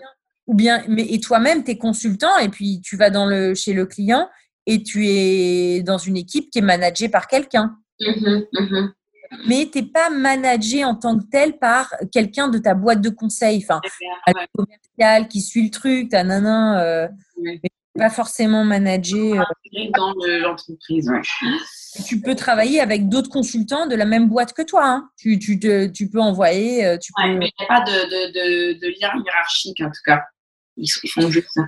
[0.48, 3.74] Ou bien, mais et toi-même, tu es consultant et puis tu vas dans le, chez
[3.74, 4.30] le client
[4.68, 7.78] et tu es dans une équipe qui est managée par quelqu'un.
[8.00, 8.94] Mmh mmh
[9.48, 13.10] mais tu n'es pas managé en tant que tel par quelqu'un de ta boîte de
[13.10, 13.82] conseil, enfin,
[14.28, 17.08] un commercial qui suit le truc, ta nana, euh,
[17.98, 19.38] pas forcément managé.
[19.38, 19.44] Euh,
[19.95, 21.12] dans l'entreprise,
[22.06, 24.86] Tu peux travailler avec d'autres consultants de la même boîte que toi.
[24.86, 25.10] Hein.
[25.18, 26.86] Tu, tu, te, tu, peux envoyer.
[26.86, 27.28] Euh, tu peux...
[27.28, 30.24] mais il n'y a pas de, de, de, lien hiérarchique, en tout cas.
[30.78, 31.64] Ils, font juste ça.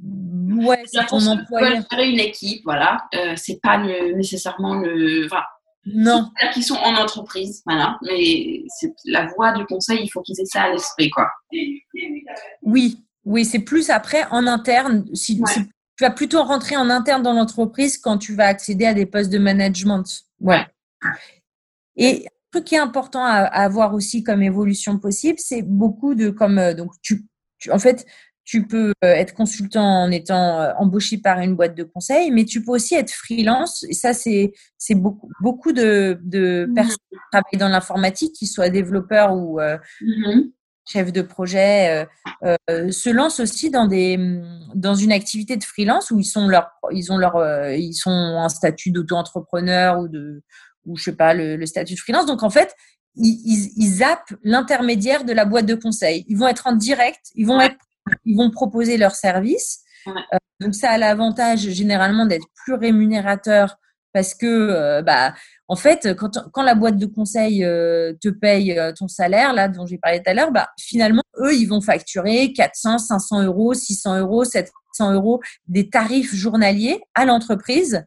[0.00, 1.82] Ouais, c'est ton employeur.
[1.90, 2.98] gérer une équipe, voilà.
[3.14, 5.26] Euh, c'est pas nécessairement le.
[5.26, 5.42] Enfin,
[5.94, 6.30] non.
[6.36, 7.98] C'est-à-dire qu'ils sont en entreprise, voilà.
[8.02, 11.28] Mais c'est la voie du conseil, il faut qu'ils aient ça à l'esprit, quoi.
[12.62, 15.04] Oui, oui, c'est plus après en interne.
[15.14, 15.42] Si,
[15.98, 19.30] tu vas plutôt rentrer en interne dans l'entreprise quand tu vas accéder à des postes
[19.30, 20.04] de management.
[20.40, 20.66] Ouais.
[21.96, 26.30] Et un truc qui est important à, avoir aussi comme évolution possible, c'est beaucoup de
[26.30, 27.26] comme euh, donc tu,
[27.70, 28.06] en fait
[28.48, 32.46] tu peux euh, être consultant en étant euh, embauché par une boîte de conseil, mais
[32.46, 33.84] tu peux aussi être freelance.
[33.90, 36.74] Et ça, c'est c'est beaucoup beaucoup de, de mmh.
[36.74, 40.50] personnes qui travaillent dans l'informatique, qui soient développeurs ou mmh
[40.90, 44.40] chefs de projet, se lancent aussi dans des
[44.74, 47.36] dans une activité de freelance où ils sont leur ils ont leur
[47.72, 50.42] ils sont un statut d'auto-entrepreneur ou de
[50.86, 52.24] ou je sais pas le, statut de freelance.
[52.24, 52.74] Donc en fait,
[53.16, 56.24] ils, ils, zappent l'intermédiaire de la boîte de conseil.
[56.26, 57.76] Ils vont être en direct, ils vont être
[58.24, 59.80] ils vont proposer leurs services.
[60.06, 63.76] Euh, donc ça a l'avantage généralement d'être plus rémunérateur
[64.12, 65.34] parce que euh, bah
[65.68, 69.86] en fait quand, quand la boîte de conseil euh, te paye ton salaire là dont
[69.86, 74.18] j'ai parlé tout à l'heure bah finalement eux ils vont facturer 400 500 euros 600
[74.20, 78.04] euros 700 euros des tarifs journaliers à l'entreprise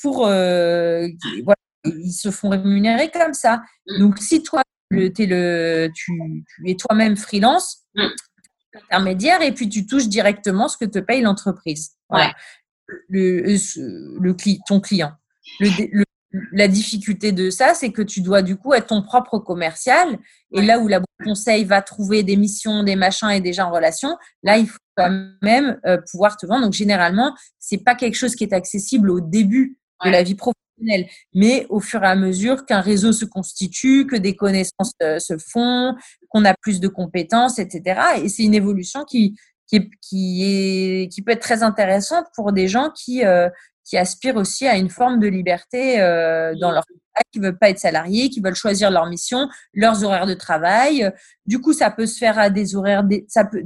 [0.00, 4.00] pour voilà, ils se font rémunérer comme ça mm.
[4.00, 4.61] donc si toi
[4.92, 6.12] le, es le, tu,
[6.56, 8.08] tu es toi-même freelance Mm.
[8.74, 11.92] intermédiaire et puis tu touches directement ce que te paye l'entreprise.
[13.08, 13.42] Le,
[14.20, 14.36] le,
[14.66, 15.12] ton client.
[15.60, 16.04] Le,
[16.52, 20.18] la difficulté de ça, c'est que tu dois du coup être ton propre commercial.
[20.52, 24.16] Et là où la conseil va trouver des missions, des machins et déjà en relation,
[24.42, 25.10] là, il faut quand
[25.42, 26.64] même euh, pouvoir te vendre.
[26.64, 30.56] Donc, généralement, c'est pas quelque chose qui est accessible au début de la vie professionnelle,
[31.34, 35.36] mais au fur et à mesure qu'un réseau se constitue, que des connaissances euh, se
[35.38, 35.94] font,
[36.28, 38.00] qu'on a plus de compétences, etc.
[38.22, 39.36] Et c'est une évolution qui,
[39.66, 43.48] qui, est, qui, est, qui peut être très intéressante pour des gens qui, euh,
[43.84, 47.70] qui aspirent aussi à une forme de liberté euh, dans leur travail, qui veulent pas
[47.70, 51.10] être salariés, qui veulent choisir leur mission, leurs horaires de travail.
[51.46, 53.62] Du coup, ça peut se faire à des horaires, ça peut,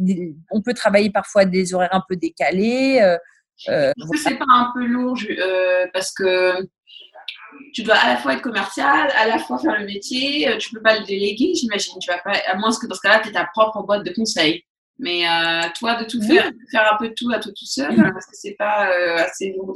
[0.51, 3.01] on peut travailler parfois à des horaires un peu décalés.
[3.02, 3.18] Euh,
[3.68, 5.18] euh, c'est pas un peu lourd
[5.93, 6.66] parce que
[7.72, 10.48] tu dois à la fois être commercial, à la fois faire le métier.
[10.48, 11.94] Euh, tu peux pas le déléguer, j'imagine.
[12.00, 14.12] Tu vas pas, à moins que dans ce cas-là, tu es ta propre boîte de
[14.12, 14.64] conseil.
[14.98, 17.94] Mais euh, toi, de tout faire, faire un peu de tout à toi tout seul,
[17.94, 19.74] parce que c'est pas euh, assez lourd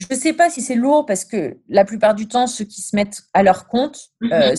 [0.00, 2.80] Je ne sais pas si c'est lourd parce que la plupart du temps, ceux qui
[2.80, 4.54] se mettent à leur compte, mhm.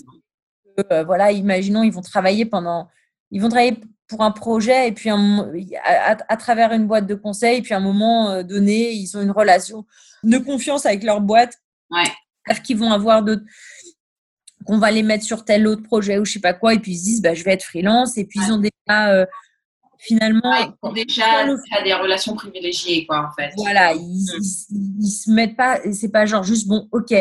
[1.07, 2.87] voilà, imaginons, ils vont travailler pendant,
[3.31, 7.61] ils vont travailler pour un projet et puis à, travers une boîte de conseil, et
[7.63, 9.87] puis à un moment donné, ils ont une relation
[10.23, 11.57] de confiance avec leur boîte.
[11.89, 12.11] Ouais.
[12.45, 13.43] Parce qu'ils vont avoir d'autres
[14.65, 16.93] qu'on va les mettre sur tel autre projet ou je sais pas quoi et puis
[16.93, 19.25] ils se disent bah, je vais être freelance et puis ils ont déjà euh,
[19.99, 21.43] finalement ils ont déjà
[21.83, 24.25] des relations privilégiées quoi en fait voilà ils,
[24.71, 25.05] mmh.
[25.05, 27.13] se mettent pas c'est pas genre juste bon ok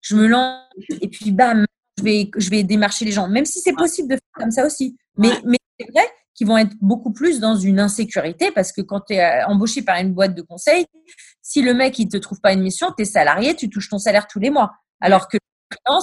[0.00, 0.62] je me lance
[1.02, 1.66] et puis bam
[1.98, 4.64] je vais je vais démarcher les gens même si c'est possible de faire comme ça
[4.64, 8.82] aussi mais mais c'est vrai qui vont être beaucoup plus dans une insécurité parce que
[8.82, 10.84] quand tu es euh, embauché par une boîte de conseil,
[11.48, 13.98] si le mec il te trouve pas une mission, tu es salarié, tu touches ton
[13.98, 14.72] salaire tous les mois.
[15.00, 15.38] Alors que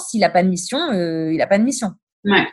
[0.08, 1.92] s'il n'a pas de mission, euh, il n'a pas de mission.
[2.24, 2.48] Ouais.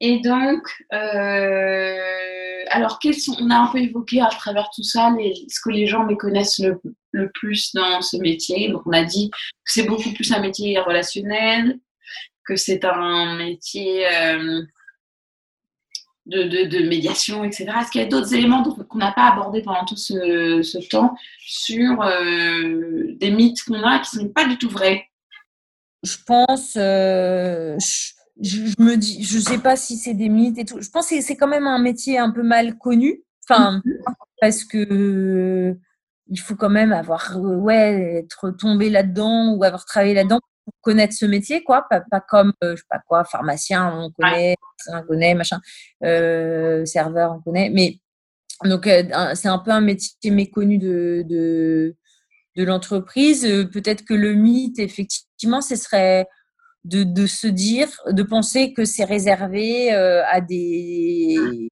[0.00, 0.62] Et donc,
[0.92, 5.12] euh, alors quels sont, on a un peu évoqué à travers tout ça
[5.48, 6.80] ce que les gens méconnaissent le,
[7.10, 8.68] le plus dans ce métier?
[8.70, 11.80] Donc on a dit que c'est beaucoup plus un métier relationnel,
[12.46, 14.06] que c'est un métier
[16.28, 17.66] de, médiation, etc.
[17.80, 22.02] Est-ce qu'il y a d'autres éléments qu'on n'a pas abordés pendant tout ce, temps sur
[22.02, 25.04] euh, des mythes qu'on a qui ne sont pas du tout vrais?
[26.04, 27.76] Je pense, euh,
[28.40, 30.80] je, me dis, je ne sais pas si c'est des mythes et tout.
[30.80, 33.22] Je pense que c'est quand même un métier un peu mal connu.
[33.48, 33.82] Enfin,
[34.40, 35.76] parce que
[36.30, 41.14] il faut quand même avoir, ouais, être tombé là-dedans ou avoir travaillé là-dedans pour connaître
[41.14, 41.86] ce métier, quoi.
[41.88, 44.56] Pas, pas comme, je sais pas quoi, pharmacien, on connaît,
[44.88, 45.60] on connaît, machin,
[46.84, 47.70] serveur, on connaît.
[47.70, 47.98] Mais
[48.64, 48.88] donc,
[49.34, 51.96] c'est un peu un métier méconnu de, de,
[52.56, 53.42] de l'entreprise.
[53.72, 56.26] Peut-être que le mythe, effectivement, ce serait
[56.84, 61.70] de, de, se dire, de penser que c'est réservé euh, à des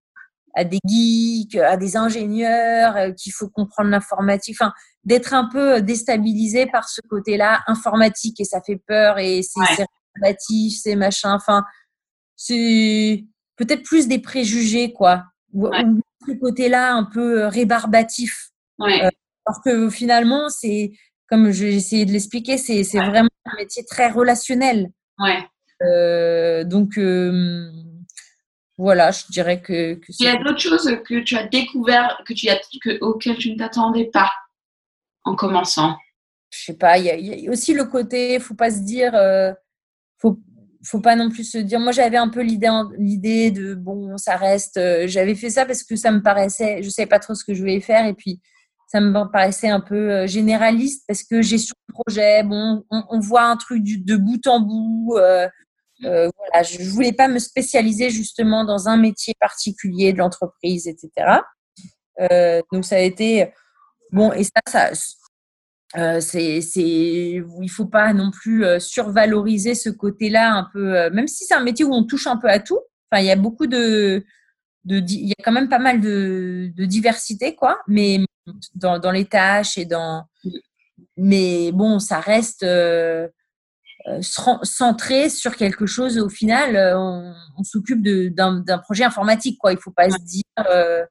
[0.57, 4.73] à des geeks, à des ingénieurs, euh, qu'il faut comprendre l'informatique, enfin
[5.05, 10.37] d'être un peu déstabilisé par ce côté-là informatique et ça fait peur et c'est ouais.
[10.71, 11.65] c'est machin, enfin
[12.35, 13.25] c'est
[13.57, 15.69] peut-être plus des préjugés quoi, ou,
[16.27, 18.51] ce côté-là un peu euh, rébarbatif.
[18.79, 19.09] Ouais.
[19.45, 20.93] parce que finalement c'est
[21.29, 24.91] comme j'ai essayé de l'expliquer, c'est vraiment un métier très relationnel.
[25.19, 25.45] Ouais.
[25.83, 27.71] Euh, donc, euh,
[28.79, 29.95] voilà, je dirais que.
[29.95, 33.39] que Il y a d'autres choses que tu as découvert, que tu as, que, auxquelles
[33.39, 34.31] tu ne t'attendais pas
[35.25, 35.97] en commençant
[36.51, 39.15] Je sais pas, il y, a, aussi le côté, faut pas se dire.
[39.15, 39.53] Euh,
[40.19, 40.39] faut,
[40.85, 41.81] faut pas non plus se dire.
[41.81, 44.79] Moi, j'avais un peu l'idée, l'idée de bon, ça reste.
[45.07, 46.83] j'avais fait ça parce que ça me paraissait.
[46.83, 48.41] Je savais pas trop ce que je voulais faire et puis
[48.87, 53.45] ça me paraissait un peu euh, généraliste parce que gestion de projet, bon, on, voit
[53.45, 55.17] un truc de bout en bout.
[55.17, 55.49] Euh,
[56.05, 56.31] euh,
[56.63, 61.41] je voulais pas me spécialiser justement dans un métier particulier de l'entreprise, etc.
[62.21, 63.53] Euh, donc ça a été
[64.13, 64.91] bon et ça, ça
[65.97, 71.55] euh, c'est, il faut pas non plus survaloriser ce côté-là un peu, même si c'est
[71.55, 72.81] un métier où on touche un peu à tout.
[73.11, 74.25] Enfin, il y a beaucoup de,
[74.89, 77.81] il y a quand même pas mal de, de diversité, quoi.
[77.87, 78.21] Mais
[78.75, 80.25] dans, dans, les tâches et dans.
[81.17, 83.29] Mais bon, ça reste euh, euh
[84.21, 86.19] centré sur quelque chose.
[86.19, 89.73] Au final, euh, on, on s'occupe d'un projet informatique, quoi.
[89.73, 90.43] Il faut pas se dire.
[90.71, 91.05] Euh,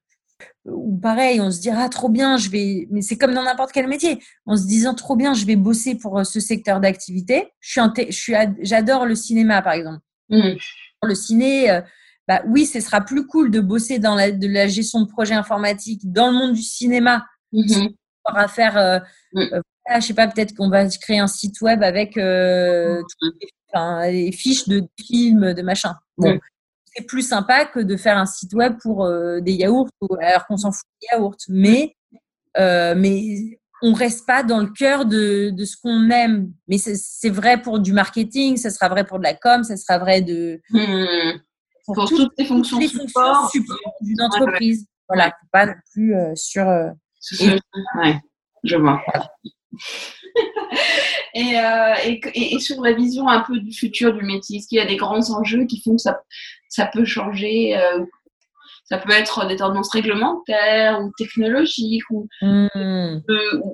[0.65, 2.87] ou pareil, on se dira ah, trop bien, je vais.
[2.91, 4.19] Mais c'est comme dans n'importe quel métier.
[4.45, 7.51] En se disant trop bien, je vais bosser pour ce secteur d'activité.
[7.61, 9.99] J'adore le cinéma, par exemple.
[10.29, 10.55] Mmh.
[11.03, 11.81] Le ciné,
[12.27, 15.35] bah oui, ce sera plus cool de bosser dans la, de la gestion de projet
[15.35, 17.25] informatique dans le monde du cinéma.
[17.53, 17.87] Mm
[18.25, 18.99] à faire, euh,
[19.33, 19.61] mm.
[19.89, 23.01] Euh, je sais pas, peut-être qu'on va créer un site web avec euh,
[23.73, 25.95] les, fiches de films, de machin.
[26.17, 26.39] Bon,
[26.85, 29.09] c'est plus sympa que de faire un site web pour
[29.41, 29.89] des yaourts,
[30.21, 31.35] alors qu'on s'en fout des yaourts.
[31.49, 31.95] Mais,
[32.57, 36.51] mais on reste pas dans le cœur de, de ce qu'on aime.
[36.67, 39.99] Mais c'est vrai pour du marketing, ça sera vrai pour de la com, ça sera
[39.99, 40.61] vrai de
[41.85, 43.51] pour, toutes, les fonctions, support,
[44.01, 44.87] d'une entreprise.
[45.07, 46.67] Voilà, pas non plus euh, sur.
[46.67, 46.89] Euh,
[47.41, 48.19] ouais,
[48.63, 49.01] je vois.
[51.33, 54.77] et, euh, et, et, sur la vision un peu du futur du métier, est-ce qu'il
[54.77, 56.19] y a des grands enjeux qui font que ça,
[56.69, 57.79] ça peut changer
[58.85, 63.21] Ça peut être des tendances réglementaires ou technologiques ou, hmm.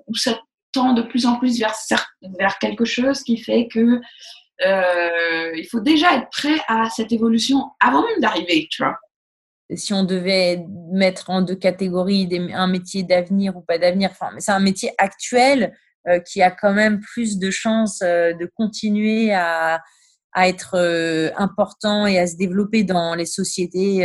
[0.08, 0.40] ou, ça
[0.74, 1.76] tend de plus en plus vers,
[2.40, 4.00] vers quelque chose qui fait que
[4.66, 8.98] euh, il faut déjà être prêt à cette évolution avant même d'arriver, tu vois.
[9.74, 14.52] Si on devait mettre en deux catégories un métier d'avenir ou pas d'avenir, enfin, c'est
[14.52, 15.70] un métier actuel euh,
[16.26, 19.82] qui a quand même plus de chances euh, de continuer à,
[20.34, 20.78] à être
[21.38, 24.00] important et à se développer dans les sociétés,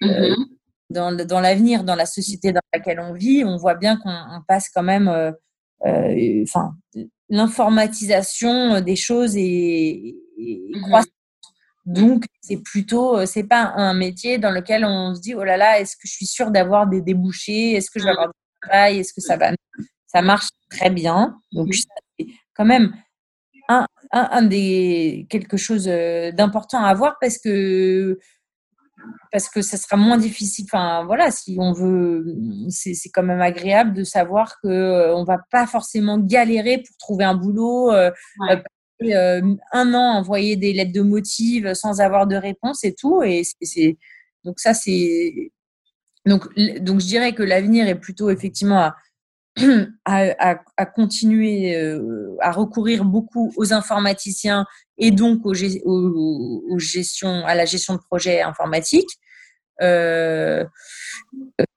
[0.00, 0.36] mm-hmm.
[0.90, 3.44] dans, dans l'avenir, dans la société dans laquelle on vit.
[3.44, 5.08] On voit bien qu'on passe quand même,
[5.82, 6.74] enfin,
[7.28, 11.12] l'informatisation des choses est, mmh croissante.
[11.86, 15.56] Donc, c'est plutôt, euh, c'est pas un métier dans lequel on se dit, oh là
[15.56, 17.72] là, est-ce que je suis sûre d'avoir des débouchés?
[17.74, 18.98] Est-ce que je vais avoir du travail?
[18.98, 19.52] Est-ce que ça va
[20.16, 21.38] Ça marche très bien.
[21.52, 22.94] Donc, c'est quand même
[23.68, 28.18] un, un, un, des quelque chose euh, d'important à avoir parce que
[29.30, 30.64] parce que ça sera moins difficile.
[30.72, 32.24] Enfin, voilà, si on veut,
[32.70, 37.24] c'est quand même agréable de savoir que euh, on va pas forcément galérer pour trouver
[37.24, 37.92] un boulot.
[37.92, 38.10] Euh,
[39.02, 43.22] euh, un an envoyer des lettres de motive sans avoir de réponse et tout.
[43.22, 43.98] Et c'est
[44.44, 45.52] donc ça c'est
[46.24, 46.48] donc
[46.80, 48.96] donc je dirais que l'avenir est plutôt effectivement à
[50.04, 51.74] à, continuer
[52.40, 54.66] à recourir beaucoup aux informaticiens
[54.98, 55.54] et donc aux,
[56.78, 59.18] gestions, à la gestion de projets informatiques.
[59.82, 60.64] Euh,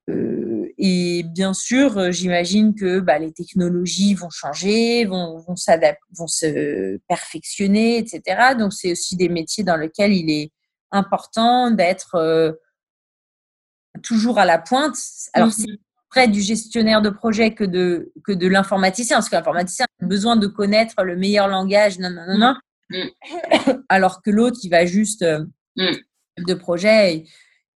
[0.09, 7.97] euh, et bien sûr, j'imagine que bah, les technologies vont changer, vont, vont, se perfectionner,
[7.97, 8.55] etc.
[8.57, 10.51] Donc, c'est aussi des métiers dans lesquels il est
[10.91, 12.53] important d'être euh,
[14.01, 14.95] toujours à la pointe.
[15.33, 15.67] Alors, c'est
[16.09, 20.35] près du gestionnaire de projet que de, que de l'informaticien, parce que l'informaticien a besoin
[20.35, 22.55] de connaître le meilleur langage, non, non, non,
[22.89, 23.83] mm.
[23.89, 25.45] alors que l'autre, il va juste euh,
[25.77, 26.45] mm.
[26.47, 27.25] de projet,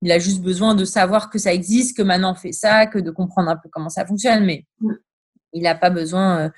[0.01, 2.99] Il a juste besoin de savoir que ça existe, que maintenant on fait ça, que
[2.99, 4.65] de comprendre un peu comment ça fonctionne, mais
[5.53, 6.51] il n'a pas besoin.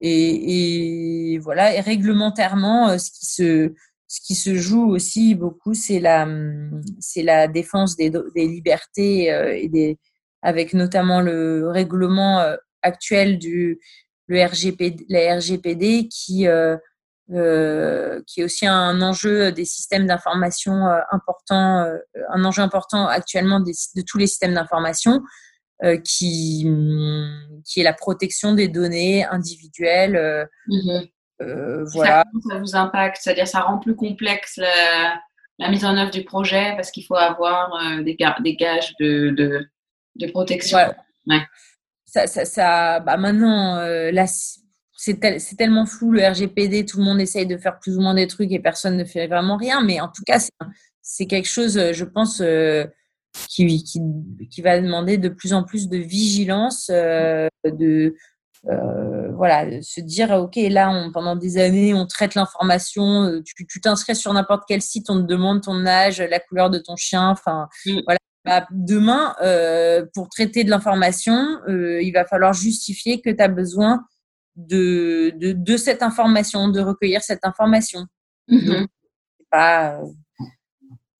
[0.00, 3.72] et, voilà, et réglementairement, ce qui se,
[4.06, 6.28] ce qui se joue aussi beaucoup, c'est la,
[7.00, 9.28] c'est la défense des, des libertés
[9.62, 9.98] et des,
[10.42, 12.44] avec notamment le règlement
[12.82, 13.80] actuel du
[14.26, 16.46] le RGPD, la RGPD qui
[17.30, 21.98] euh, qui est aussi un enjeu des systèmes d'information euh, important, euh,
[22.30, 25.22] un enjeu important actuellement de tous les systèmes d'information,
[26.04, 26.66] qui,
[27.64, 30.48] qui est la protection des données individuelles.
[30.66, 31.02] Mmh.
[31.92, 32.24] voilà.
[32.24, 35.20] Ça, ça, vous impacte, c'est-à-dire ça rend plus complexe la,
[35.60, 37.70] la, mise en œuvre du projet parce qu'il faut avoir
[38.02, 39.68] des, des, gages de, de,
[40.18, 40.78] de protection.
[41.26, 41.40] Ouais.
[42.04, 43.76] Ça, ça, ça bah maintenant,
[44.10, 44.26] la,
[44.98, 48.26] c'est tellement flou le RGPD, tout le monde essaye de faire plus ou moins des
[48.26, 49.80] trucs et personne ne fait vraiment rien.
[49.80, 50.40] Mais en tout cas,
[51.02, 52.84] c'est quelque chose, je pense, euh,
[53.48, 58.16] qui, qui, va demander de plus en plus de vigilance, euh, de
[58.68, 63.40] euh, voilà, se dire ok, là, on, pendant des années, on traite l'information.
[63.44, 66.96] Tu t'inscris sur n'importe quel site, on te demande ton âge, la couleur de ton
[66.96, 67.28] chien.
[67.28, 68.00] Enfin, mm.
[68.04, 68.18] voilà.
[68.44, 69.34] Bah, demain,
[70.14, 74.04] pour traiter de l'information, il va falloir justifier que tu as besoin
[74.58, 78.06] de, de, de, cette information, de recueillir cette information.
[78.48, 78.86] Mhm.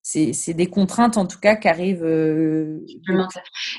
[0.01, 2.03] c'est des contraintes en tout cas qui arrivent.
[2.03, 2.79] Euh,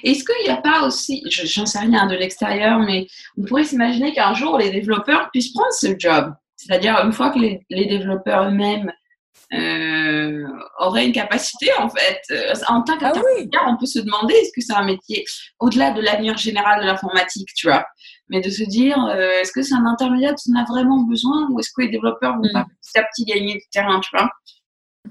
[0.04, 3.06] Est-ce qu'il n'y a pas aussi, j'en sais rien de l'extérieur, mais
[3.36, 6.32] on pourrait s'imaginer qu'un jour les développeurs puissent prendre ce job.
[6.56, 8.92] C'est-à-dire une fois que les, les développeurs eux-mêmes
[9.52, 10.46] euh,
[10.78, 12.20] auraient une capacité en fait.
[12.30, 15.24] Euh, en tant qu'intermédiaire, ah on peut se demander est-ce que c'est un métier
[15.58, 17.84] au-delà de l'avenir général de l'informatique, tu vois?
[18.28, 21.48] Mais de se dire, euh, est-ce que c'est un intermédiaire dont on a vraiment besoin
[21.50, 22.64] ou est-ce que les développeurs vont mm.
[22.80, 24.30] petit à petit gagner du terrain, tu vois?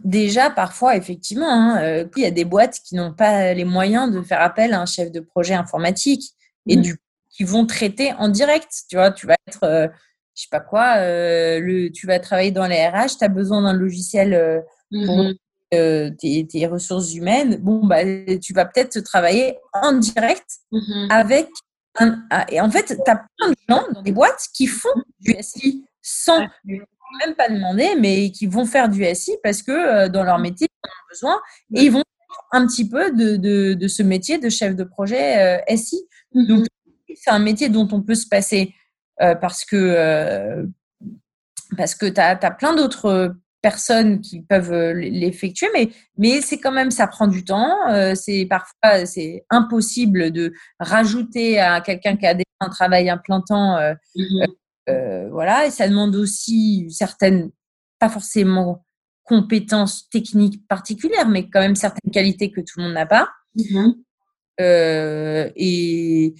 [0.05, 4.09] Déjà, parfois, effectivement, hein, euh, il y a des boîtes qui n'ont pas les moyens
[4.13, 6.23] de faire appel à un chef de projet informatique
[6.67, 6.81] et mm.
[6.81, 6.97] du
[7.29, 8.69] qui vont traiter en direct.
[8.89, 9.91] Tu vois, tu vas être,
[10.39, 13.73] je sais pas quoi, le, tu vas travailler dans les RH, tu as besoin d'un
[13.73, 16.15] logiciel pour mm-hmm.
[16.15, 17.57] tes, tes, ressources humaines.
[17.57, 18.03] Bon, bah,
[18.41, 21.11] tu vas peut-être travailler en direct mm-hmm.
[21.11, 21.49] avec
[22.29, 24.87] ah, et en fait, tu as plein de gens dans des boîtes qui font
[25.19, 26.47] du SI sans
[27.25, 30.67] même pas demander, mais qui vont faire du SI parce que euh, dans leur métier,
[30.69, 31.41] ils en ont besoin
[31.75, 32.03] et ils vont
[32.51, 33.35] un petit peu de,
[33.73, 36.01] de, ce métier de chef de projet euh, SI.
[36.33, 36.65] Donc,
[37.15, 38.78] c'est un métier dont on peut se passer euh,
[39.19, 40.65] parce que,
[41.77, 46.59] parce que tu as, as, plein d'autres personnes qui peuvent euh, l'effectuer, mais, mais c'est
[46.59, 47.75] quand même, ça prend du temps.
[47.89, 53.17] Euh, c'est parfois, c'est impossible de rajouter à quelqu'un qui a déjà un travail un
[53.17, 53.77] plein temps.
[53.77, 54.45] Euh, mmh
[55.31, 57.51] voilà, et ça demande aussi certaines,
[57.99, 58.83] pas forcément
[59.23, 63.29] compétences techniques particulières, mais quand même certaines qualités que tout le monde n'a pas.
[63.55, 63.91] Mmh
[64.59, 66.33] et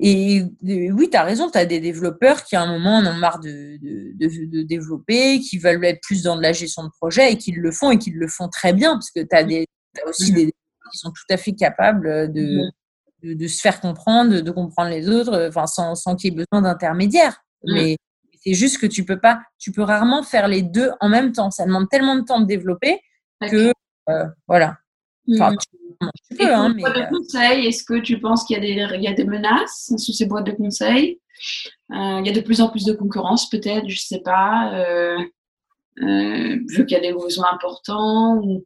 [0.00, 3.14] et oui, tu as raison, tu as des développeurs qui à un moment en ont
[3.14, 7.36] marre de, de, développer, qui veulent être plus dans de la gestion de projet et
[7.36, 10.32] qui le font et qui le font très bien, parce que tu as, as, aussi
[10.32, 10.52] des
[10.92, 12.62] qui sont tout à fait capables de,
[13.22, 16.62] de, se faire comprendre, de, comprendre les autres, enfin, sans, sans qu'il y ait besoin
[16.62, 17.42] d'intermédiaires.
[17.64, 17.96] Mais
[18.44, 21.50] c'est juste que tu peux pas, tu peux rarement faire les deux en même temps.
[21.50, 23.00] Ça demande tellement de temps de développer
[23.42, 23.72] que,
[24.08, 24.78] euh, voilà.
[25.34, 25.54] Enfin,
[26.00, 26.82] Hein, mais...
[26.82, 29.24] de euh, conseil, est-ce que tu penses qu'il y, a des, il y a des
[29.24, 31.20] menaces sous ces boîtes de conseil?
[31.92, 34.72] Euh, Il y a de plus en plus de concurrence, peut-être, je ne sais pas,
[34.74, 35.16] euh,
[35.96, 38.64] vu qu'il y a des besoins importants ou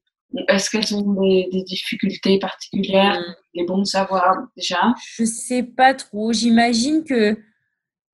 [0.48, 3.20] est-ce qu'elles ont des, difficultés particulières?
[3.20, 3.34] Mm.
[3.54, 6.32] Les bons savoir déjà Je sais pas trop.
[6.32, 7.36] J'imagine que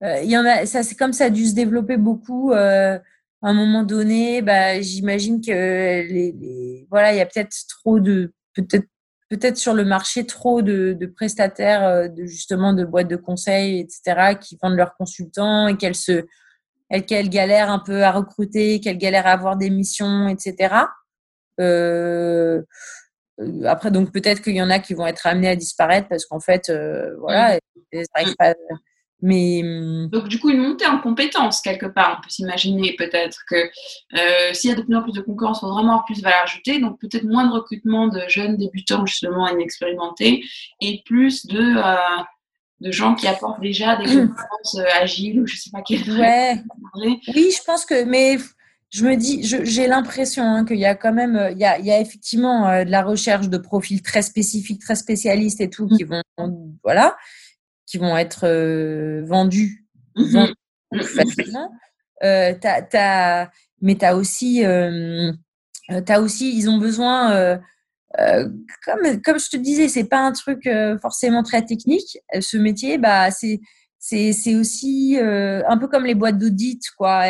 [0.01, 0.66] il y en a.
[0.66, 2.53] Ça, c'est comme ça a dû se développer beaucoup.
[2.53, 3.01] à
[3.43, 8.33] un moment donné, bah, j'imagine que les, les, voilà, il y a peut-être trop de
[8.63, 8.87] peut-être
[9.29, 13.81] peut-être sur le marché trop de, de, prestataires, euh, de justement de boîtes de conseil,
[13.81, 16.25] etc., qui vendent leurs consultants et qu'elles se,
[17.07, 20.75] qu'elles galèrent un peu à recruter, qu'elles galèrent à avoir des missions, etc.
[21.61, 22.63] Euh,
[23.65, 26.41] après, donc peut-être qu'il y en a qui vont être amenés à disparaître parce qu'en
[26.41, 27.59] fait, euh, voilà,
[27.93, 28.03] mmh.
[28.17, 28.55] ça pas.
[29.20, 33.39] Mais hum, donc du coup une montée en compétences quelque part, on peut s'imaginer peut-être
[33.49, 36.05] que euh, s'il y a de plus en plus de concurrence, il faut vraiment avoir
[36.05, 40.45] plus de valeur ajoutée, donc peut-être moins de recrutement de jeunes débutants justement inexpérimentés
[40.81, 42.23] et plus de euh,
[42.81, 44.28] de gens qui apportent déjà des hum.
[44.28, 46.09] compétences euh, agiles ou je sais pas quelle.
[46.19, 46.62] Ouais.
[46.95, 48.39] Oui, je pense que mais
[48.90, 51.85] je me dis, j'ai l'impression hein, qu'il y a quand même, il y a, il
[51.85, 56.05] y a effectivement de la recherche de profils très spécifiques, très spécialistes et tout qui
[56.05, 56.23] vont,
[56.82, 57.16] voilà
[57.89, 60.52] qui vont être euh, vendus, mhm.
[60.93, 61.02] mhm.
[61.02, 61.70] facilement.
[62.23, 62.52] Euh,
[63.81, 65.32] mais tu as aussi, euh,
[65.89, 67.59] as aussi, ils ont besoin
[68.85, 70.69] comme, comme je te disais, c'est pas un truc
[71.01, 72.19] forcément très technique.
[72.40, 73.60] Ce métier, bah, c'est
[74.01, 77.24] c'est aussi un peu comme les boîtes d'audit, quoi.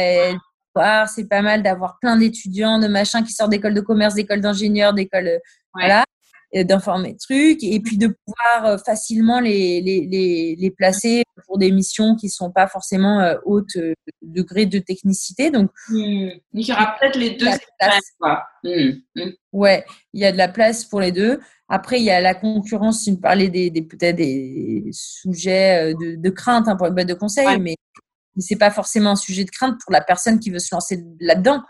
[1.06, 4.94] C'est pas mal d'avoir plein d'étudiants, de machins qui sortent d'écoles de commerce, d'écoles d'ingénieurs,
[4.94, 5.40] d'écoles,
[5.74, 6.04] voilà
[6.54, 12.16] d'informer trucs et puis de pouvoir euh, facilement les, les, les, placer pour des missions
[12.16, 13.92] qui sont pas forcément euh, haute euh,
[14.22, 15.50] degré de technicité.
[15.50, 16.28] Donc, mmh.
[16.54, 17.46] il y aura peut-être les deux.
[18.64, 19.30] Mmh, mmh.
[19.52, 19.84] Ouais,
[20.14, 21.38] il y a de la place pour les deux.
[21.68, 23.04] Après, il y a la concurrence.
[23.04, 27.08] Tu me parlais des, des peut-être des sujets de, de crainte hein, pour les boîtes
[27.08, 27.76] de conseil, mais,
[28.36, 31.04] mais c'est pas forcément un sujet de crainte pour la personne qui veut se lancer
[31.20, 31.62] là-dedans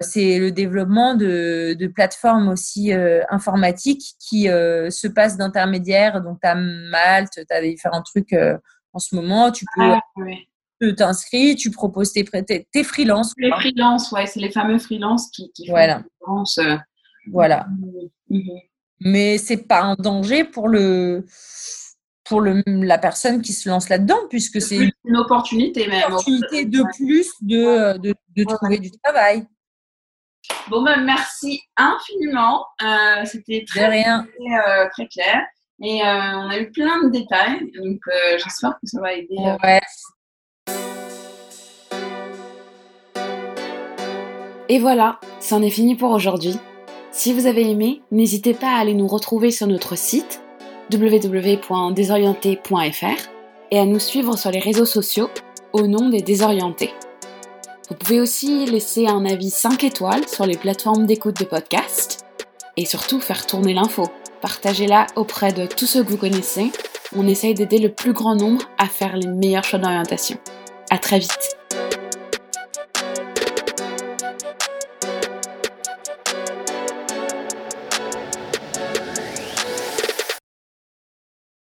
[0.00, 6.22] c'est le développement de, plateformes aussi euh, informatiques qui euh, se passent d'intermédiaires.
[6.22, 8.56] Donc, tu as Malte, tu as différents trucs euh,
[8.92, 9.52] en ce moment.
[9.52, 13.34] Tu peux ah, t'inscrire, tu proposes tes, tes, tes freelances.
[13.36, 16.02] Les freelances, ouais, c'est les fameux freelances qui, font voilà.
[17.30, 17.66] Voilà.
[18.30, 18.40] Mmh.
[19.00, 21.24] Mais c'est pas un danger pour le
[22.24, 25.98] pour le, la personne qui se lance là-dedans, puisque c'est une opportunité même.
[25.98, 29.44] Une opportunité de plus de, de, de trouver du travail.
[30.68, 32.66] Bon, ben, merci infiniment.
[32.82, 34.26] Euh, c'était très, rien.
[34.40, 35.46] Euh, très, clair.
[35.82, 37.70] Et euh, on a eu plein de détails.
[37.76, 38.00] Donc,
[38.38, 39.36] j'espère que ça va aider.
[44.68, 46.56] Et voilà, c'en est fini pour aujourd'hui.
[47.10, 50.40] Si vous avez aimé, n'hésitez pas à aller nous retrouver sur notre site
[50.90, 53.28] www.désorienté.fr
[53.70, 55.28] et à nous suivre sur les réseaux sociaux
[55.72, 56.94] au nom des désorientés.
[57.92, 62.24] Vous pouvez aussi laisser un avis 5 étoiles sur les plateformes d'écoute de podcast
[62.78, 64.08] et surtout faire tourner l'info.
[64.40, 66.72] Partagez-la auprès de tous ceux que vous connaissez.
[67.14, 70.38] On essaye d'aider le plus grand nombre à faire les meilleurs choix d'orientation.
[70.88, 71.61] À très vite!